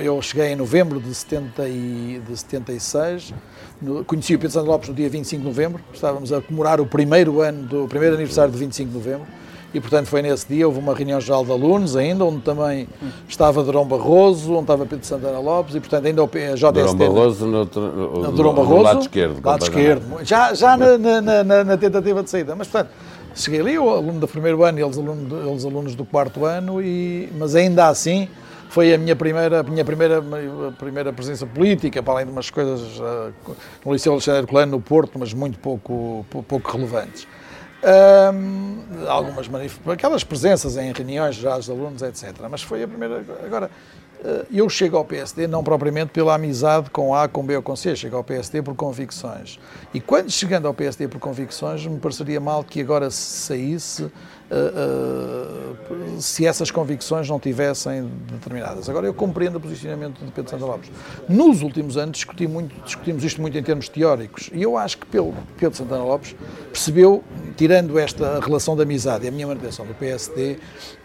Eu 0.00 0.22
cheguei 0.22 0.52
em 0.52 0.56
novembro 0.56 1.00
de, 1.00 1.12
70 1.12 1.68
e, 1.68 2.22
de 2.24 2.36
76, 2.36 3.34
no, 3.82 4.04
conheci 4.04 4.36
o 4.36 4.38
Pedro 4.38 4.52
Santos 4.52 4.68
Lopes 4.68 4.88
no 4.88 4.94
dia 4.94 5.08
25 5.08 5.42
de 5.42 5.48
novembro, 5.48 5.82
estávamos 5.92 6.32
a 6.32 6.40
comemorar 6.40 6.80
o 6.80 6.86
primeiro 6.86 7.40
ano, 7.40 7.64
do 7.64 7.88
primeiro 7.88 8.14
aniversário 8.14 8.52
de 8.52 8.58
25 8.58 8.88
de 8.88 8.96
novembro. 8.96 9.26
E, 9.72 9.80
portanto, 9.80 10.06
foi 10.06 10.20
nesse 10.20 10.48
dia, 10.48 10.66
houve 10.66 10.80
uma 10.80 10.92
reunião 10.92 11.20
geral 11.20 11.44
de 11.44 11.52
alunos 11.52 11.96
ainda, 11.96 12.24
onde 12.24 12.40
também 12.40 12.88
estava 13.28 13.62
Durão 13.62 13.86
Barroso, 13.86 14.52
onde 14.52 14.62
estava 14.62 14.84
Pedro 14.84 15.06
Santana 15.06 15.38
Lopes, 15.38 15.76
e, 15.76 15.80
portanto, 15.80 16.06
ainda 16.06 16.24
o 16.24 16.26
JST... 16.26 16.72
Durão 16.72 16.96
Barroso 16.96 17.46
no, 17.46 17.64
no, 17.64 18.22
no, 18.22 18.32
Durão 18.32 18.52
Barroso, 18.52 18.82
lado 18.82 19.00
esquerdo. 19.02 19.40
Lado 19.44 19.62
esquerdo, 19.62 20.24
já, 20.24 20.54
já 20.54 20.76
na, 20.76 20.98
na, 20.98 21.44
na, 21.44 21.64
na, 21.64 21.76
tentativa 21.76 22.20
de 22.20 22.30
saída. 22.30 22.56
Mas, 22.56 22.66
portanto, 22.66 22.90
cheguei 23.34 23.60
ali, 23.60 23.78
o 23.78 23.88
aluno 23.88 24.20
do 24.20 24.28
primeiro 24.28 24.62
ano 24.64 24.78
eles, 24.78 24.98
aluno, 24.98 25.50
eles 25.50 25.64
alunos 25.64 25.94
do 25.94 26.04
quarto 26.04 26.44
ano, 26.44 26.82
e, 26.82 27.28
mas 27.36 27.54
ainda 27.54 27.88
assim 27.88 28.28
foi 28.70 28.94
a 28.94 28.98
minha 28.98 29.16
primeira, 29.16 29.60
a 29.60 29.62
minha 29.64 29.84
primeira, 29.84 30.22
primeira 30.78 31.12
presença 31.12 31.44
política, 31.44 32.02
para 32.02 32.14
além 32.14 32.26
de 32.26 32.32
umas 32.32 32.50
coisas 32.50 32.80
uh, 33.00 33.32
no 33.84 33.92
Liceu 33.92 34.12
Alexandre 34.12 34.46
Colano, 34.46 34.72
no 34.72 34.80
Porto, 34.80 35.18
mas 35.18 35.34
muito 35.34 35.58
pouco, 35.58 36.24
pouco 36.30 36.70
relevantes. 36.70 37.26
Um, 37.82 39.08
algumas 39.08 39.48
aquelas 39.90 40.22
presenças 40.22 40.76
em 40.76 40.92
reuniões 40.92 41.34
já 41.34 41.56
dos 41.56 41.68
alunos, 41.70 42.02
etc. 42.02 42.34
Mas 42.50 42.62
foi 42.62 42.82
a 42.82 42.88
primeira. 42.88 43.24
Agora, 43.44 43.70
eu 44.52 44.68
chego 44.68 44.96
ao 44.96 45.04
PSD 45.04 45.46
não 45.46 45.64
propriamente 45.64 46.12
pela 46.12 46.34
amizade 46.34 46.90
com 46.90 47.14
A, 47.14 47.28
com 47.28 47.44
B 47.44 47.56
ou 47.56 47.62
com 47.62 47.74
C, 47.74 47.96
chego 47.96 48.16
ao 48.16 48.24
PSD 48.24 48.62
por 48.62 48.74
convicções. 48.74 49.58
E 49.94 50.00
quando 50.00 50.30
chegando 50.30 50.66
ao 50.68 50.74
PSD 50.74 51.08
por 51.08 51.18
convicções, 51.18 51.86
me 51.86 51.98
pareceria 51.98 52.40
mal 52.40 52.62
que 52.62 52.80
agora 52.80 53.10
saísse 53.10 54.10
uh, 54.50 56.20
se 56.20 56.46
essas 56.46 56.70
convicções 56.70 57.28
não 57.28 57.38
tivessem 57.38 58.10
determinadas. 58.30 58.88
Agora, 58.88 59.06
eu 59.06 59.14
compreendo 59.14 59.56
o 59.56 59.60
posicionamento 59.60 60.24
de 60.24 60.30
Pedro 60.30 60.50
Santa 60.50 60.64
Lopes. 60.64 60.90
Nos 61.28 61.62
últimos 61.62 61.96
anos 61.96 62.18
discuti 62.18 62.46
muito, 62.46 62.74
discutimos 62.84 63.24
isto 63.24 63.40
muito 63.40 63.56
em 63.56 63.62
termos 63.62 63.88
teóricos 63.88 64.50
e 64.52 64.62
eu 64.62 64.76
acho 64.76 64.98
que 64.98 65.06
Pedro 65.06 65.76
Santana 65.76 66.04
Lopes 66.04 66.34
percebeu, 66.70 67.24
tirando 67.56 67.98
esta 67.98 68.40
relação 68.40 68.76
de 68.76 68.82
amizade 68.82 69.24
e 69.24 69.28
a 69.28 69.30
minha 69.30 69.46
manutenção 69.46 69.86
do 69.86 69.94
PSD, 69.94 70.58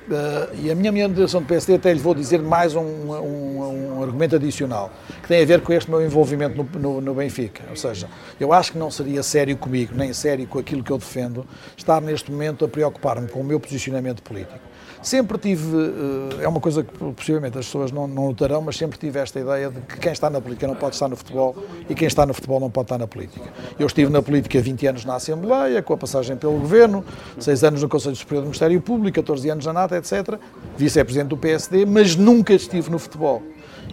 Uh, 0.06 0.54
e 0.62 0.70
a 0.70 0.76
minha 0.76 0.92
manutenção 0.92 1.42
do 1.42 1.48
PSD 1.48 1.74
até 1.74 1.92
lhe 1.92 2.00
vou 2.00 2.14
dizer 2.14 2.40
mais 2.40 2.76
um, 2.76 2.82
um, 2.84 3.96
um, 3.98 4.04
argumento 4.04 4.36
adicional, 4.36 4.92
que 5.24 5.28
tem 5.28 5.42
a 5.42 5.46
ver 5.46 5.62
com 5.62 5.74
este 5.74 5.90
meu 5.90 6.00
envolvimento 6.00 6.56
no, 6.56 6.80
no, 6.80 7.02
no, 7.02 7.16
Benfica. 7.16 7.64
Ou 7.72 7.76
seja, 7.76 8.08
eu 8.40 8.54
acho 8.54 8.74
que 8.74 8.78
não 8.78 8.92
seria 8.92 9.24
sério 9.24 9.58
comigo, 9.58 9.96
nem 9.96 10.14
sério 10.14 10.46
com 10.46 10.60
aquilo 10.60 10.84
que 10.84 10.92
eu 10.92 11.00
defendo, 11.00 11.44
estar 11.76 12.00
neste 12.02 12.32
momento 12.32 12.64
a 12.64 12.68
preocupar-me 12.68 13.28
com 13.36 13.42
o 13.42 13.44
meu 13.44 13.60
posicionamento 13.60 14.24
político. 14.24 14.58
Sempre 15.04 15.38
tive, 15.38 15.76
uh, 15.76 16.42
é 16.42 16.48
uma 16.48 16.62
coisa 16.62 16.86
que 16.86 16.98
possivelmente 17.12 17.58
as 17.58 17.66
pessoas 17.66 17.92
não, 17.92 18.08
não 18.08 18.28
notarão, 18.28 18.62
mas 18.62 18.78
sempre 18.78 18.98
tive 18.98 19.20
esta 19.20 19.38
ideia 19.38 19.70
de 19.70 19.82
que 19.82 20.00
quem 20.00 20.14
está 20.14 20.30
na 20.30 20.40
política 20.40 20.66
não 20.66 20.74
pode 20.74 20.96
estar 20.96 21.10
no 21.10 21.18
futebol 21.18 21.54
e 21.90 21.94
quem 21.94 22.08
está 22.08 22.26
no 22.26 22.34
futebol 22.34 22.62
não 22.62 22.72
pode 22.72 22.86
estar 22.86 22.98
na 22.98 23.06
política. 23.06 23.46
Eu 23.78 23.88
estive 23.88 24.10
na 24.10 24.22
política 24.22 24.62
20 24.62 24.88
anos 24.88 25.04
na 25.04 25.16
Assembleia, 25.16 25.84
com 25.84 25.94
a 25.94 25.98
passagem 25.98 26.38
pelo 26.38 26.58
Governo, 26.58 27.04
6 27.38 27.64
anos 27.66 27.82
no 27.84 27.90
Conselho 27.90 28.16
Superior 28.16 28.44
do 28.44 28.46
Ministério 28.46 28.80
Público, 28.80 29.16
14 29.16 29.50
anos 29.50 29.66
na 29.66 29.74
NATO, 29.74 29.96
etc. 29.96 30.40
Vice-presidente 30.78 31.28
do 31.28 31.38
PSD, 31.38 31.86
mas 31.86 32.16
nunca 32.16 32.54
estive 32.54 32.90
no 32.90 32.98
futebol. 32.98 33.44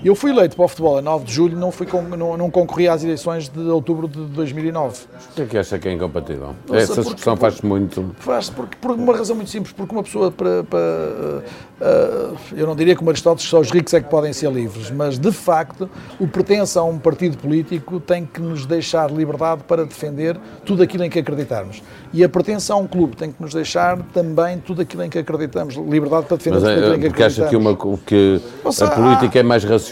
Eu 0.05 0.17
fui 0.17 0.33
eleito 0.33 0.57
para 0.57 0.65
o 0.65 0.69
futebol 0.69 0.99
a 0.99 1.03
9 1.03 1.25
de 1.25 1.33
julho, 1.33 1.57
não, 1.57 1.71
fui 1.71 1.87
com, 1.87 2.03
não, 2.03 2.37
não 2.37 2.51
concorri 2.51 2.89
às 2.89 3.05
eleições 3.05 3.49
de 3.49 3.61
outubro 3.61 4.09
de 4.09 4.19
2009. 4.19 5.05
O 5.31 5.35
que 5.37 5.43
é 5.43 5.47
que 5.47 5.59
acha 5.59 5.79
que 5.79 5.89
é 5.89 5.93
incompatível? 5.93 6.57
Nossa, 6.67 6.81
Essa 6.81 7.03
discussão 7.03 7.37
faz-se 7.37 7.65
muito. 7.65 8.13
Faz 8.19 8.51
porque, 8.51 8.77
por 8.81 8.91
uma 8.91 9.17
razão 9.17 9.37
muito 9.37 9.51
simples, 9.51 9.73
porque 9.73 9.95
uma 9.95 10.03
pessoa 10.03 10.33
para. 10.33 10.65
para 10.65 10.79
uh, 10.81 12.37
eu 12.57 12.67
não 12.67 12.75
diria 12.75 12.97
que 12.97 13.05
o 13.05 13.09
Aristóteles 13.09 13.49
só 13.49 13.61
os 13.61 13.71
ricos 13.71 13.95
é 13.95 14.01
que 14.01 14.11
podem 14.11 14.33
ser 14.33 14.51
livres, 14.51 14.91
mas 14.91 15.21
de 15.21 15.31
facto 15.31 15.89
o 16.19 16.27
pertence 16.27 16.77
a 16.77 16.83
um 16.83 16.99
partido 16.99 17.39
político 17.39 18.01
tem 18.01 18.27
que 18.27 18.41
nos 18.41 18.67
deixar 18.67 19.09
liberdade 19.09 19.63
para 19.69 19.85
defender 19.85 20.37
tudo 20.65 20.83
aquilo 20.83 21.05
em 21.05 21.11
que 21.11 21.21
acreditarmos. 21.21 21.81
E 22.13 22.25
a 22.25 22.29
pertença 22.29 22.75
a 22.75 22.77
um 22.77 22.89
clube 22.89 23.17
tem 23.17 23.31
que 23.31 23.41
nos 23.41 23.55
deixar 23.55 23.99
também 24.13 24.59
tudo 24.59 24.83
aquilo 24.83 25.05
em 25.05 25.09
que 25.09 25.19
acreditamos, 25.19 25.77
liberdade 25.77 26.27
para 26.27 26.37
defender 26.37 26.61
mas, 26.61 26.75
tudo 26.75 26.79
aquilo 26.79 26.95
em 26.97 27.01
que 27.01 27.07
acreditamos. 27.07 27.35
Porque 27.37 27.41
acha 27.41 27.49
que, 27.49 27.57
uma, 27.57 28.41
que 28.41 28.41
Ouça, 28.65 28.87
a 28.87 28.91
política 28.91 29.39
há... 29.39 29.41
é 29.41 29.43
mais 29.43 29.63
racional 29.63 29.92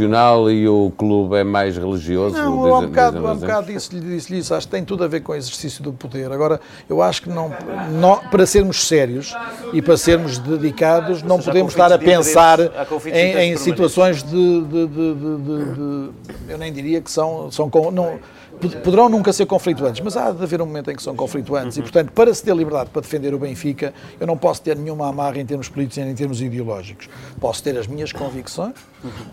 e 0.51 0.69
o 0.69 0.93
clube 0.97 1.37
é 1.37 1.45
mais 1.45 1.77
religioso? 1.77 2.37
Não, 2.37 2.67
eu 2.67 2.75
há 2.75 2.79
um 2.79 2.87
bocado, 2.87 3.27
há 3.27 3.33
um 3.33 3.37
bocado 3.37 3.73
disse-lhe 3.73 4.01
disse 4.01 4.37
isso. 4.39 4.55
Acho 4.55 4.67
que 4.67 4.71
tem 4.73 4.85
tudo 4.85 5.05
a 5.05 5.09
ver 5.09 5.21
com 5.21 5.33
o 5.33 5.35
exercício 5.35 5.83
do 5.83 5.93
poder. 5.93 6.31
Agora, 6.33 6.61
eu 6.89 7.03
acho 7.03 7.23
que 7.23 7.29
não, 7.29 7.53
não 7.93 8.19
para 8.31 8.47
sermos 8.47 8.87
sérios 8.87 9.35
e 9.73 9.83
para 9.83 9.97
sermos 9.97 10.39
dedicados, 10.39 11.23
não 11.23 11.39
podemos 11.41 11.73
estar 11.73 11.93
a 11.93 11.99
pensar 11.99 12.59
em, 13.07 13.53
em 13.53 13.57
situações 13.57 14.23
de, 14.23 14.61
de, 14.63 14.87
de, 14.87 15.15
de, 15.15 16.11
Eu 16.49 16.59
nem 16.59 16.73
diria 16.73 17.01
que 17.01 17.11
são. 17.11 17.51
são 17.51 17.71
não, 17.93 18.19
poderão 18.69 19.09
nunca 19.09 19.33
ser 19.33 19.47
conflituantes, 19.47 20.01
mas 20.03 20.17
há 20.17 20.31
de 20.31 20.43
haver 20.43 20.61
um 20.61 20.67
momento 20.67 20.91
em 20.91 20.97
que 20.97 21.03
são 21.03 21.17
conflituantes. 21.17 21.79
E, 21.79 21.83
portanto, 21.83 22.13
para 22.13 22.33
se 22.35 22.43
ter 22.43 22.55
liberdade 22.55 22.91
para 22.91 23.01
defender 23.01 23.33
o 23.35 23.39
Benfica, 23.39 23.95
eu 24.19 24.27
não 24.27 24.37
posso 24.37 24.61
ter 24.63 24.77
nenhuma 24.77 25.09
amarra 25.09 25.39
em 25.39 25.47
termos 25.47 25.69
políticos 25.69 25.99
nem 25.99 26.11
em 26.11 26.15
termos 26.15 26.43
ideológicos. 26.43 27.09
Posso 27.41 27.63
ter 27.63 27.77
as 27.79 27.87
minhas 27.87 28.13
convicções, 28.13 28.75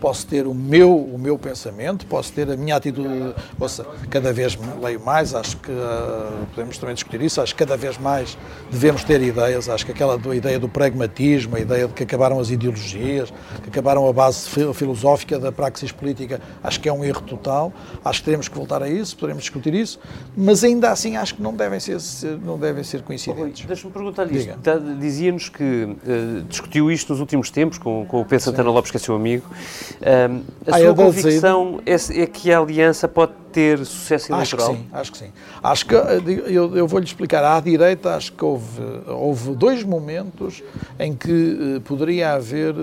posso 0.00 0.26
ter 0.26 0.46
o 0.46 0.54
meu, 0.54 0.96
o 0.96 1.18
meu 1.18 1.38
pensamento, 1.38 2.06
posso 2.06 2.32
ter 2.32 2.50
a 2.50 2.56
minha 2.56 2.76
atitude. 2.76 3.34
Ouça, 3.60 3.84
cada 4.08 4.32
vez 4.32 4.58
leio 4.82 5.00
mais, 5.00 5.34
acho 5.34 5.56
que 5.58 5.70
uh, 5.70 6.46
podemos 6.54 6.78
também 6.78 6.94
discutir 6.94 7.20
isso, 7.20 7.40
acho 7.40 7.54
que 7.54 7.58
cada 7.58 7.76
vez 7.76 7.98
mais 7.98 8.38
devemos 8.70 9.04
ter 9.04 9.20
ideias, 9.20 9.68
acho 9.68 9.84
que 9.84 9.92
aquela 9.92 10.16
do, 10.16 10.32
ideia 10.32 10.58
do 10.58 10.68
pragmatismo, 10.68 11.56
a 11.56 11.60
ideia 11.60 11.86
de 11.86 11.92
que 11.92 12.02
acabaram 12.02 12.40
as 12.40 12.50
ideologias, 12.50 13.32
que 13.62 13.68
acabaram 13.68 14.08
a 14.08 14.12
base 14.12 14.48
filosófica 14.74 15.38
da 15.38 15.52
praxis 15.52 15.92
política, 15.92 16.40
acho 16.62 16.80
que 16.80 16.88
é 16.88 16.92
um 16.92 17.04
erro 17.04 17.22
total, 17.22 17.72
acho 18.04 18.20
que 18.20 18.24
teremos 18.24 18.48
que 18.48 18.56
voltar 18.56 18.82
a 18.82 18.88
isso 18.88 19.17
poderemos 19.18 19.42
discutir 19.42 19.74
isso, 19.74 19.98
mas 20.36 20.62
ainda 20.62 20.90
assim 20.90 21.16
acho 21.16 21.34
que 21.34 21.42
não 21.42 21.54
devem 21.54 21.80
ser, 21.80 21.98
não 22.44 22.58
devem 22.58 22.84
ser 22.84 23.02
coincidentes. 23.02 23.66
Deixa-me 23.66 23.92
perguntar-lhe 23.92 24.38
isto. 24.38 24.58
Tá, 24.58 24.76
dizia-nos 24.76 25.48
que 25.48 25.64
uh, 25.64 26.42
discutiu 26.48 26.90
isto 26.90 27.10
nos 27.10 27.20
últimos 27.20 27.50
tempos 27.50 27.78
com, 27.78 28.06
com 28.06 28.20
o 28.20 28.24
Pedro 28.24 28.44
Santana 28.44 28.70
Lopes, 28.70 28.90
que 28.90 28.96
é 28.96 29.00
seu 29.00 29.14
amigo. 29.14 29.44
Uh, 29.48 30.42
a 30.66 30.76
ah, 30.76 30.78
sua 30.78 30.94
convicção 30.94 31.80
é, 31.84 31.94
é, 31.94 32.26
que 32.26 32.52
a 32.52 32.58
aliança 32.58 33.08
pode 33.08 33.32
ter 33.52 33.78
sucesso 33.84 34.32
eleitoral? 34.32 34.70
Acho 34.70 34.76
que 34.76 34.78
sim, 34.78 34.88
acho 34.92 35.12
que 35.12 35.18
sim. 35.18 35.32
Acho 35.62 35.86
que, 35.86 35.94
eh, 35.94 36.42
eu, 36.46 36.76
eu 36.76 36.86
vou-lhe 36.86 37.06
explicar, 37.06 37.42
à 37.42 37.58
direita 37.60 38.14
acho 38.14 38.32
que 38.32 38.44
houve, 38.44 38.80
houve 39.06 39.54
dois 39.54 39.82
momentos 39.82 40.62
em 40.98 41.14
que 41.14 41.76
uh, 41.76 41.80
poderia 41.80 42.34
haver 42.34 42.74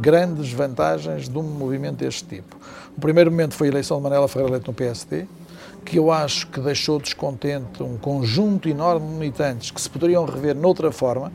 grandes 0.00 0.52
vantagens 0.52 1.28
de 1.28 1.36
um 1.36 1.42
movimento 1.42 1.96
deste 1.96 2.24
tipo. 2.24 2.56
O 2.96 3.00
primeiro 3.00 3.30
momento 3.30 3.54
foi 3.54 3.68
a 3.68 3.70
eleição 3.70 3.96
de 3.96 4.02
Manela 4.02 4.28
Ferreira 4.28 4.52
Leite 4.52 4.66
no 4.66 4.74
PSD, 4.74 5.26
que 5.84 5.98
eu 5.98 6.10
acho 6.10 6.46
que 6.48 6.60
deixou 6.60 6.98
descontente 6.98 7.82
um 7.82 7.96
conjunto 7.96 8.68
enorme 8.68 9.06
de 9.06 9.14
militantes 9.14 9.70
que 9.70 9.80
se 9.80 9.90
poderiam 9.90 10.24
rever 10.24 10.54
noutra 10.54 10.90
forma 10.92 11.32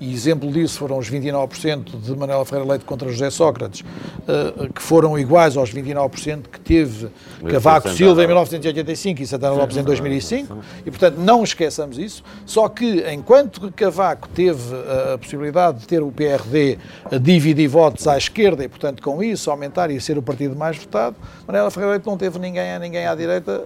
e 0.00 0.12
exemplo 0.12 0.50
disso 0.50 0.78
foram 0.78 0.98
os 0.98 1.10
29% 1.10 2.00
de 2.00 2.16
Manuela 2.16 2.44
Ferreira 2.44 2.70
Leite 2.70 2.84
contra 2.84 3.08
José 3.10 3.30
Sócrates, 3.30 3.84
eh, 4.26 4.68
que 4.74 4.82
foram 4.82 5.18
iguais 5.18 5.56
aos 5.56 5.72
29% 5.72 6.48
que 6.50 6.60
teve 6.60 7.08
Cavaco 7.48 7.88
Silva 7.90 8.22
em 8.22 8.26
1985 8.26 9.22
e 9.22 9.26
Santana 9.26 9.54
Lopes 9.54 9.76
em 9.76 9.82
2005, 9.82 10.58
e 10.84 10.90
portanto 10.90 11.16
não 11.18 11.42
esqueçamos 11.42 11.98
isso, 11.98 12.22
só 12.44 12.68
que 12.68 13.04
enquanto 13.10 13.72
Cavaco 13.72 14.28
teve 14.28 14.74
eh, 14.74 15.14
a 15.14 15.18
possibilidade 15.18 15.80
de 15.80 15.86
ter 15.86 16.02
o 16.02 16.10
PRD 16.10 16.78
a 17.10 17.18
dividir 17.18 17.68
votos 17.68 18.06
à 18.06 18.16
esquerda 18.16 18.64
e 18.64 18.68
portanto 18.68 19.02
com 19.02 19.22
isso 19.22 19.50
aumentar 19.50 19.90
e 19.90 20.00
ser 20.00 20.18
o 20.18 20.22
partido 20.22 20.54
mais 20.54 20.76
votado, 20.76 21.16
Manuela 21.46 21.70
Ferreira 21.70 21.92
Leite 21.92 22.06
não 22.06 22.16
teve 22.16 22.38
ninguém 22.38 22.72
a 22.72 22.78
ninguém 22.78 23.06
à 23.06 23.14
direita 23.14 23.64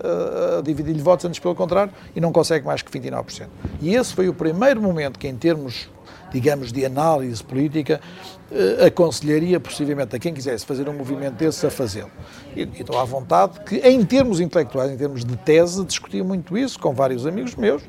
a 0.58 0.62
dividir-lhe 0.62 1.02
votos, 1.02 1.24
antes 1.24 1.38
pelo 1.38 1.54
contrário, 1.54 1.92
e 2.14 2.20
não 2.20 2.32
consegue 2.32 2.66
mais 2.66 2.82
que 2.82 2.90
29%. 2.90 3.46
E 3.80 3.94
esse 3.94 4.14
foi 4.14 4.28
o 4.28 4.34
primeiro 4.34 4.80
momento 4.80 5.18
que 5.18 5.28
em 5.28 5.34
termos 5.34 5.88
digamos, 6.32 6.72
de 6.72 6.84
análise 6.84 7.42
política, 7.42 8.00
eh, 8.50 8.86
aconselharia 8.86 9.60
possivelmente 9.60 10.14
a 10.14 10.18
quem 10.18 10.34
quisesse 10.34 10.66
fazer 10.66 10.88
um 10.88 10.92
movimento 10.92 11.34
desse 11.34 11.66
a 11.66 11.70
fazê-lo. 11.70 12.10
E, 12.56 12.62
e 12.62 12.80
estou 12.80 12.98
à 12.98 13.04
vontade 13.04 13.60
que, 13.60 13.76
em 13.76 14.04
termos 14.04 14.40
intelectuais, 14.40 14.90
em 14.90 14.96
termos 14.96 15.24
de 15.24 15.36
tese, 15.36 15.84
discutia 15.84 16.24
muito 16.24 16.56
isso 16.56 16.78
com 16.78 16.92
vários 16.92 17.26
amigos 17.26 17.54
meus, 17.54 17.82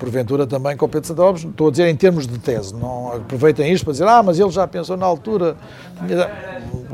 porventura 0.00 0.46
também 0.46 0.76
com 0.76 0.86
o 0.86 0.88
Pedro 0.88 1.06
Santa 1.06 1.22
Lopes, 1.22 1.44
estou 1.44 1.68
a 1.68 1.70
dizer 1.70 1.86
em 1.86 1.94
termos 1.94 2.26
de 2.26 2.38
tese, 2.38 2.74
não 2.74 3.12
aproveitem 3.12 3.70
isto 3.70 3.84
para 3.84 3.92
dizer, 3.92 4.08
ah, 4.08 4.22
mas 4.22 4.40
ele 4.40 4.50
já 4.50 4.66
pensou 4.66 4.96
na 4.96 5.04
altura, 5.04 5.56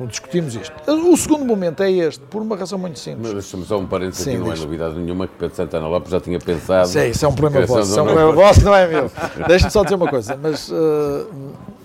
discutimos 0.08 0.56
isto. 0.56 0.74
O 0.88 1.16
segundo 1.16 1.46
momento 1.46 1.82
é 1.84 1.90
este, 1.90 2.20
por 2.24 2.42
uma 2.42 2.56
razão 2.56 2.78
muito 2.78 2.98
simples. 2.98 3.22
Mas 3.22 3.32
deixa-me 3.32 3.64
só 3.64 3.78
um 3.78 3.86
parênteses 3.86 4.26
aqui, 4.26 4.36
não 4.36 4.52
é 4.52 4.56
novidade 4.56 4.98
nenhuma 4.98 5.28
que 5.28 5.34
Pedro 5.38 5.54
Santana 5.54 5.86
Lopes 5.86 6.10
já 6.10 6.20
tinha 6.20 6.40
pensado. 6.40 6.88
Sim, 6.88 7.08
isso 7.08 7.24
é 7.24 7.28
um 7.28 7.34
problema 7.34 7.64
vosso, 7.64 7.90
isso 7.90 7.98
é 7.98 8.02
um 8.02 8.06
problema 8.06 8.32
vosso, 8.32 8.64
não 8.64 8.74
é 8.74 8.88
meu. 8.88 9.10
Deixa-me 9.46 9.70
só 9.70 9.84
dizer 9.84 9.94
uma 9.94 10.08
coisa, 10.08 10.36
mas, 10.36 10.68
uh, 10.68 11.28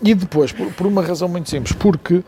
e 0.02 0.16
depois, 0.16 0.52
por, 0.52 0.74
por 0.74 0.88
uma 0.88 1.04
razão 1.04 1.30
muito 1.30 1.50
simples, 1.50 1.74
porque 1.74 2.24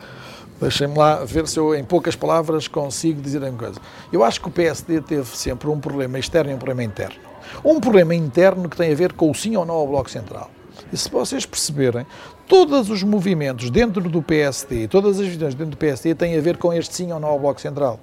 Deixem-me 0.61 0.97
lá 0.97 1.25
ver 1.25 1.45
se 1.45 1.59
eu, 1.59 1.75
em 1.75 1.83
poucas 1.83 2.15
palavras, 2.15 2.69
consigo 2.69 3.21
dizer 3.21 3.43
uma 3.43 3.51
coisa. 3.51 3.81
Eu 4.13 4.23
acho 4.23 4.39
que 4.39 4.47
o 4.47 4.51
PSD 4.51 5.01
teve 5.01 5.25
sempre 5.35 5.67
um 5.69 5.77
problema 5.77 6.17
externo 6.17 6.51
e 6.51 6.53
um 6.53 6.57
problema 6.57 6.83
interno. 6.83 7.32
Um 7.63 7.79
problema 7.79 8.15
interno 8.15 8.69
que 8.69 8.77
tem 8.77 8.91
a 8.91 8.95
ver 8.95 9.13
com 9.13 9.29
o 9.29 9.35
sim 9.35 9.55
ou 9.55 9.65
não 9.65 9.75
ao 9.75 9.87
Bloco 9.87 10.09
Central. 10.09 10.49
E 10.91 10.97
se 10.97 11.09
vocês 11.09 11.45
perceberem, 11.45 12.05
todos 12.47 12.89
os 12.89 13.03
movimentos 13.03 13.69
dentro 13.69 14.01
do 14.09 14.21
PSD, 14.21 14.87
todas 14.87 15.19
as 15.19 15.25
visões 15.25 15.55
dentro 15.55 15.71
do 15.71 15.77
PSD 15.77 16.13
têm 16.13 16.37
a 16.37 16.41
ver 16.41 16.57
com 16.57 16.73
este 16.73 16.93
sim 16.93 17.11
ou 17.11 17.19
não 17.19 17.29
ao 17.29 17.39
Bloco 17.39 17.59
Central. 17.59 17.99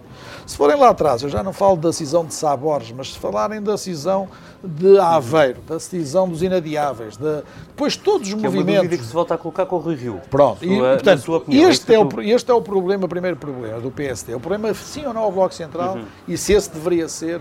Se 0.46 0.56
forem 0.56 0.76
lá 0.76 0.90
atrás, 0.90 1.22
eu 1.22 1.28
já 1.28 1.42
não 1.42 1.52
falo 1.52 1.76
da 1.76 1.92
cisão 1.92 2.24
de 2.24 2.34
Sabores, 2.34 2.92
mas 2.92 3.12
se 3.12 3.18
falarem 3.18 3.62
da 3.62 3.76
cisão 3.76 4.28
de 4.62 4.98
Aveiro, 4.98 5.60
da 5.62 5.78
cisão 5.78 6.28
dos 6.28 6.42
inadiáveis, 6.42 7.16
de, 7.16 7.42
depois 7.68 7.96
todos 7.96 8.28
os 8.28 8.34
que 8.34 8.42
movimentos... 8.42 8.84
É 8.84 8.94
uma 8.94 8.98
que 8.98 9.04
se 9.04 9.12
volta 9.12 9.34
a 9.34 9.38
colocar 9.38 9.66
com 9.66 9.76
o 9.76 9.78
Rui 9.78 9.94
Rio. 9.94 10.20
Pronto, 10.30 10.64
e, 10.64 10.78
portanto, 10.78 11.34
opinião, 11.34 11.70
este, 11.70 11.94
é 11.94 11.98
o, 11.98 12.08
este 12.20 12.50
é 12.50 12.54
o 12.54 12.60
problema, 12.60 13.04
o 13.04 13.08
primeiro 13.08 13.36
problema 13.36 13.80
do 13.80 13.90
PSD. 13.90 14.34
O 14.34 14.40
problema 14.40 14.68
é 14.68 14.74
sim 14.74 15.06
ou 15.06 15.14
não 15.14 15.22
ao 15.22 15.32
Bloco 15.32 15.54
Central 15.54 15.96
uhum. 15.96 16.04
e 16.26 16.36
se 16.36 16.52
esse 16.52 16.70
deveria 16.70 17.08
ser 17.08 17.40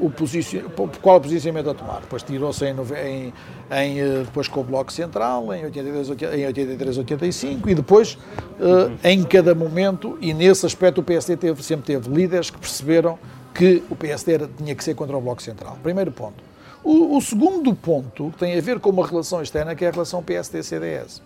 o 0.00 0.10
posicion... 0.10 0.62
qual 1.00 1.16
o 1.16 1.20
posicionamento 1.20 1.70
a 1.70 1.74
tomar. 1.74 2.00
Depois 2.00 2.22
tirou-se 2.22 2.64
em, 2.64 2.74
em, 2.74 3.32
em, 3.70 4.00
eh, 4.00 4.22
depois 4.24 4.48
com 4.48 4.60
o 4.60 4.64
Bloco 4.64 4.92
Central, 4.92 5.52
em 5.54 5.64
83, 5.64 6.08
em 6.38 6.46
83 6.46 6.98
85, 6.98 7.68
e 7.68 7.74
depois 7.74 8.14
uh, 8.14 8.92
em 9.02 9.22
cada 9.24 9.54
momento, 9.54 10.18
e 10.20 10.32
nesse 10.32 10.64
aspecto 10.66 11.00
o 11.00 11.04
PSD 11.04 11.36
teve, 11.36 11.62
sempre 11.62 11.86
teve 11.86 12.08
líderes 12.08 12.50
que 12.50 12.58
perceberam 12.58 13.18
que 13.52 13.82
o 13.88 13.94
PSD 13.94 14.32
era, 14.32 14.50
tinha 14.56 14.74
que 14.74 14.82
ser 14.82 14.94
contra 14.94 15.16
o 15.16 15.20
Bloco 15.20 15.42
Central. 15.42 15.78
Primeiro 15.82 16.10
ponto. 16.10 16.53
O, 16.84 17.16
o, 17.16 17.22
segundo 17.22 17.74
ponto 17.74 18.30
tem 18.38 18.58
a 18.58 18.60
ver 18.60 18.78
com 18.78 18.90
uma 18.90 19.06
relação 19.06 19.40
externa, 19.40 19.74
que 19.74 19.86
é 19.86 19.88
a 19.88 19.90
relação 19.90 20.22
PSD-CDS. 20.22 21.22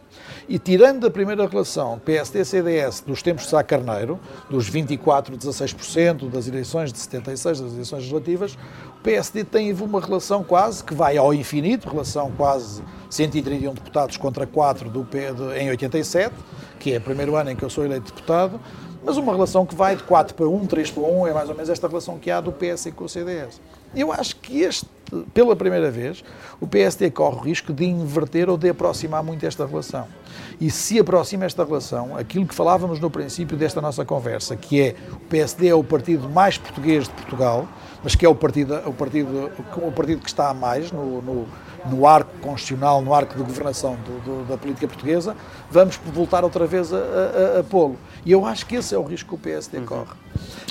E 0.48 0.56
tirando 0.56 1.04
a 1.04 1.10
primeira 1.10 1.48
relação 1.48 1.98
PSD-CDS 1.98 3.00
dos 3.00 3.24
tempos 3.24 3.42
de 3.42 3.50
Sá 3.50 3.64
Carneiro, 3.64 4.20
dos 4.48 4.68
24, 4.68 5.36
16% 5.36 6.30
das 6.30 6.46
eleições 6.46 6.92
de 6.92 7.00
76, 7.00 7.60
das 7.60 7.72
eleições 7.72 7.98
legislativas, 7.98 8.54
o 9.00 9.02
PSD 9.02 9.42
tem 9.42 9.72
uma 9.72 10.00
relação 10.00 10.44
quase 10.44 10.84
que 10.84 10.94
vai 10.94 11.16
ao 11.16 11.34
infinito, 11.34 11.88
relação 11.88 12.30
quase 12.36 12.80
131 13.10 13.74
deputados 13.74 14.16
contra 14.16 14.46
4 14.46 14.88
do, 14.88 15.08
em 15.56 15.70
87, 15.70 16.36
que 16.78 16.92
é 16.92 16.98
o 16.98 17.00
primeiro 17.00 17.34
ano 17.34 17.50
em 17.50 17.56
que 17.56 17.64
eu 17.64 17.70
sou 17.70 17.84
eleito 17.84 18.12
deputado, 18.12 18.60
mas 19.04 19.16
uma 19.16 19.32
relação 19.32 19.66
que 19.66 19.74
vai 19.74 19.96
de 19.96 20.04
4 20.04 20.36
para 20.36 20.48
1, 20.48 20.66
3 20.66 20.90
para 20.92 21.02
1, 21.02 21.26
é 21.26 21.32
mais 21.32 21.48
ou 21.48 21.56
menos 21.56 21.68
esta 21.68 21.88
relação 21.88 22.16
que 22.16 22.30
há 22.30 22.40
do 22.40 22.52
PS 22.52 22.92
com 22.94 23.06
o 23.06 23.08
CDS. 23.08 23.60
Eu 23.94 24.12
acho 24.12 24.36
que 24.36 24.60
este, 24.60 24.86
pela 25.32 25.56
primeira 25.56 25.90
vez, 25.90 26.22
o 26.60 26.66
PSD 26.66 27.10
corre 27.10 27.36
o 27.36 27.40
risco 27.40 27.72
de 27.72 27.84
inverter 27.84 28.48
ou 28.50 28.56
de 28.56 28.68
aproximar 28.68 29.22
muito 29.22 29.44
esta 29.46 29.66
relação. 29.66 30.06
E 30.60 30.70
se 30.70 30.98
aproxima 30.98 31.44
esta 31.44 31.64
relação, 31.64 32.16
aquilo 32.16 32.46
que 32.46 32.54
falávamos 32.54 33.00
no 33.00 33.10
princípio 33.10 33.56
desta 33.56 33.80
nossa 33.80 34.04
conversa, 34.04 34.56
que 34.56 34.80
é 34.80 34.94
o 35.12 35.20
PSD 35.20 35.68
é 35.68 35.74
o 35.74 35.84
partido 35.84 36.28
mais 36.28 36.58
português 36.58 37.04
de 37.04 37.10
Portugal, 37.10 37.68
mas 38.02 38.14
que 38.14 38.26
é 38.26 38.28
o 38.28 38.34
partido, 38.34 38.74
o 38.86 38.92
partido, 38.92 39.50
o 39.76 39.92
partido 39.92 40.20
que 40.20 40.28
está 40.28 40.50
a 40.50 40.54
mais 40.54 40.92
no, 40.92 41.22
no 41.22 41.46
no 41.86 42.06
arco 42.06 42.30
constitucional, 42.40 43.00
no 43.02 43.14
arco 43.14 43.36
de 43.36 43.42
governação 43.42 43.96
do, 43.96 44.20
do, 44.20 44.48
da 44.48 44.56
política 44.56 44.86
portuguesa, 44.86 45.36
vamos 45.70 45.98
voltar 46.12 46.44
outra 46.44 46.66
vez 46.66 46.92
a, 46.92 46.96
a, 46.96 47.60
a 47.60 47.64
pô-lo. 47.64 47.96
E 48.24 48.32
eu 48.32 48.44
acho 48.44 48.66
que 48.66 48.76
esse 48.76 48.94
é 48.94 48.98
o 48.98 49.02
risco 49.02 49.30
que 49.30 49.34
o 49.34 49.38
PSD 49.38 49.78
uhum. 49.78 49.86
corre. 49.86 50.12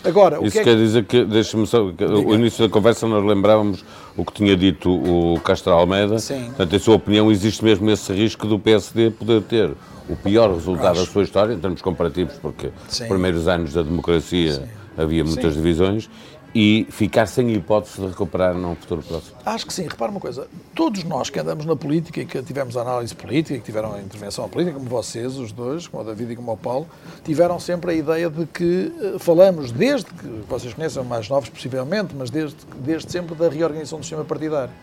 Agora, 0.04 0.38
Isso 0.42 0.52
que 0.52 0.60
é 0.60 0.64
quer 0.64 0.76
que... 0.76 0.84
dizer 0.84 1.06
que, 1.06 1.26
deixe-me 1.26 1.66
só, 1.66 1.84
o 1.84 2.34
início 2.34 2.66
da 2.66 2.72
conversa 2.72 3.08
nós 3.08 3.24
lembrávamos 3.24 3.84
o 4.16 4.24
que 4.24 4.32
tinha 4.32 4.56
dito 4.56 4.90
o 4.90 5.40
Castro 5.42 5.74
Almeida, 5.74 6.20
Sim. 6.20 6.46
portanto, 6.46 6.76
em 6.76 6.80
sua 6.80 6.96
opinião, 6.96 7.32
existe 7.32 7.64
mesmo 7.64 7.90
esse 7.90 8.14
risco 8.14 8.48
do 8.48 8.60
PSD 8.60 9.12
poder 9.12 9.42
ter 9.42 9.72
o 10.08 10.16
pior 10.16 10.54
resultado 10.54 10.92
acho. 10.92 11.06
da 11.06 11.12
sua 11.12 11.24
história, 11.24 11.54
em 11.54 11.60
termos 11.60 11.82
comparativos, 11.82 12.36
porque 12.42 12.72
nos 12.86 13.00
primeiros 13.00 13.48
anos 13.48 13.74
da 13.74 13.82
democracia 13.82 14.54
Sim. 14.54 14.68
havia 14.98 15.24
muitas 15.24 15.54
Sim. 15.54 15.62
divisões, 15.62 16.10
e 16.60 16.88
ficar 16.90 17.28
sem 17.28 17.54
hipótese 17.54 18.02
de 18.02 18.08
recuperar 18.08 18.56
num 18.56 18.76
futuro 18.76 19.04
próximo? 19.04 19.38
Acho 19.46 19.68
que 19.68 19.72
sim. 19.72 19.84
Repara 19.84 20.10
uma 20.10 20.20
coisa. 20.20 20.48
Todos 20.74 21.04
nós 21.04 21.30
que 21.30 21.40
andamos 21.40 21.68
na 21.68 21.76
política 21.76 22.20
e 22.20 22.26
que 22.26 22.42
tivemos 22.42 22.76
análise 22.76 23.14
política, 23.14 23.60
que 23.60 23.64
tiveram 23.64 23.94
a 23.94 24.02
intervenção 24.02 24.50
política, 24.50 24.76
como 24.76 24.90
vocês, 24.90 25.38
os 25.38 25.52
dois, 25.52 25.86
como 25.88 26.02
o 26.02 26.06
David 26.08 26.34
e 26.34 26.36
como 26.36 26.52
o 26.52 26.58
Paulo, 26.58 26.88
tiveram 27.24 27.60
sempre 27.60 27.92
a 27.92 27.94
ideia 27.94 28.28
de 28.28 28.48
que 28.48 28.92
uh, 29.00 29.20
falamos, 29.20 29.72
desde 29.72 30.08
que 30.08 30.28
vocês 30.50 30.74
conhecem 30.74 31.04
mais 31.04 31.30
novos, 31.30 31.48
possivelmente, 31.48 32.16
mas 32.16 32.32
desde, 32.32 32.58
desde 32.80 33.12
sempre 33.12 33.36
da 33.36 33.50
reorganização 33.50 34.00
do 34.00 34.04
sistema 34.04 34.26
partidário. 34.26 34.74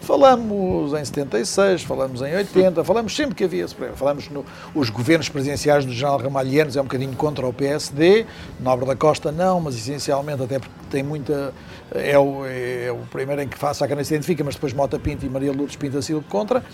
Falamos 0.00 0.94
em 0.94 1.04
76, 1.04 1.82
falamos 1.82 2.22
em 2.22 2.34
80, 2.34 2.82
falamos 2.82 3.14
sempre 3.14 3.34
que 3.34 3.44
havia 3.44 3.64
esse 3.64 3.74
problema. 3.74 3.96
Falamos 3.96 4.28
nos 4.30 4.88
no, 4.88 4.92
governos 4.92 5.28
presidenciais 5.28 5.84
do 5.84 5.92
general 5.92 6.18
Ramalhianos, 6.18 6.76
é 6.76 6.80
um 6.80 6.84
bocadinho 6.84 7.14
contra 7.16 7.46
o 7.46 7.52
PSD, 7.52 8.26
Nobre 8.58 8.86
da 8.86 8.96
Costa 8.96 9.30
não, 9.30 9.60
mas 9.60 9.76
essencialmente 9.76 10.42
até 10.42 10.58
porque 10.58 10.74
tem 10.90 11.02
muita. 11.02 11.52
É 11.92 12.18
o, 12.18 12.46
é 12.46 12.90
o 12.90 13.06
primeiro 13.10 13.42
em 13.42 13.48
que 13.48 13.58
faça 13.58 13.84
a 13.84 13.88
cana 13.88 14.02
se 14.02 14.14
identifica, 14.14 14.42
mas 14.42 14.54
depois 14.54 14.72
Mota 14.72 14.98
Pinto 14.98 15.26
e 15.26 15.28
Maria 15.28 15.52
Lourdes 15.52 15.76
Pinto 15.76 16.00
Silva 16.00 16.24
contra. 16.28 16.64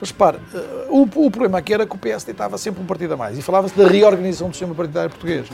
Mas 0.00 0.10
repare, 0.10 0.38
eh, 0.52 0.86
o, 0.90 1.02
o 1.02 1.30
problema 1.30 1.58
aqui 1.58 1.72
era 1.72 1.86
que 1.86 1.94
o 1.94 1.98
PSD 1.98 2.32
estava 2.32 2.58
sempre 2.58 2.82
um 2.82 2.86
partido 2.86 3.14
a 3.14 3.16
mais 3.16 3.38
e 3.38 3.42
falava-se 3.42 3.76
da 3.76 3.86
reorganização 3.86 4.48
do 4.48 4.52
sistema 4.52 4.74
partidário 4.74 5.10
português. 5.10 5.46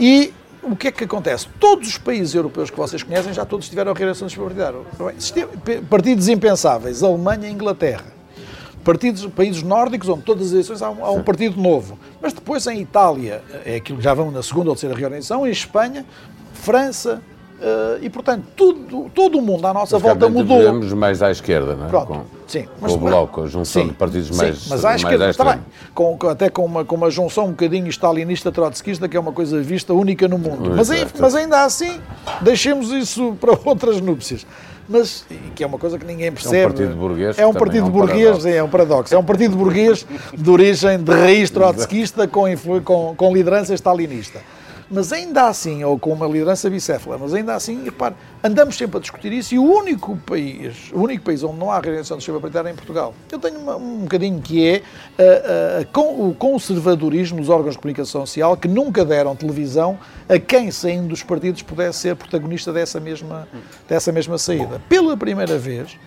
E 0.00 0.32
o 0.70 0.76
que 0.76 0.88
é 0.88 0.92
que 0.92 1.04
acontece? 1.04 1.46
Todos 1.60 1.88
os 1.88 1.98
países 1.98 2.34
europeus 2.34 2.70
que 2.70 2.76
vocês 2.76 3.02
conhecem 3.02 3.32
já 3.32 3.44
todos 3.44 3.68
tiveram 3.68 3.92
reeleição 3.92 4.28
sistema 4.28 4.46
partidário. 4.46 4.86
Partidos 5.88 6.28
impensáveis, 6.28 7.02
Alemanha 7.02 7.48
e 7.48 7.52
Inglaterra. 7.52 8.16
Partidos, 8.82 9.26
países 9.26 9.62
nórdicos, 9.62 10.08
onde 10.08 10.22
todas 10.22 10.46
as 10.46 10.52
eleições 10.52 10.82
há 10.82 10.90
um, 10.90 11.04
há 11.04 11.10
um, 11.10 11.22
partido 11.22 11.60
novo. 11.60 11.98
Mas 12.20 12.32
depois 12.32 12.66
em 12.66 12.80
Itália, 12.80 13.42
é 13.64 13.76
aquilo 13.76 13.98
que 13.98 14.04
já 14.04 14.14
vão 14.14 14.30
na 14.30 14.42
segunda 14.42 14.70
ou 14.70 14.74
terceira 14.74 14.94
reorganização, 14.94 15.46
em 15.46 15.50
Espanha, 15.50 16.04
França, 16.52 17.20
Uh, 17.56 17.98
e, 18.02 18.10
portanto, 18.10 18.44
tudo, 18.54 19.10
todo 19.14 19.38
o 19.38 19.42
mundo 19.42 19.66
à 19.66 19.72
nossa 19.72 19.96
mas, 19.96 20.02
volta 20.02 20.28
mudou. 20.28 20.58
Vivemos 20.58 20.92
mais 20.92 21.22
à 21.22 21.30
esquerda, 21.30 21.74
não 21.74 21.86
é? 21.86 21.88
Pronto, 21.88 22.06
com, 22.06 22.24
sim. 22.46 22.66
Mas, 22.78 22.92
com 22.92 22.98
o 22.98 23.00
Bloco, 23.00 23.42
a 23.44 23.46
junção 23.46 23.82
sim, 23.82 23.88
de 23.88 23.94
partidos 23.94 24.28
sim, 24.28 24.36
mais 24.36 24.68
mas 24.68 24.84
à 24.84 24.94
esquerda, 24.94 25.30
está 25.30 25.44
bem. 25.44 25.62
Com, 25.94 26.18
até 26.28 26.50
com 26.50 26.66
uma, 26.66 26.84
com 26.84 26.96
uma 26.96 27.10
junção 27.10 27.46
um 27.46 27.50
bocadinho 27.50 27.88
stalinista, 27.88 28.52
trotskista, 28.52 29.08
que 29.08 29.16
é 29.16 29.20
uma 29.20 29.32
coisa 29.32 29.58
vista 29.62 29.94
única 29.94 30.28
no 30.28 30.36
mundo. 30.36 30.70
Mas, 30.76 30.90
mas 31.18 31.34
ainda 31.34 31.64
assim, 31.64 31.98
deixemos 32.42 32.90
isso 32.90 33.34
para 33.40 33.58
outras 33.64 34.02
núpcias 34.02 34.46
mas 34.88 35.26
que 35.54 35.64
é 35.64 35.66
uma 35.66 35.78
coisa 35.78 35.98
que 35.98 36.04
ninguém 36.04 36.30
percebe. 36.30 36.58
É 36.58 36.66
um 36.66 36.70
partido 36.70 36.96
burguês. 36.96 37.38
É 37.38 37.46
um 37.46 37.52
partido 37.52 37.86
é 37.86 37.88
um 37.88 37.90
burguês, 37.90 38.46
é 38.46 38.62
um 38.62 38.68
paradoxo. 38.68 39.14
É 39.14 39.18
um 39.18 39.24
partido 39.24 39.56
burguês 39.56 40.06
de 40.32 40.48
origem 40.50 41.02
de 41.02 41.12
raiz 41.12 41.50
trotskista 41.50 42.28
com, 42.28 42.44
com, 42.84 43.14
com 43.16 43.34
liderança 43.34 43.74
stalinista. 43.74 44.40
Mas 44.88 45.12
ainda 45.12 45.48
assim, 45.48 45.82
ou 45.82 45.98
com 45.98 46.12
uma 46.12 46.26
liderança 46.26 46.70
bicéfala, 46.70 47.18
mas 47.18 47.34
ainda 47.34 47.54
assim, 47.54 47.82
repare, 47.82 48.14
andamos 48.42 48.76
sempre 48.76 48.98
a 48.98 49.00
discutir 49.00 49.32
isso 49.32 49.54
e 49.54 49.58
o 49.58 49.64
único 49.64 50.16
país, 50.18 50.90
o 50.92 51.00
único 51.00 51.24
país 51.24 51.42
onde 51.42 51.58
não 51.58 51.72
há 51.72 51.76
regeneração 51.76 52.16
do 52.16 52.20
sistema 52.20 52.40
partidário 52.40 52.68
é 52.68 52.72
em 52.72 52.76
Portugal. 52.76 53.12
Eu 53.30 53.38
tenho 53.40 53.58
uma, 53.58 53.76
um 53.76 54.02
bocadinho 54.02 54.40
que 54.40 54.64
é 54.64 54.76
uh, 54.78 55.82
uh, 55.82 55.86
com, 55.92 56.28
o 56.28 56.34
conservadorismo 56.34 57.40
dos 57.40 57.48
órgãos 57.48 57.74
de 57.74 57.80
comunicação 57.80 58.24
social 58.24 58.56
que 58.56 58.68
nunca 58.68 59.04
deram 59.04 59.34
televisão 59.34 59.98
a 60.28 60.38
quem 60.38 60.70
saindo 60.70 61.08
dos 61.08 61.22
partidos 61.22 61.62
pudesse 61.62 61.98
ser 61.98 62.14
protagonista 62.14 62.72
dessa 62.72 63.00
mesma, 63.00 63.48
dessa 63.88 64.12
mesma 64.12 64.38
saída. 64.38 64.80
Pela 64.88 65.16
primeira 65.16 65.58
vez, 65.58 65.98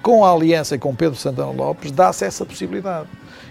com 0.00 0.24
a 0.24 0.32
aliança 0.32 0.76
e 0.76 0.78
com 0.78 0.94
Pedro 0.94 1.18
Santana 1.18 1.50
Lopes, 1.50 1.90
dá-se 1.90 2.24
essa 2.24 2.44
possibilidade. 2.44 3.08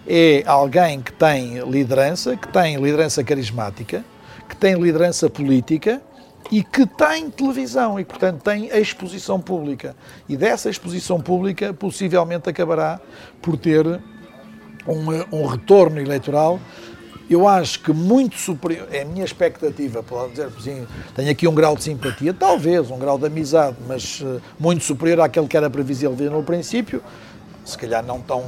É 0.07 0.43
alguém 0.45 1.01
que 1.01 1.11
tem 1.11 1.59
liderança, 1.69 2.37
que 2.37 2.47
tem 2.47 2.77
liderança 2.77 3.21
carismática, 3.21 4.05
tem 4.59 4.75
liderança 4.75 5.29
política 5.29 6.01
e 6.51 6.63
que 6.63 6.85
tem 6.85 7.29
televisão 7.29 7.99
e, 7.99 8.05
portanto, 8.05 8.41
tem 8.41 8.67
exposição 8.67 9.39
pública. 9.39 9.95
E 10.27 10.37
dessa 10.37 10.69
exposição 10.69 11.19
pública, 11.19 11.73
possivelmente 11.73 12.49
acabará 12.49 12.99
por 13.41 13.57
ter 13.57 13.85
um, 14.87 15.35
um 15.37 15.45
retorno 15.45 15.99
eleitoral. 15.99 16.59
Eu 17.29 17.45
acho 17.45 17.81
que 17.81 17.91
muito 17.91 18.37
superior, 18.37 18.87
é 18.89 19.01
a 19.01 19.05
minha 19.05 19.25
expectativa, 19.25 20.01
pode 20.01 20.31
dizer 20.31 20.45
assim, 20.45 20.87
tenho 21.13 21.29
aqui 21.29 21.45
um 21.45 21.53
grau 21.53 21.75
de 21.75 21.83
simpatia, 21.83 22.33
talvez 22.33 22.89
um 22.89 22.97
grau 22.97 23.19
de 23.19 23.25
amizade, 23.25 23.75
mas 23.85 24.21
uh, 24.21 24.41
muito 24.57 24.85
superior 24.85 25.19
àquele 25.19 25.45
que 25.45 25.57
era 25.57 25.69
previsível 25.69 26.15
no 26.31 26.41
princípio, 26.41 27.03
se 27.65 27.77
calhar 27.77 28.01
não 28.01 28.21
tão, 28.21 28.45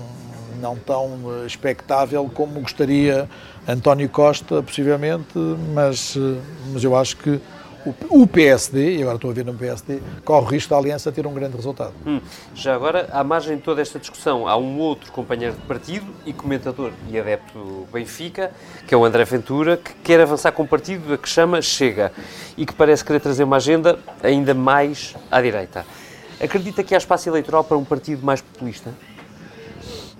não 0.59 0.75
tão 0.75 1.05
uh, 1.25 1.45
expectável 1.45 2.29
como 2.33 2.59
gostaria 2.59 3.29
António 3.67 4.09
Costa, 4.09 4.61
possivelmente, 4.61 5.37
mas, 5.73 6.17
mas 6.73 6.83
eu 6.83 6.95
acho 6.95 7.17
que 7.17 7.39
o, 8.09 8.27
PSD, 8.27 8.97
e 8.97 9.01
agora 9.01 9.15
estou 9.15 9.31
a 9.31 9.33
ver 9.33 9.45
no 9.45 9.53
PSD, 9.53 10.01
corre 10.25 10.45
o 10.45 10.49
risco 10.49 10.69
da 10.71 10.77
aliança 10.77 11.11
ter 11.11 11.25
um 11.25 11.33
grande 11.33 11.55
resultado. 11.55 11.93
Hum. 12.05 12.19
Já 12.53 12.75
agora, 12.75 13.07
à 13.11 13.23
margem 13.23 13.55
de 13.55 13.63
toda 13.63 13.81
esta 13.81 13.97
discussão, 13.97 14.47
há 14.47 14.57
um 14.57 14.77
outro 14.77 15.11
companheiro 15.11 15.55
de 15.55 15.61
partido 15.61 16.05
e 16.25 16.33
comentador 16.33 16.91
e 17.09 17.17
adepto 17.17 17.57
do 17.57 17.87
Benfica, 17.91 18.51
que 18.85 18.93
é 18.93 18.97
o 18.97 19.05
André 19.05 19.23
Ventura, 19.23 19.77
que 19.77 19.93
quer 20.03 20.19
avançar 20.19 20.51
com 20.51 20.63
um 20.63 20.67
partido 20.67 21.13
a 21.13 21.17
que 21.17 21.29
chama 21.29 21.61
Chega 21.61 22.11
e 22.57 22.65
que 22.65 22.73
parece 22.73 23.03
querer 23.03 23.19
trazer 23.21 23.43
uma 23.43 23.55
agenda 23.55 23.97
ainda 24.21 24.53
mais 24.53 25.15
à 25.31 25.41
direita. 25.41 25.85
Acredita 26.41 26.83
que 26.83 26.93
há 26.93 26.97
espaço 26.97 27.29
eleitoral 27.29 27.63
para 27.63 27.77
um 27.77 27.83
partido 27.83 28.25
mais 28.25 28.41
populista? 28.41 28.93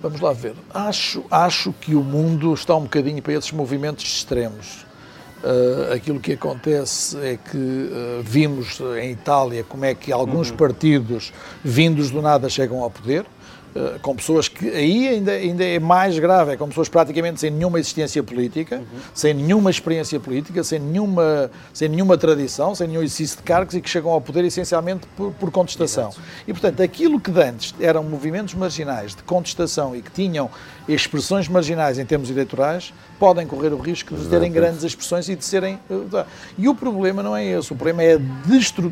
Vamos 0.02 0.20
lá 0.20 0.32
ver. 0.32 0.54
Acho, 0.72 1.24
acho 1.30 1.72
que 1.74 1.94
o 1.94 2.02
mundo 2.02 2.54
está 2.54 2.74
um 2.74 2.82
bocadinho 2.82 3.22
para 3.22 3.34
esses 3.34 3.52
movimentos 3.52 4.04
extremos. 4.04 4.86
Uh, 5.42 5.94
aquilo 5.94 6.20
que 6.20 6.32
acontece 6.32 7.16
é 7.18 7.38
que 7.38 7.56
uh, 7.56 8.22
vimos 8.22 8.78
em 9.00 9.12
Itália 9.12 9.64
como 9.64 9.86
é 9.86 9.94
que 9.94 10.12
alguns 10.12 10.50
uhum. 10.50 10.56
partidos 10.56 11.32
vindos 11.64 12.10
do 12.10 12.20
nada 12.20 12.48
chegam 12.48 12.82
ao 12.82 12.90
poder. 12.90 13.24
Eh, 13.74 13.98
com 14.02 14.16
pessoas 14.16 14.48
que 14.48 14.68
aí 14.68 15.06
ainda, 15.06 15.30
ainda 15.30 15.64
é 15.64 15.78
mais 15.78 16.18
grave, 16.18 16.52
é 16.52 16.56
com 16.56 16.68
pessoas 16.68 16.88
praticamente 16.88 17.38
sem 17.38 17.50
nenhuma 17.50 17.78
existência 17.78 18.20
política, 18.20 18.78
uhum. 18.78 19.00
sem 19.14 19.32
nenhuma 19.32 19.70
experiência 19.70 20.18
política, 20.18 20.64
sem 20.64 20.80
nenhuma, 20.80 21.48
sem 21.72 21.88
nenhuma 21.88 22.18
tradição, 22.18 22.74
sem 22.74 22.88
nenhum 22.88 23.02
exercício 23.02 23.36
de 23.36 23.44
cargos 23.44 23.74
e 23.76 23.80
que 23.80 23.88
chegam 23.88 24.10
ao 24.10 24.20
poder 24.20 24.44
essencialmente 24.44 25.06
por, 25.16 25.32
por 25.32 25.50
contestação. 25.52 26.08
Exato. 26.08 26.20
E, 26.48 26.52
portanto, 26.52 26.82
aquilo 26.82 27.20
que 27.20 27.30
antes 27.30 27.72
eram 27.80 28.02
movimentos 28.02 28.54
marginais 28.54 29.14
de 29.14 29.22
contestação 29.22 29.94
e 29.94 30.02
que 30.02 30.10
tinham 30.10 30.50
expressões 30.88 31.46
marginais 31.46 31.98
em 31.98 32.04
termos 32.04 32.28
eleitorais, 32.28 32.92
podem 33.20 33.46
correr 33.46 33.72
o 33.72 33.78
risco 33.78 34.16
de 34.16 34.26
terem 34.28 34.50
grandes 34.50 34.82
expressões 34.82 35.28
e 35.28 35.36
de 35.36 35.44
serem. 35.44 35.78
Eh, 35.88 36.24
e 36.58 36.68
o 36.68 36.74
problema 36.74 37.22
não 37.22 37.36
é 37.36 37.44
esse, 37.44 37.72
o 37.72 37.76
problema 37.76 38.02
é 38.02 38.14
a 38.14 38.18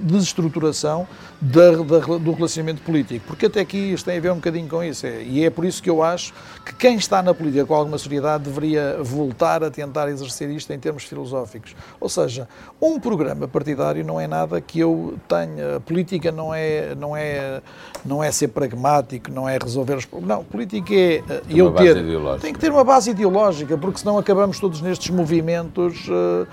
desestruturação 0.05 1.09
da, 1.41 1.73
da, 1.73 1.99
do 2.19 2.33
relacionamento 2.33 2.83
político, 2.83 3.25
porque 3.27 3.47
até 3.47 3.61
aqui 3.61 3.93
isto 3.93 4.05
tem 4.05 4.19
a 4.19 4.21
ver 4.21 4.31
um 4.31 4.37
bocadinho 4.37 4.68
com 4.69 4.83
isso. 4.83 5.07
É, 5.07 5.23
e 5.23 5.45
é 5.45 5.51
por 5.51 5.65
isso 5.65 5.83
que 5.83 5.91
eu 5.91 6.03
acho 6.03 6.33
que 6.65 6.75
quem 6.75 6.97
está 6.97 7.23
na 7.23 7.33
política 7.33 7.65
com 7.65 7.75
alguma 7.75 7.99
seriedade 7.99 8.45
deveria 8.45 8.99
voltar 9.03 9.65
a 9.65 9.71
tentar 9.71 10.09
exercer 10.09 10.51
isto 10.51 10.73
em 10.73 10.79
termos 10.79 11.05
filosóficos. 11.05 11.75
Ou 12.01 12.09
seja, 12.09 12.49
um 12.81 13.01
programa 13.01 13.49
partidário 13.49 14.05
não 14.05 14.21
é 14.21 14.27
nada 14.27 14.61
que 14.61 14.79
eu 14.79 15.15
tenha. 15.27 15.77
A 15.77 15.81
política 15.81 16.31
não 16.31 16.55
é, 16.55 16.95
não 16.95 17.17
é, 17.17 17.63
não 18.05 18.23
é 18.23 18.31
ser 18.31 18.49
pragmático, 18.49 19.31
não 19.31 19.49
é 19.49 19.59
resolver 19.61 19.95
os 19.95 20.05
problemas. 20.05 20.39
Não, 20.39 20.45
política 20.45 20.95
é 20.95 21.23
tem 21.23 21.57
eu 21.57 21.73
ter. 21.73 21.97
Tem 22.41 22.53
que 22.53 22.59
ter 22.59 22.71
uma 22.71 22.85
base 22.85 23.11
ideológica, 23.11 23.77
porque 23.79 23.99
senão 23.99 24.19
acabamos 24.19 24.61
todos 24.61 24.81
nestes 24.81 25.11
movimentos, 25.11 26.07
eh, 26.09 26.47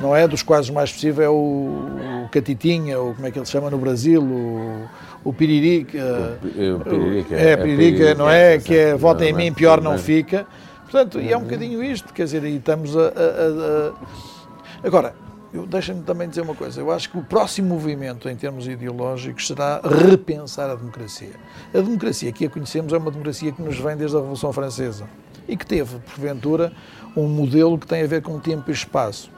não 0.00 0.14
é? 0.14 0.26
Dos 0.26 0.42
quais 0.42 0.68
o 0.68 0.72
mais 0.72 0.92
possível 0.92 1.24
é 1.24 1.28
o, 1.28 2.24
o 2.24 2.28
Catitinha, 2.30 2.98
ou 2.98 3.14
como 3.14 3.26
é 3.26 3.30
que 3.30 3.38
ele 3.38 3.46
se 3.46 3.52
chama 3.52 3.70
no 3.70 3.78
Brasil, 3.78 4.22
o 4.22 4.88
o 5.24 5.32
Piririca. 5.32 6.38
O, 6.42 6.80
piririca 6.80 7.34
é, 7.34 7.56
é, 7.58 7.62
Piririca, 7.62 8.14
não 8.14 8.28
é? 8.28 8.54
é 8.54 8.58
que 8.58 8.76
é 8.76 8.94
vota 8.94 9.24
em 9.24 9.32
mim, 9.32 9.52
pior 9.52 9.80
não 9.80 9.98
fica. 9.98 10.46
Portanto, 10.82 11.20
e 11.20 11.32
é 11.32 11.36
um 11.36 11.42
bocadinho 11.42 11.82
isto, 11.82 12.12
quer 12.14 12.24
dizer, 12.24 12.42
aí 12.42 12.56
estamos 12.56 12.96
a. 12.96 13.00
a, 13.00 13.04
a... 13.04 14.86
Agora, 14.86 15.14
deixa-me 15.68 16.02
também 16.02 16.28
dizer 16.28 16.40
uma 16.42 16.54
coisa. 16.54 16.80
Eu 16.80 16.90
acho 16.90 17.10
que 17.10 17.18
o 17.18 17.22
próximo 17.22 17.68
movimento, 17.68 18.28
em 18.28 18.36
termos 18.36 18.66
ideológicos, 18.66 19.46
será 19.46 19.80
repensar 19.82 20.70
a 20.70 20.74
democracia. 20.74 21.34
A 21.74 21.78
democracia 21.78 22.32
que 22.32 22.46
a 22.46 22.50
conhecemos 22.50 22.92
é 22.92 22.98
uma 22.98 23.10
democracia 23.10 23.52
que 23.52 23.60
nos 23.60 23.78
vem 23.78 23.96
desde 23.96 24.16
a 24.16 24.20
Revolução 24.20 24.52
Francesa 24.52 25.08
e 25.46 25.56
que 25.56 25.66
teve, 25.66 25.98
porventura, 25.98 26.72
um 27.16 27.26
modelo 27.26 27.78
que 27.78 27.86
tem 27.86 28.02
a 28.02 28.06
ver 28.06 28.22
com 28.22 28.38
tempo 28.38 28.70
e 28.70 28.72
espaço. 28.72 29.30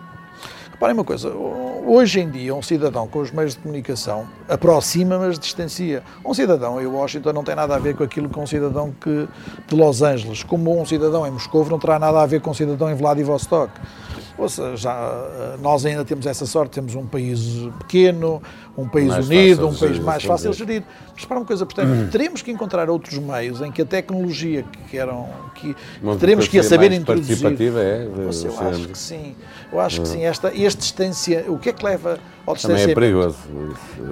Reparem 0.80 0.96
uma 0.96 1.04
coisa, 1.04 1.28
hoje 1.28 2.20
em 2.20 2.30
dia 2.30 2.54
um 2.54 2.62
cidadão 2.62 3.06
com 3.06 3.18
os 3.18 3.30
meios 3.30 3.52
de 3.52 3.58
comunicação 3.58 4.26
aproxima, 4.48 5.18
mas 5.18 5.38
distancia. 5.38 6.02
Um 6.24 6.32
cidadão 6.32 6.80
em 6.80 6.86
Washington 6.86 7.34
não 7.34 7.44
tem 7.44 7.54
nada 7.54 7.76
a 7.76 7.78
ver 7.78 7.94
com 7.94 8.02
aquilo 8.02 8.30
que 8.30 8.38
um 8.38 8.46
cidadão 8.46 8.90
que, 8.98 9.28
de 9.68 9.74
Los 9.74 10.00
Angeles, 10.00 10.42
como 10.42 10.80
um 10.80 10.86
cidadão 10.86 11.26
em 11.26 11.30
Moscou 11.32 11.68
não 11.68 11.78
terá 11.78 11.98
nada 11.98 12.22
a 12.22 12.24
ver 12.24 12.40
com 12.40 12.52
um 12.52 12.54
cidadão 12.54 12.90
em 12.90 12.94
Vladivostok. 12.94 13.70
Ou 14.40 14.48
seja, 14.48 14.90
nós 15.60 15.84
ainda 15.84 16.04
temos 16.04 16.24
essa 16.24 16.46
sorte, 16.46 16.72
temos 16.72 16.94
um 16.94 17.06
país 17.06 17.40
pequeno, 17.78 18.42
um 18.76 18.88
país 18.88 19.08
mais 19.08 19.26
unido, 19.28 19.68
um 19.68 19.74
país 19.74 19.98
mais 19.98 20.24
fácil 20.24 20.50
de 20.52 20.56
gerir. 20.56 20.82
Mas 21.14 21.24
para 21.26 21.36
uma 21.36 21.44
coisa, 21.44 21.66
portanto, 21.66 21.90
hum. 21.90 22.08
teremos 22.10 22.40
que 22.40 22.50
encontrar 22.50 22.88
outros 22.88 23.18
meios 23.18 23.60
em 23.60 23.70
que 23.70 23.82
a 23.82 23.84
tecnologia 23.84 24.64
que 24.88 24.96
eram 24.96 25.28
que, 25.54 25.76
teremos 26.18 26.48
que 26.48 26.58
a 26.58 26.62
saber 26.62 26.92
introduzir. 26.92 27.38
Participativa 27.38 27.80
é, 27.80 28.06
eu 28.06 28.68
acho 28.68 28.88
que 28.88 28.98
sim. 28.98 29.36
Eu 29.70 29.80
acho 29.80 30.00
que 30.00 30.08
sim. 30.08 30.24
Esta, 30.24 30.52
este 30.54 30.78
distância, 30.78 31.44
o 31.48 31.58
que 31.58 31.68
é 31.68 31.72
que 31.72 31.84
leva 31.84 32.18
ao 32.46 32.54
distanciamento? 32.54 32.94
Também 32.94 33.08
é 33.08 33.12
perigoso. 33.12 33.38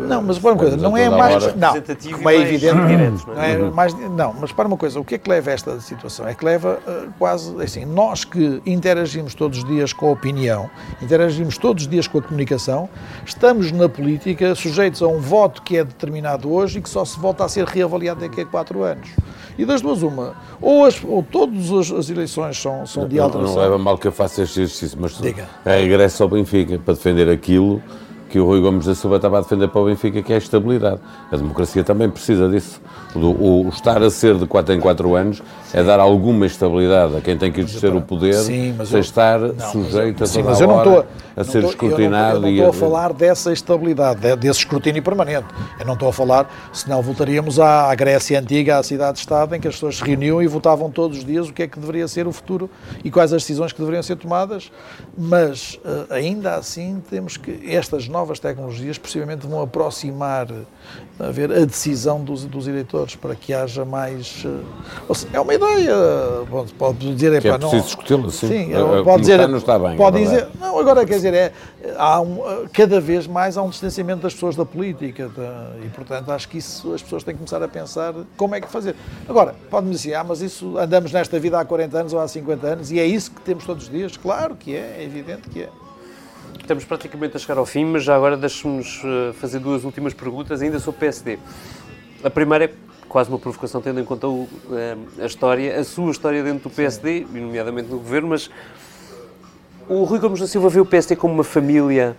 Não, 0.07 0.22
mas 0.22 0.39
para 0.39 0.51
uma 0.53 0.59
coisa, 0.59 0.76
não 0.76 0.97
é 0.97 1.09
mais. 1.09 1.55
Não, 1.57 1.74
como 2.12 2.31
é 2.31 2.37
evidente. 2.37 2.74
Não, 2.74 3.43
é 3.43 3.57
uhum. 3.57 3.70
mais, 3.72 3.95
não, 3.95 4.35
mas 4.35 4.53
para 4.53 4.68
uma 4.68 4.76
coisa, 4.76 5.01
o 5.01 5.05
que 5.05 5.14
é 5.14 5.18
que 5.18 5.29
leva 5.31 5.51
a 5.51 5.55
esta 5.55 5.81
situação? 5.81 6.29
É 6.29 6.35
que 6.35 6.45
leva 6.45 6.79
uh, 6.87 7.12
quase 7.18 7.55
assim, 7.62 7.87
nós 7.87 8.24
que 8.24 8.61
interagimos 8.66 9.35
todos 9.35 9.59
os 9.59 9.64
dias 9.64 9.93
com 9.93 10.12
a 10.12 10.16
opinião, 10.19 10.69
interagimos 11.01 11.57
todos 11.57 11.85
os 11.85 11.89
dias 11.89 12.09
com 12.09 12.19
a 12.19 12.23
comunicação, 12.23 12.89
estamos 13.25 13.71
na 13.71 13.89
política 13.89 14.55
sujeitos 14.55 15.01
a 15.01 15.07
um 15.07 15.21
voto 15.21 15.62
que 15.62 15.77
é 15.77 15.85
determinado 15.85 16.53
hoje 16.53 16.79
e 16.79 16.83
que 16.83 16.89
só 16.89 17.05
se 17.05 17.19
volta 17.19 17.45
a 17.45 17.49
ser 17.49 17.64
reavaliado 17.64 18.21
daqui 18.21 18.41
a 18.41 18.47
quatro 18.47 18.83
anos. 18.83 19.09
E 19.57 19.64
das 19.64 19.81
duas, 19.81 20.03
uma. 20.03 20.37
Ou, 20.61 20.85
as, 20.85 21.03
ou 21.03 21.23
todas 21.23 21.73
as, 21.73 21.91
as 21.91 22.11
eleições 22.11 22.61
são, 22.61 22.87
são 22.87 23.09
de 23.09 23.19
alteração. 23.19 23.55
Não, 23.55 23.62
não 23.62 23.71
leva 23.71 23.79
mal 23.79 23.99
que 23.99 24.07
eu 24.07 24.12
faça 24.12 24.43
este 24.43 24.61
exercício, 24.61 24.99
mas 25.01 25.19
Diga. 25.19 25.49
regresso 25.64 26.23
ao 26.23 26.29
Benfica 26.29 26.79
para 26.79 26.95
defender 26.95 27.29
aquilo 27.29 27.83
que 28.29 28.39
o 28.39 28.45
Rui 28.45 28.61
Gomes 28.61 28.87
da 28.87 28.95
Silva 28.95 29.16
estava 29.16 29.39
a 29.39 29.41
defender 29.41 29.68
para 29.68 29.81
o 29.81 29.87
Benfica, 29.87 30.22
que 30.22 30.33
é 30.33 30.37
a 30.37 30.39
estabilidade. 30.39 31.01
A 31.33 31.37
democracia 31.37 31.83
também 31.83 32.09
precisa 32.09 32.49
disso. 32.49 32.81
O, 33.14 33.66
o, 33.66 33.68
estar 33.70 34.03
a 34.03 34.11
ser 34.11 34.37
de 34.37 34.47
4 34.47 34.74
em 34.74 34.81
4 34.81 35.14
anos 35.16 35.43
é 35.72 35.83
dar 35.83 35.99
alguma 35.99 36.47
estabilidade 36.47 37.16
a 37.16 37.20
quem 37.20 37.37
tem 37.39 37.51
que 37.51 37.61
exercer 37.61 37.95
o 37.95 38.03
poder 38.03 38.35
sim, 38.35 38.74
sem 38.85 38.97
eu, 38.97 39.01
estar 39.01 39.39
não, 39.39 39.72
sujeito 39.72 40.26
sim, 40.26 40.41
a 40.41 40.43
toda 40.43 40.51
mas 40.51 40.61
eu 40.61 40.68
não 40.68 40.79
estou, 40.79 41.07
a 41.37 41.45
ser 41.45 41.59
estou, 41.59 41.70
escrutinado. 41.70 42.37
Eu 42.37 42.41
não, 42.41 42.49
eu 42.49 42.57
não 42.57 42.70
estou 42.70 42.87
a, 42.87 42.87
a 42.87 42.91
falar 42.91 43.12
dessa 43.12 43.53
estabilidade, 43.53 44.37
desse 44.37 44.61
escrutínio 44.61 45.03
permanente. 45.03 45.47
Eu 45.81 45.87
não 45.87 45.95
estou 45.95 46.09
a 46.09 46.12
falar, 46.12 46.51
senão 46.72 47.01
voltaríamos 47.01 47.59
à, 47.59 47.91
à 47.91 47.95
Grécia 47.95 48.39
Antiga, 48.39 48.79
à 48.79 48.83
cidade-estado, 48.83 49.55
em 49.55 49.61
que 49.61 49.68
as 49.68 49.74
pessoas 49.74 49.97
se 49.97 50.05
reuniam 50.05 50.43
e 50.43 50.47
votavam 50.47 50.91
todos 50.91 51.18
os 51.18 51.24
dias 51.24 51.49
o 51.49 51.53
que 51.53 51.62
é 51.62 51.66
que 51.66 51.79
deveria 51.79 52.07
ser 52.07 52.26
o 52.26 52.33
futuro 52.33 52.68
e 53.03 53.11
quais 53.11 53.33
as 53.33 53.43
decisões 53.43 53.72
que 53.72 53.79
deveriam 53.79 54.03
ser 54.03 54.16
tomadas, 54.16 54.70
mas 55.16 55.74
uh, 55.85 56.12
ainda 56.12 56.57
assim 56.57 57.03
temos 57.09 57.37
que, 57.37 57.61
estas 57.66 58.07
novas 58.09 58.18
tecnologias 58.41 58.99
possivelmente 58.99 59.47
vão 59.47 59.62
aproximar 59.62 60.49
a, 61.19 61.31
ver, 61.31 61.53
a 61.53 61.64
decisão 61.64 62.23
dos, 62.23 62.45
dos 62.45 62.66
eleitores 62.69 63.16
para 63.16 63.35
que 63.35 63.53
haja 63.53 63.85
mais... 63.85 64.45
Uh, 64.45 65.14
seja, 65.14 65.29
é 65.33 65.41
uma 65.41 65.55
ideia, 65.55 65.95
pode, 66.51 66.73
pode 66.75 67.14
dizer... 67.14 67.35
É, 67.35 67.41
que 67.41 67.49
é 67.49 67.59
preciso 67.59 67.85
discuti-la, 67.85 68.31
sim. 68.31 68.49
sim 68.49 68.75
é, 68.75 69.03
pode 69.03 69.21
dizer, 69.21 69.35
está, 69.35 69.49
não 69.49 69.59
está 69.59 69.79
bem. 69.79 69.97
Pode 69.97 70.19
é 70.19 70.21
dizer, 70.21 70.49
não, 70.61 70.79
agora 70.79 71.05
quer 71.05 71.14
dizer, 71.14 71.35
é, 71.35 71.53
há 71.97 72.21
um, 72.21 72.39
cada 72.73 73.01
vez 73.01 73.27
mais 73.27 73.57
há 73.57 73.62
um 73.62 73.71
distanciamento 73.71 74.23
das 74.23 74.35
pessoas 74.35 74.57
da 74.57 74.64
política 74.64 75.31
e, 75.85 75.89
portanto, 75.89 76.31
acho 76.31 76.49
que 76.49 76.59
isso 76.59 76.93
as 76.93 77.03
pessoas 77.03 77.25
têm 77.25 77.35
que 77.35 77.39
começar 77.39 77.62
a 77.62 77.69
pensar 77.69 78.14
como 78.37 78.55
é 78.55 78.61
que 78.61 78.69
fazer. 78.69 78.95
Agora, 79.29 79.55
pode-me 79.71 79.93
dizer, 79.93 80.14
ah, 80.14 80.25
mas 80.25 80.41
isso 80.41 80.79
andamos 80.79 81.12
nesta 81.12 81.39
vida 81.39 81.59
há 81.59 81.64
40 81.64 81.99
anos 81.99 82.12
ou 82.12 82.21
há 82.21 82.29
50 82.29 82.66
anos 82.66 82.91
e 82.91 82.99
é 82.99 83.07
isso 83.07 83.31
que 83.31 83.41
temos 83.43 83.64
todos 83.64 83.85
os 83.85 83.91
dias? 83.91 84.16
Claro 84.16 84.57
que 84.57 84.75
é, 84.75 84.97
é 84.99 85.05
evidente 85.05 85.49
que 85.49 85.62
é. 85.62 85.69
Estamos 86.61 86.84
praticamente 86.84 87.36
a 87.36 87.40
chegar 87.40 87.59
ao 87.59 87.64
fim, 87.64 87.84
mas 87.84 88.05
já 88.05 88.14
agora 88.14 88.36
deixe-nos 88.36 89.01
eh, 89.05 89.32
fazer 89.34 89.59
duas 89.59 89.84
últimas 89.84 90.12
perguntas 90.12 90.61
ainda 90.61 90.78
sobre 90.78 90.99
o 90.99 91.01
PSD. 91.01 91.38
A 92.22 92.28
primeira 92.28 92.66
é 92.66 92.72
quase 93.09 93.30
uma 93.30 93.38
provocação, 93.38 93.80
tendo 93.80 94.01
em 94.01 94.05
conta 94.05 94.28
o, 94.28 94.46
eh, 94.72 94.96
a 95.20 95.26
história, 95.26 95.80
a 95.80 95.84
sua 95.84 96.11
história 96.11 96.42
dentro 96.42 96.68
do 96.68 96.74
PSD, 96.74 97.26
Sim. 97.30 97.40
nomeadamente 97.40 97.88
no 97.88 97.99
governo, 97.99 98.28
mas 98.28 98.51
o 99.88 100.05
Rui 100.05 100.18
Gomes 100.18 100.40
da 100.40 100.46
Silva 100.46 100.68
vê 100.68 100.80
o 100.80 100.84
PSD 100.84 101.16
como 101.16 101.32
uma 101.32 101.44
família, 101.44 102.14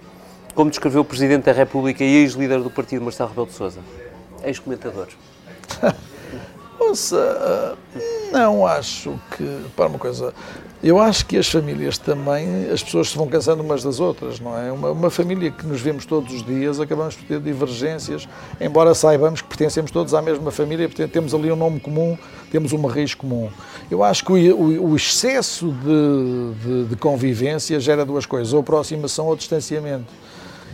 como 0.56 0.70
descreveu 0.70 1.02
o 1.02 1.06
Presidente 1.06 1.44
da 1.44 1.52
República 1.52 2.04
e 2.04 2.16
ex-líder 2.24 2.62
do 2.62 2.72
partido, 2.72 3.04
Marcelo 3.04 3.30
Rebelo 3.30 3.48
de 3.48 3.54
Sousa, 3.54 3.80
ex-comentador. 4.44 5.08
Ouça, 6.80 7.78
não 8.32 8.66
acho 8.66 9.20
que. 9.38 9.66
Para 9.76 9.88
uma 9.88 10.00
coisa. 10.00 10.34
Eu 10.82 10.98
acho 10.98 11.26
que 11.26 11.38
as 11.38 11.50
famílias 11.50 11.98
também, 11.98 12.70
as 12.72 12.82
pessoas 12.82 13.10
se 13.10 13.18
vão 13.18 13.28
cansando 13.28 13.62
umas 13.62 13.84
das 13.84 14.00
outras, 14.00 14.40
não 14.40 14.58
é? 14.58 14.72
Uma, 14.72 14.92
uma, 14.92 15.10
família 15.10 15.52
que 15.52 15.68
nos 15.68 15.82
vemos 15.82 16.06
todos 16.06 16.34
os 16.34 16.42
dias, 16.46 16.80
acabamos 16.80 17.16
por 17.16 17.26
ter 17.26 17.40
divergências, 17.42 18.30
embora 18.62 18.96
saibamos 18.96 19.42
que 19.42 19.48
pertencemos 19.50 19.92
todos 19.92 20.14
à 20.14 20.22
mesma 20.22 20.52
família, 20.52 20.88
portanto 20.88 21.12
temos 21.12 21.34
ali 21.34 21.52
um 21.52 21.56
nome 21.58 21.82
comum, 21.82 22.18
temos 22.50 22.72
uma 22.72 22.90
raiz 22.90 23.14
comum. 23.14 23.50
Eu 23.92 24.02
acho 24.02 24.24
que 24.24 24.32
o, 24.32 24.56
o, 24.56 24.92
o 24.92 24.96
excesso 24.96 25.70
de, 25.70 26.54
de, 26.64 26.86
de 26.86 26.96
convivência 26.96 27.78
gera 27.78 28.06
duas 28.06 28.26
coisas, 28.26 28.54
ou 28.54 28.62
aproximação 28.62 29.28
ou 29.28 29.36
distanciamento. 29.36 30.08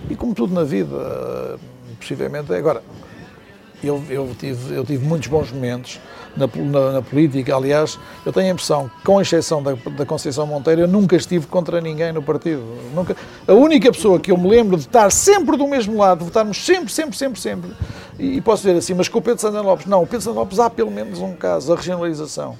E 0.08 0.16
como 0.16 0.36
tudo 0.36 0.54
na 0.54 0.64
vida, 0.64 1.58
possivelmente. 2.00 2.54
Agora, 2.54 2.84
eu, 3.84 4.04
eu, 4.10 4.36
tive, 4.38 4.76
eu 4.76 4.86
tive 4.86 5.04
muitos 5.06 5.28
bons 5.28 5.52
momentos 5.52 6.00
na, 6.36 6.48
na, 6.48 6.92
na, 6.94 7.02
política. 7.02 7.56
Aliás, 7.56 8.00
eu 8.26 8.34
tenho 8.34 8.48
a 8.48 8.50
impressão, 8.52 8.90
com 9.04 9.22
exceção 9.22 9.62
da, 9.62 9.74
da 9.74 10.06
Conceição 10.06 10.46
Monteiro, 10.46 10.82
eu 10.82 10.88
nunca 10.88 11.16
estive 11.16 11.48
contra 11.48 11.82
ninguém 11.82 12.12
no 12.12 12.22
partido. 12.22 12.64
Nunca, 12.94 13.16
a 13.48 13.54
única 13.54 13.92
pessoa 13.92 14.20
que 14.20 14.32
eu 14.32 14.38
me 14.38 14.50
lembro 14.50 14.78
de 14.78 14.84
estar 14.84 15.12
sempre 15.12 15.58
do 15.58 15.68
mesmo 15.68 15.98
lado, 15.98 16.20
de 16.20 16.26
votarmos 16.26 16.64
sempre, 16.64 16.92
sempre, 16.92 17.18
sempre, 17.18 17.40
sempre, 17.40 17.72
e, 18.20 18.42
posso 18.42 18.64
dizer 18.64 18.78
assim, 18.78 18.94
mas 18.94 19.08
com 19.08 19.20
o 19.20 19.22
Pedro 19.22 19.42
Santana 19.42 19.62
Lopes, 19.62 19.86
não, 19.86 20.04
o 20.04 20.08
Pedro 20.08 20.22
Santana 20.22 20.42
Lopes 20.42 20.60
há 20.60 20.70
pelo 20.70 20.92
menos 20.92 21.20
um 21.20 21.34
caso, 21.34 21.74
a 21.74 21.76
regionalização 21.76 22.58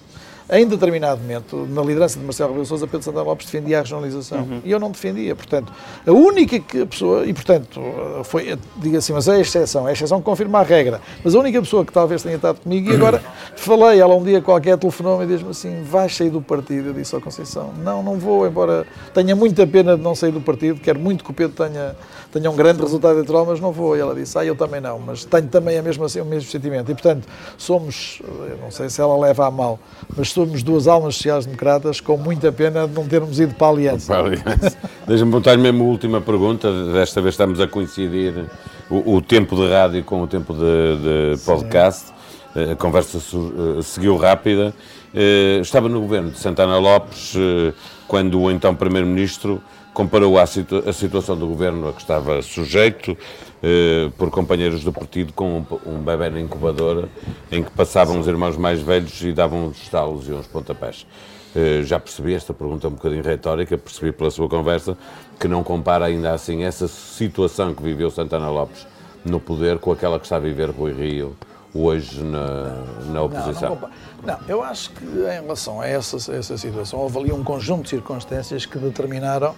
em 0.50 0.68
determinado 0.68 1.22
momento, 1.22 1.68
na 1.70 1.82
liderança 1.82 2.20
de 2.20 2.26
Marcelo 2.26 2.50
Rebelo 2.50 2.66
Sousa, 2.66 2.86
Pedro 2.86 3.04
Santana 3.04 3.24
Lopes 3.24 3.48
defendia 3.48 3.80
a 3.80 3.82
regionalização. 3.82 4.40
Uhum. 4.40 4.62
E 4.64 4.72
eu 4.72 4.80
não 4.80 4.92
defendia. 4.92 5.36
Portanto, 5.36 5.74
a 6.06 6.12
única 6.12 6.86
pessoa, 6.86 7.26
e 7.26 7.34
portanto, 7.34 7.82
foi, 8.24 8.58
diga 8.78 9.00
assim, 9.00 9.14
mas 9.14 9.28
é 9.28 9.36
a 9.36 9.40
exceção, 9.40 9.88
é 9.88 9.90
a 9.90 9.94
exceção 9.94 10.20
que 10.20 10.26
confirma 10.26 10.60
a 10.60 10.64
regra. 10.64 11.02
Mas 11.24 11.34
a 11.34 11.40
única 11.40 11.60
pessoa 11.62 11.84
que 11.84 11.92
talvez 11.92 12.22
tenha 12.22 12.36
estado 12.36 12.60
comigo, 12.60 12.92
e 12.92 12.96
agora 12.96 13.24
falei, 13.58 14.00
ela 14.00 14.14
um 14.16 14.24
dia 14.24 14.42
qualquer 14.42 14.78
telefonou-me 14.78 15.26
e 15.26 15.28
diz-me 15.28 15.50
assim: 15.50 15.84
vais 15.84 16.16
sair 16.16 16.30
do 16.30 16.42
partido? 16.42 16.90
Eu 16.90 16.94
disse 16.94 17.16
ao 17.16 17.22
Conceição: 17.22 17.74
não, 17.84 18.04
não 18.04 18.20
vou, 18.20 18.46
embora 18.46 18.86
tenha 19.14 19.36
muita 19.36 19.66
pena 19.66 19.98
de 19.98 20.04
não 20.04 20.14
sair 20.14 20.32
do 20.32 20.42
partido, 20.42 20.80
quero 20.80 21.00
muito 21.00 21.24
que 21.24 21.32
o 21.32 21.34
Pedro 21.34 21.56
tenha, 21.56 21.96
tenha 22.36 22.52
um 22.52 22.56
grande 22.56 22.82
resultado 22.82 23.14
eleitoral, 23.14 23.46
mas 23.46 23.62
não 23.62 23.72
vou. 23.72 23.96
E 23.96 24.00
ela 24.02 24.14
disse: 24.14 24.38
ah, 24.38 24.44
eu 24.44 24.56
também 24.56 24.82
não, 24.82 25.00
mas 25.00 25.24
tenho 25.24 25.48
também 25.48 25.78
a 25.78 25.82
mesma, 25.82 26.06
o 26.06 26.26
mesmo 26.26 26.50
sentimento. 26.50 26.92
E 26.92 26.94
portanto, 26.94 27.26
somos, 27.58 28.22
eu 28.50 28.58
não 28.62 28.70
sei 28.70 28.90
se 28.90 29.00
ela 29.00 29.18
leva 29.18 29.48
a 29.48 29.52
mal, 29.52 29.80
mas 30.16 30.32
somos 30.32 30.62
duas 30.62 30.86
almas 30.86 31.16
sociais-democratas 31.16 32.02
com 32.02 32.18
muita 32.18 32.52
pena 32.52 32.88
de 32.88 32.94
não 32.94 33.08
termos 33.08 33.40
ido 33.40 33.54
para 33.56 33.68
a 33.68 33.70
Aliança. 33.70 34.14
Para 34.14 34.24
a 34.24 34.26
Aliança. 34.26 34.78
Deixa-me 35.08 35.32
perguntar 35.32 35.58
mesmo 35.58 35.86
a 35.86 35.88
última 35.88 36.20
pergunta, 36.20 36.70
desta 36.92 37.22
vez 37.22 37.36
estamos 37.36 37.62
a 37.62 37.68
coincidir 37.68 38.46
o, 38.90 39.16
o 39.16 39.22
tempo 39.22 39.56
de 39.56 39.70
rádio 39.70 40.04
com 40.04 40.22
o 40.22 40.28
tempo 40.28 40.54
de, 40.54 41.36
de 41.38 41.46
podcast, 41.46 42.12
Sim. 42.54 42.72
a 42.72 42.76
conversa 42.76 43.18
eh, 43.18 43.82
seguiu 43.82 44.18
rápida. 44.18 44.74
Eh, 45.14 45.60
estava 45.62 45.88
no 45.88 46.02
governo 46.02 46.32
de 46.32 46.40
Santana 46.40 46.78
Lopes 46.78 47.34
eh, 47.38 47.74
quando 48.06 48.42
o 48.42 48.52
então 48.52 48.76
Primeiro-Ministro 48.76 49.62
comparou 49.96 50.38
a, 50.38 50.46
situ 50.46 50.84
a, 50.86 50.92
situação 50.92 51.38
do 51.38 51.48
governo 51.48 51.88
a 51.88 51.94
que 51.94 52.02
estava 52.02 52.42
sujeito 52.42 53.18
eh, 53.64 54.12
por 54.18 54.30
companheiros 54.30 54.84
do 54.84 54.92
partido 54.92 55.32
com 55.32 55.60
um, 55.60 55.66
um 55.86 56.04
bebê 56.04 56.30
na 56.30 56.42
incubadora 56.42 57.08
em 57.50 57.64
que 57.64 57.72
passavam 57.72 58.20
os 58.20 58.28
irmãos 58.28 58.58
mais 58.58 58.82
velhos 58.82 59.22
e 59.22 59.32
davam 59.32 59.68
uns 59.68 59.82
estalos 59.82 60.28
e 60.28 60.34
uns 60.34 60.48
pontapés. 60.48 61.08
Eh, 61.56 61.82
já 61.84 61.98
percebi, 61.98 62.34
esta 62.34 62.54
pergunta 62.54 62.86
é 62.86 62.90
um 62.90 62.94
bocadinho 62.94 63.24
retórica, 63.24 63.78
percebi 63.78 64.12
pela 64.12 64.30
sua 64.30 64.50
conversa, 64.50 64.98
que 65.40 65.48
não 65.48 65.64
compara 65.64 66.06
ainda 66.06 66.34
assim 66.34 66.64
essa 66.64 66.90
situação 66.90 67.74
que 67.74 67.82
viveu 67.82 68.12
Santana 68.12 68.50
Lopes 68.50 68.86
no 69.24 69.40
poder 69.40 69.80
com 69.80 69.94
aquela 69.94 70.20
que 70.20 70.26
está 70.26 70.36
a 70.36 70.40
viver 70.40 70.72
Rui 70.72 70.92
Rio 70.92 71.38
hoje 71.76 72.24
na, 72.24 72.84
na 73.12 73.22
oposição? 73.22 73.76
Não, 73.76 73.90
não, 74.26 74.40
não, 74.40 74.48
eu 74.48 74.64
acho 74.64 74.92
que 74.92 75.04
em 75.04 75.42
relação 75.42 75.82
a 75.82 75.88
essa, 75.88 76.18
essa 76.34 76.58
situação 76.58 77.00
houve 77.00 77.20
ali 77.20 77.32
um 77.34 77.44
conjunto 77.44 77.84
de 77.84 77.90
circunstâncias 77.90 78.66
que 78.66 78.78
determinaram 78.78 79.54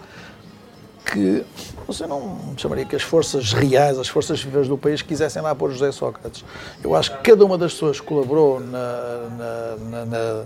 que 1.12 1.46
você 1.86 2.06
não 2.06 2.38
chamaria 2.58 2.86
que 2.86 2.96
as 2.96 3.02
forças 3.02 3.54
reais, 3.54 3.98
as 3.98 4.08
forças 4.08 4.42
vivas 4.42 4.68
do 4.68 4.78
país 4.78 5.02
quisessem 5.02 5.42
lá 5.42 5.56
pôr 5.56 5.72
José 5.72 5.92
Sócrates. 5.92 6.44
Eu 6.84 6.94
acho 6.96 7.12
que 7.18 7.32
cada 7.32 7.46
uma 7.46 7.58
das 7.58 7.74
pessoas 7.74 8.00
que 8.00 8.06
colaborou 8.06 8.60
na, 8.60 9.78
na, 9.80 10.06
na, 10.06 10.46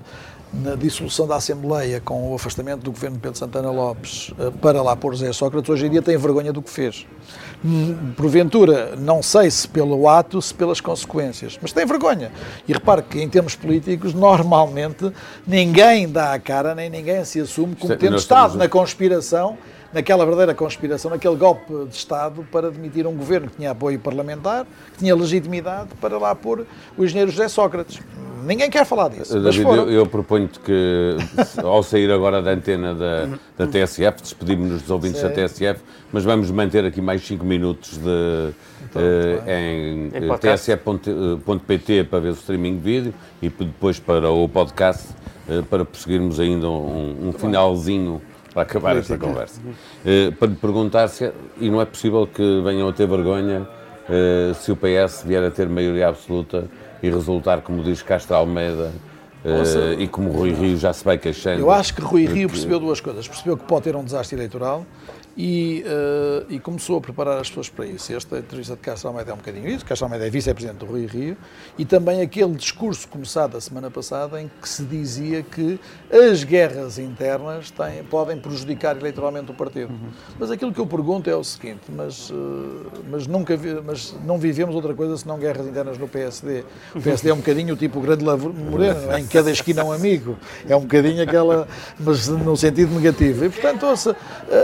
na 0.54 0.76
dissolução 0.76 1.28
da 1.28 1.38
Assembleia 1.38 2.00
com 2.00 2.32
o 2.32 2.36
afastamento 2.36 2.82
do 2.84 2.92
governo 2.92 3.16
de 3.16 3.22
Pedro 3.24 3.38
Santana 3.38 3.72
Lopes 3.72 4.32
eh, 4.38 4.52
para 4.62 4.82
lá 4.84 4.96
pôr 4.96 5.14
José 5.14 5.34
Sócrates, 5.34 5.70
hoje 5.70 5.88
em 5.88 5.90
dia 5.90 6.02
tem 6.02 6.16
vergonha 6.18 6.54
do 6.54 6.62
que 6.62 6.70
fez. 6.70 7.08
Hum, 7.64 8.14
porventura, 8.16 8.96
não 8.96 9.24
sei 9.24 9.50
se 9.50 9.68
pelo 9.68 10.08
ato, 10.10 10.42
se 10.42 10.54
pelas 10.54 10.82
consequências, 10.82 11.58
mas 11.62 11.72
tem 11.72 11.86
vergonha. 11.86 12.32
E 12.68 12.74
repare 12.74 13.02
que, 13.02 13.22
em 13.22 13.30
termos 13.30 13.56
políticos, 13.56 14.14
normalmente 14.14 15.12
ninguém 15.48 16.08
dá 16.08 16.34
a 16.34 16.40
cara, 16.40 16.76
nem 16.76 16.90
ninguém 16.90 17.24
se 17.24 17.40
assume 17.40 17.76
como 17.76 17.96
tendo 17.96 18.18
estado 18.18 18.58
na 18.58 18.68
conspiração 18.68 19.58
naquela 19.94 20.26
verdadeira 20.26 20.54
conspiração, 20.54 21.12
naquele 21.12 21.36
golpe 21.36 21.74
de 21.86 21.96
Estado 21.96 22.46
para 22.52 22.72
demitir 22.72 23.06
um 23.06 23.16
governo 23.16 23.50
que 23.50 23.58
tinha 23.58 23.72
apoio 23.72 24.00
parlamentar, 24.00 24.66
que 24.94 25.00
tinha 25.00 25.16
legitimidade 25.16 25.90
para 26.00 26.18
lá 26.18 26.34
pôr 26.34 26.66
o 26.98 27.04
engenheiro 27.04 27.32
José 27.32 27.48
Sócrates. 27.48 28.00
Ninguém 28.44 28.70
quer 28.72 28.86
falar 28.86 29.10
disso. 29.10 29.40
David, 29.40 29.64
eu, 29.64 29.92
eu 29.92 30.06
proponho-te 30.08 30.60
que, 30.60 31.16
ao 31.64 31.84
sair 31.84 32.12
agora 32.12 32.42
da 32.42 32.52
antena 32.52 32.96
da, 32.96 33.28
da 33.56 33.68
TSF, 33.68 34.22
despedimos-nos 34.22 34.82
dos 34.82 34.90
ouvintes 34.90 35.22
Sim. 35.22 35.28
da 35.28 35.34
TSF, 35.34 35.80
mas 36.12 36.24
vamos 36.24 36.50
manter 36.50 36.84
aqui 36.84 37.02
mais 37.02 37.26
5 37.26 37.46
minutos 37.46 37.98
de, 37.98 38.54
então, 38.84 39.02
uh, 39.02 39.50
em, 39.50 40.08
em 40.08 40.38
tsf.pt 40.40 42.06
para 42.06 42.20
ver 42.20 42.30
o 42.30 42.34
streaming 42.34 42.80
vídeo 42.80 43.14
e 43.42 43.50
depois 43.50 44.00
para 44.00 44.32
o 44.32 44.50
podcast 44.50 45.10
uh, 45.48 45.64
para 45.64 45.86
prosseguirmos 45.86 46.40
ainda 46.40 46.68
um, 46.68 47.30
um 47.30 47.34
finalzinho 47.34 48.20
para 48.54 48.64
acabar 48.64 48.96
esta 48.98 49.18
conversa. 49.18 49.60
Uh, 49.62 50.32
para 50.34 50.48
lhe 50.48 50.56
perguntar 50.56 51.08
se, 51.08 51.32
e 51.60 51.70
não 51.70 51.82
é 51.82 51.86
possível 51.86 52.28
que 52.28 52.62
venham 52.64 52.88
a 52.88 52.94
ter 52.94 53.08
vergonha 53.08 53.62
uh, 53.62 54.54
se 54.56 54.72
o 54.72 54.76
PS 54.76 55.24
vier 55.26 55.44
a 55.44 55.52
ter 55.52 55.68
maioria 55.68 56.10
absoluta 56.10 56.66
e 57.02 57.10
resultar, 57.10 57.62
como 57.62 57.84
diz 57.84 58.02
Castro 58.02 58.36
Almeida, 58.36 58.92
uh, 59.46 60.00
e 60.00 60.08
como 60.08 60.32
Rui 60.32 60.54
Rio 60.54 60.78
já 60.78 60.94
se 60.94 61.04
vai 61.04 61.18
queixando. 61.18 61.60
Eu 61.60 61.72
acho 61.72 61.94
que 61.94 62.02
Rui 62.02 62.26
Rio 62.26 62.50
percebeu 62.50 62.80
duas 62.80 63.00
coisas. 63.00 63.28
Percebeu 63.28 63.58
que 63.58 63.64
pode 63.64 63.84
ter 63.84 63.96
um 63.96 64.04
desastre 64.04 64.38
eleitoral 64.38 64.86
e, 65.38 65.84
uh, 65.86 66.46
e, 66.50 66.60
começou 66.60 66.98
a 66.98 67.02
preparar 67.02 67.40
as 67.40 67.48
pessoas 67.48 67.70
para 67.70 67.86
isso. 67.86 68.14
Esta 68.14 68.40
entrevista 68.40 68.76
de 68.76 68.82
Castro 68.82 69.10
Almeida 69.10 69.32
é 69.32 69.34
um 69.34 69.38
bocadinho 69.38 69.68
isso. 69.70 69.86
Castro 69.86 70.06
Almeida 70.06 70.28
é 70.28 70.30
vice-presidente 70.30 70.80
do 70.80 70.86
Rui 70.86 71.06
Rio 71.06 71.38
e 71.78 71.86
também 71.86 72.22
aquele 72.22 72.54
discurso 72.54 73.08
começado 73.08 73.56
a 73.56 73.62
semana 73.62 73.90
passada 73.90 74.42
em 74.42 74.52
que 74.62 74.68
se 74.68 74.84
dizia 74.84 75.42
que 75.42 75.80
as 76.12 76.44
guerras 76.44 77.00
internas 77.00 77.72
têm, 77.72 78.04
podem 78.04 78.38
prejudicar 78.38 78.98
eleitoralmente 78.98 79.52
o 79.52 79.54
partido. 79.54 79.92
Uhum. 79.92 80.10
Mas 80.38 80.52
aquilo 80.52 80.74
que 80.74 80.80
eu 80.80 80.88
pergunto 80.88 81.30
é 81.30 81.36
o 81.36 81.44
seguinte, 81.44 81.84
mas, 81.90 82.30
uh, 82.30 82.92
mas, 83.10 83.26
nunca 83.26 83.56
vi, 83.56 83.80
mas 83.86 84.14
não 84.26 84.38
vivemos 84.38 84.76
outra 84.76 84.94
coisa 84.94 85.16
senão 85.16 85.40
guerras 85.40 85.66
internas 85.66 85.98
no 85.98 86.08
PSD. 86.08 86.66
O 86.94 87.02
PSD 87.02 87.30
é 87.30 87.34
um 87.34 87.38
bocadinho 87.38 87.74
o 87.74 87.78
tipo 87.78 88.02
grande 88.02 88.24
Moreno, 88.24 89.18
em 89.18 89.26
cada 89.28 89.52
esquina 89.52 89.84
um 89.84 89.92
amigo. 89.92 90.38
É 90.68 90.76
um 90.76 90.82
bocadinho 90.82 91.24
aquela, 91.24 91.68
mas 92.00 92.28
no 92.28 92.56
sentido 92.58 92.94
negativo. 92.94 93.46
E, 93.46 93.50
portanto, 93.50 93.86
ouça, 93.86 94.16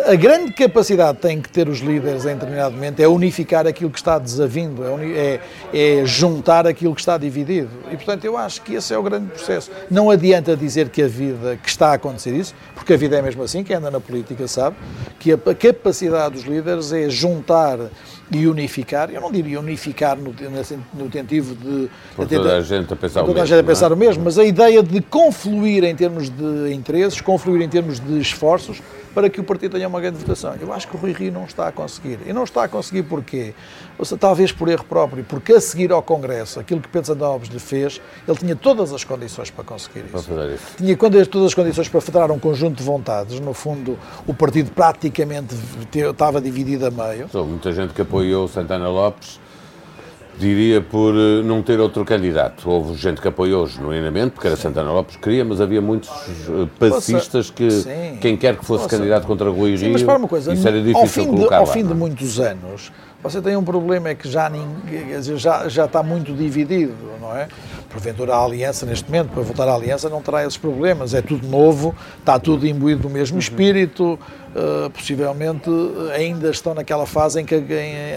a 0.06 0.16
grande 0.16 0.57
capacidade 0.58 1.20
têm 1.20 1.40
que 1.40 1.50
ter 1.50 1.70
os 1.70 1.80
líderes 1.80 2.26
em 2.26 2.34
determinado 2.34 2.74
momento 2.74 3.00
é 3.00 3.08
unificar 3.08 3.68
aquilo 3.68 3.92
que 3.92 4.00
está 4.00 4.18
desavindo, 4.18 4.84
é, 4.84 5.40
é, 5.74 6.00
é, 6.00 6.06
juntar 6.06 6.66
aquilo 6.66 6.96
que 6.96 7.02
está 7.02 7.18
dividido. 7.18 7.70
E, 7.92 7.96
portanto, 7.96 8.26
eu 8.26 8.36
acho 8.36 8.62
que 8.64 8.74
esse 8.74 8.92
é 8.94 8.98
o 8.98 9.04
grande 9.04 9.28
processo. 9.28 9.70
Não 9.90 10.10
adianta 10.10 10.58
dizer 10.58 10.90
que 10.90 11.04
a 11.04 11.08
vida, 11.08 11.58
que 11.62 11.70
está 11.70 11.92
a 11.92 11.94
acontecer 11.94 12.36
isso, 12.36 12.56
porque 12.74 12.94
a 12.94 12.98
vida 12.98 13.18
é 13.18 13.22
mesmo 13.22 13.44
assim, 13.44 13.64
quem 13.64 13.76
anda 13.76 13.92
na 13.92 14.00
política 14.00 14.48
sabe, 14.48 14.76
que 15.20 15.32
a 15.32 15.38
capacidade 15.38 16.36
dos 16.36 16.44
líderes 16.44 16.92
é 16.92 17.08
juntar 17.08 17.78
e 18.32 18.46
unificar, 18.46 19.10
eu 19.10 19.22
não 19.22 19.32
diria 19.32 19.60
unificar 19.60 20.18
no, 20.18 20.34
no 20.94 21.10
tentivo 21.10 21.56
de... 21.56 21.90
Por 22.16 22.28
toda 22.28 22.58
a 22.58 22.62
gente 22.62 22.92
a 22.92 22.96
pensar 22.96 23.24
o 23.24 23.28
mesmo. 23.28 23.42
a 23.42 23.46
gente 23.46 23.60
a 23.60 23.64
pensar 23.64 23.92
é? 23.92 23.94
o 23.94 23.98
mesmo, 23.98 24.24
mas 24.24 24.38
a 24.38 24.44
ideia 24.44 24.84
de 24.84 25.02
confluir 25.02 25.84
em 25.84 25.96
termos 25.96 26.30
de 26.30 26.74
interesses, 26.74 27.22
confluir 27.22 27.62
em 27.62 27.70
termos 27.70 28.00
de 28.00 28.20
esforços, 28.20 28.82
para 29.18 29.32
que 29.32 29.42
o 29.42 29.44
partido 29.44 29.72
tenha 29.72 29.88
uma 29.88 30.00
grande 30.00 30.20
votação. 30.20 30.54
Eu 30.62 30.72
acho 30.72 30.88
que 30.88 30.96
o 30.96 31.00
Rui 31.00 31.12
Rio 31.12 31.32
não 31.32 31.46
está 31.46 31.68
a 31.68 31.72
conseguir. 31.72 32.20
E 32.28 32.32
não 32.32 32.44
está 32.44 32.66
a 32.66 32.68
conseguir 32.68 33.02
porquê? 33.02 33.56
Ou 33.98 34.06
seja, 34.06 34.16
talvez 34.16 34.52
por 34.52 34.70
erro 34.70 34.84
próprio, 34.84 35.24
porque 35.24 35.54
a 35.54 35.60
seguir 35.60 35.92
ao 35.92 36.04
Congresso, 36.04 36.60
aquilo 36.60 36.80
que 36.80 36.88
Pedro 36.88 37.08
Santos 37.08 37.50
lhe 37.50 37.58
fez, 37.58 38.00
ele 38.28 38.38
tinha 38.38 38.56
todas 38.56 38.94
as 38.94 39.04
condições 39.04 39.50
para 39.50 39.64
conseguir 39.64 40.06
isso. 40.14 40.32
isso. 40.54 40.78
Tinha 40.78 40.96
todas 40.96 41.48
as 41.48 41.56
condições 41.56 41.90
para 41.90 42.00
federar 42.00 42.32
um 42.32 42.38
conjunto 42.38 42.78
de 42.78 42.84
vontades. 42.84 43.40
No 43.40 43.56
fundo, 43.56 43.98
o 44.28 44.36
partido 44.36 44.70
praticamente 44.70 45.56
estava 45.92 46.40
dividido 46.40 46.86
a 46.86 46.92
meio. 46.92 47.28
Sou 47.30 47.44
muita 47.44 47.72
gente 47.72 47.96
que 47.96 48.04
apoiou 48.04 48.48
Santana 48.48 48.88
Lopes 48.88 49.40
diria 50.38 50.82
por 50.82 51.14
eh, 51.16 51.42
não 51.44 51.62
ter 51.62 51.80
outro 51.80 52.06
candidato. 52.06 52.70
Houve 52.70 52.96
gente 52.96 53.20
que 53.22 53.28
apoiou 53.28 53.68
genuinamente, 53.68 54.32
porque 54.32 54.48
era 54.48 54.56
Sim. 54.56 54.64
Santana 54.64 54.92
Lopes 54.92 55.16
que 55.16 55.22
queria, 55.22 55.44
mas 55.44 55.60
havia 55.60 55.82
muitos 55.82 56.10
eh, 56.10 56.68
passistas 56.80 57.50
que 57.50 57.70
Sim. 57.70 58.18
quem 58.22 58.38
quer 58.38 58.56
que 58.56 58.66
fosse 58.66 58.84
Poxa. 58.84 58.98
candidato 58.98 59.26
contra 59.26 59.50
Rui 59.50 59.76
Rio, 59.76 59.92
mas 59.92 60.04
para 60.04 60.18
uma 60.18 60.28
coisa, 60.28 60.54
isso 60.54 60.68
era 60.68 60.78
difícil 60.78 61.02
ao 61.02 61.08
fim 61.08 61.26
colocar 61.26 61.48
de, 61.48 61.56
Ao 61.56 61.66
lá, 61.66 61.74
fim 61.74 61.86
de 61.86 61.94
muitos 61.94 62.40
anos, 62.40 62.92
você 63.22 63.42
tem 63.42 63.56
um 63.58 63.64
problema 63.64 64.10
é 64.10 64.16
que 64.16 64.30
já, 64.30 64.48
ninguém, 64.50 65.22
já, 65.38 65.68
já 65.68 65.86
está 65.86 66.04
muito 66.04 66.34
dividido, 66.34 66.94
não 67.20 67.36
é? 67.36 67.48
Porventura 67.90 68.36
a 68.36 68.44
aliança, 68.44 68.86
neste 68.86 69.06
momento, 69.06 69.30
para 69.30 69.42
voltar 69.42 69.68
à 69.68 69.74
aliança, 69.74 70.08
não 70.08 70.22
terá 70.22 70.44
esses 70.46 70.58
problemas. 70.58 71.14
É 71.14 71.22
tudo 71.22 71.48
novo, 71.48 71.96
está 72.20 72.38
tudo 72.38 72.68
imbuído 72.68 73.04
do 73.04 73.10
mesmo 73.10 73.36
uhum. 73.36 73.40
espírito, 73.40 74.20
uh, 74.58 74.90
possivelmente 74.90 75.70
ainda 76.14 76.50
estão 76.50 76.74
naquela 76.74 77.06
fase 77.06 77.40
em 77.40 77.46
que 77.46 77.56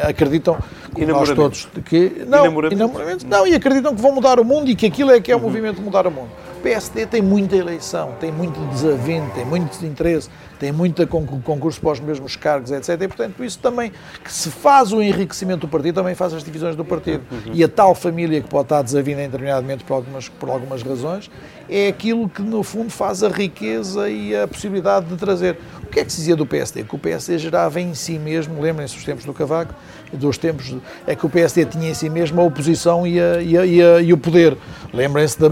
acreditam, 0.03 0.59
como 0.93 1.07
nós 1.07 1.31
todos, 1.31 1.69
que 1.85 2.25
não, 2.27 2.47
enamoramento. 2.47 3.27
não, 3.27 3.47
e 3.47 3.55
acreditam 3.55 3.95
que 3.95 4.01
vão 4.01 4.13
mudar 4.13 4.41
o 4.41 4.45
mundo 4.45 4.71
e 4.71 4.75
que 4.75 4.87
aquilo 4.87 5.11
é 5.11 5.21
que 5.21 5.31
é 5.31 5.35
o 5.35 5.39
uhum. 5.39 5.45
movimento 5.45 5.81
mudar 5.81 6.07
o 6.07 6.11
mundo. 6.11 6.31
O 6.59 6.63
PSD 6.63 7.07
tem 7.07 7.23
muita 7.23 7.57
eleição, 7.57 8.13
tem 8.21 8.31
muito 8.31 8.61
desavinho, 8.71 9.31
tem 9.35 9.47
muito 9.47 9.83
interesse, 9.83 10.29
tem 10.59 10.71
muito 10.71 11.07
concurso 11.07 11.81
para 11.81 11.93
os 11.93 12.01
mesmos 12.01 12.37
cargos, 12.37 12.71
etc. 12.71 13.01
E, 13.01 13.09
portanto, 13.09 13.43
isso 13.43 13.59
também, 13.61 13.91
que 14.23 14.31
se 14.31 14.51
faz 14.51 14.93
o 14.93 15.01
enriquecimento 15.01 15.61
do 15.61 15.69
partido, 15.69 15.95
também 15.95 16.15
faz 16.15 16.35
as 16.35 16.45
divisões 16.45 16.77
do 16.77 16.85
partido. 16.85 17.25
Uhum. 17.33 17.53
E 17.55 17.65
a 17.65 17.69
tal 17.69 17.95
família 17.95 18.43
que 18.43 18.49
pode 18.49 18.67
estar 18.67 18.83
desavinda 18.83 19.23
determinadamente 19.23 19.85
por 19.85 19.95
algumas, 19.95 20.29
por 20.29 20.51
algumas 20.51 20.83
razões, 20.83 21.31
é 21.67 21.89
aquilo 21.89 22.29
que, 22.29 22.43
no 22.43 22.63
fundo, 22.63 22.91
faz 22.91 23.23
a 23.23 23.29
riqueza 23.31 24.11
e 24.11 24.37
a 24.37 24.47
possibilidade 24.47 25.07
de 25.07 25.17
trazer. 25.17 25.59
O 25.91 25.93
que 25.93 25.99
é 25.99 26.05
que 26.05 26.13
se 26.13 26.19
dizia 26.19 26.37
do 26.37 26.47
PSD? 26.47 26.85
Que 26.85 26.95
o 26.95 26.99
PSD 26.99 27.37
gerava 27.37 27.81
em 27.81 27.95
si 27.95 28.17
mesmo, 28.17 28.61
lembrem-se 28.61 28.95
dos 28.95 29.05
tempos 29.05 29.25
do 29.25 29.35
Cavaco, 29.35 29.75
dos 30.13 30.39
tempos, 30.39 30.73
é 31.05 31.17
que 31.17 31.27
o 31.27 31.29
PSD 31.29 31.65
tinha 31.65 31.91
em 31.91 31.95
si 31.95 32.09
mesmo 32.09 32.41
a 32.41 32.45
oposição 32.45 33.05
e, 33.05 33.21
a, 33.21 33.43
e, 33.43 33.59
a, 33.59 33.67
e, 33.67 33.83
a, 33.83 34.01
e 34.01 34.13
o 34.13 34.17
poder. 34.17 34.57
Lembrem-se 34.95 35.37
de, 35.37 35.49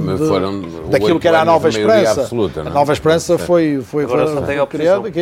daquilo 0.91 1.18
que 1.18 1.26
era 1.26 1.41
a 1.41 1.45
Nova 1.45 1.68
Esperança. 1.68 2.20
Absoluta, 2.20 2.61
a 2.61 2.70
Nova 2.70 2.93
Esperança 2.93 3.36
foi, 3.36 3.82
foi, 3.82 4.07
foi, 4.07 4.26
foi 4.47 4.66
criada. 4.68 5.12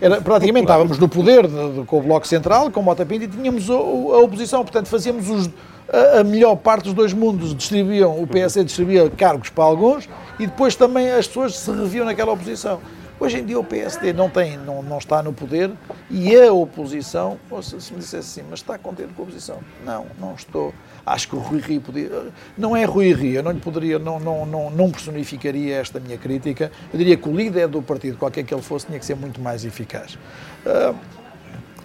Era, 0.00 0.22
praticamente 0.22 0.64
estávamos 0.64 0.98
no 0.98 1.10
poder 1.10 1.46
de, 1.46 1.72
de, 1.80 1.82
com 1.84 1.98
o 1.98 2.02
Bloco 2.02 2.26
Central, 2.26 2.70
com 2.70 2.80
o 2.80 2.82
Mota 2.82 3.04
Pinto, 3.04 3.24
e 3.24 3.28
tínhamos 3.28 3.68
a, 3.68 3.74
a 3.74 4.18
oposição. 4.20 4.62
Portanto, 4.62 4.88
fazíamos 4.88 5.28
os, 5.28 5.50
a, 5.92 6.20
a, 6.20 6.24
melhor 6.24 6.56
parte 6.56 6.84
dos 6.84 6.94
dois 6.94 7.12
mundos. 7.12 7.54
Distribuíam, 7.54 8.18
o 8.18 8.26
PSD 8.26 8.64
distribuía 8.64 9.10
cargos 9.10 9.50
para 9.50 9.64
alguns 9.64 10.08
e 10.38 10.46
depois 10.46 10.74
também 10.74 11.10
as 11.10 11.26
pessoas 11.26 11.58
se 11.58 11.70
reviam 11.70 12.06
naquela 12.06 12.32
oposição. 12.32 12.80
Hoje 13.18 13.38
em 13.38 13.44
dia 13.44 13.58
o 13.58 13.64
PSD 13.64 14.12
não, 14.12 14.28
tem, 14.28 14.56
não, 14.56 14.82
não 14.82 14.98
está 14.98 15.22
no 15.22 15.32
poder 15.32 15.70
e 16.10 16.36
a 16.36 16.52
oposição, 16.52 17.38
se, 17.62 17.80
se 17.80 17.92
me 17.92 18.00
dissesse 18.00 18.40
assim, 18.40 18.48
mas 18.50 18.58
está 18.58 18.76
contente 18.76 19.12
com 19.14 19.22
a 19.22 19.24
oposição? 19.24 19.60
Não, 19.84 20.06
não 20.18 20.34
estou. 20.34 20.74
Acho 21.06 21.28
que 21.28 21.36
o 21.36 21.38
Rui 21.38 21.60
Rio 21.60 21.80
podia. 21.80 22.10
Não 22.58 22.76
é 22.76 22.84
Rui 22.84 23.12
Rio, 23.12 23.36
eu 23.36 23.42
não 23.42 23.52
lhe 23.52 23.60
poderia, 23.60 23.98
não, 23.98 24.18
não, 24.18 24.44
não, 24.44 24.70
não 24.70 24.90
personificaria 24.90 25.76
esta 25.76 26.00
minha 26.00 26.18
crítica. 26.18 26.72
Eu 26.92 26.98
diria 26.98 27.16
que 27.16 27.28
o 27.28 27.34
líder 27.34 27.68
do 27.68 27.80
partido, 27.80 28.16
qualquer 28.16 28.42
que 28.42 28.52
ele 28.52 28.62
fosse, 28.62 28.86
tinha 28.86 28.98
que 28.98 29.06
ser 29.06 29.14
muito 29.14 29.40
mais 29.40 29.64
eficaz. 29.64 30.18
Ah, 30.66 30.94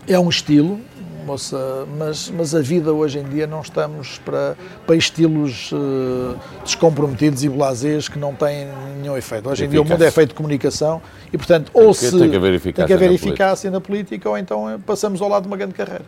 é 0.07 0.17
um 0.17 0.29
estilo, 0.29 0.81
moça, 1.25 1.87
mas, 1.97 2.29
mas 2.29 2.55
a 2.55 2.61
vida 2.61 2.93
hoje 2.93 3.19
em 3.19 3.23
dia 3.23 3.45
não 3.45 3.61
estamos 3.61 4.19
para, 4.19 4.55
para 4.85 4.95
estilos 4.95 5.71
uh, 5.71 6.37
descomprometidos 6.63 7.43
e 7.43 7.49
blasés 7.49 8.07
que 8.07 8.17
não 8.17 8.33
têm 8.33 8.67
nenhum 9.01 9.17
efeito. 9.17 9.49
Hoje 9.49 9.65
em 9.65 9.69
dia 9.69 9.81
o 9.81 9.85
mundo 9.85 10.03
é 10.03 10.11
feito 10.11 10.29
de 10.29 10.35
comunicação 10.35 11.01
e, 11.31 11.37
portanto, 11.37 11.71
ou 11.73 11.93
se 11.93 12.17
tem 12.17 12.29
que 12.29 12.35
haver 12.35 12.53
eficácia, 12.53 12.87
que 12.87 12.93
haver 12.93 13.11
eficácia 13.11 13.69
na, 13.69 13.79
política. 13.79 14.15
na 14.17 14.25
política 14.25 14.29
ou 14.29 14.37
então 14.37 14.69
eh, 14.69 14.79
passamos 14.85 15.21
ao 15.21 15.29
lado 15.29 15.43
de 15.43 15.47
uma 15.47 15.57
grande 15.57 15.73
carreira. 15.73 16.05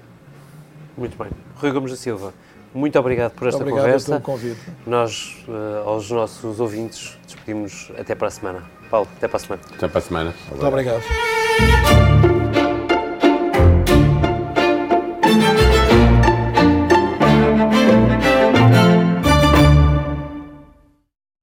Muito 0.98 1.18
bem. 1.18 1.30
Rui 1.56 1.72
Gomes 1.72 1.92
da 1.92 1.98
Silva, 1.98 2.34
muito 2.74 2.98
obrigado 2.98 3.32
por 3.34 3.48
esta 3.48 3.62
obrigado 3.62 3.84
conversa. 3.84 4.12
Pelo 4.12 4.22
convite. 4.22 4.62
Nós, 4.86 5.44
uh, 5.48 5.88
aos 5.88 6.10
nossos 6.10 6.60
ouvintes, 6.60 7.18
despedimos 7.26 7.92
até 7.98 8.16
para 8.16 8.28
a 8.28 8.32
semana. 8.32 8.64
Paulo, 8.90 9.08
até 9.18 9.28
para 9.28 9.38
a 9.38 9.40
semana. 9.40 9.62
Até 9.74 9.88
para 9.88 10.00
a 10.00 10.02
semana. 10.02 10.34
Muito 10.50 10.66
obrigado. 10.66 11.02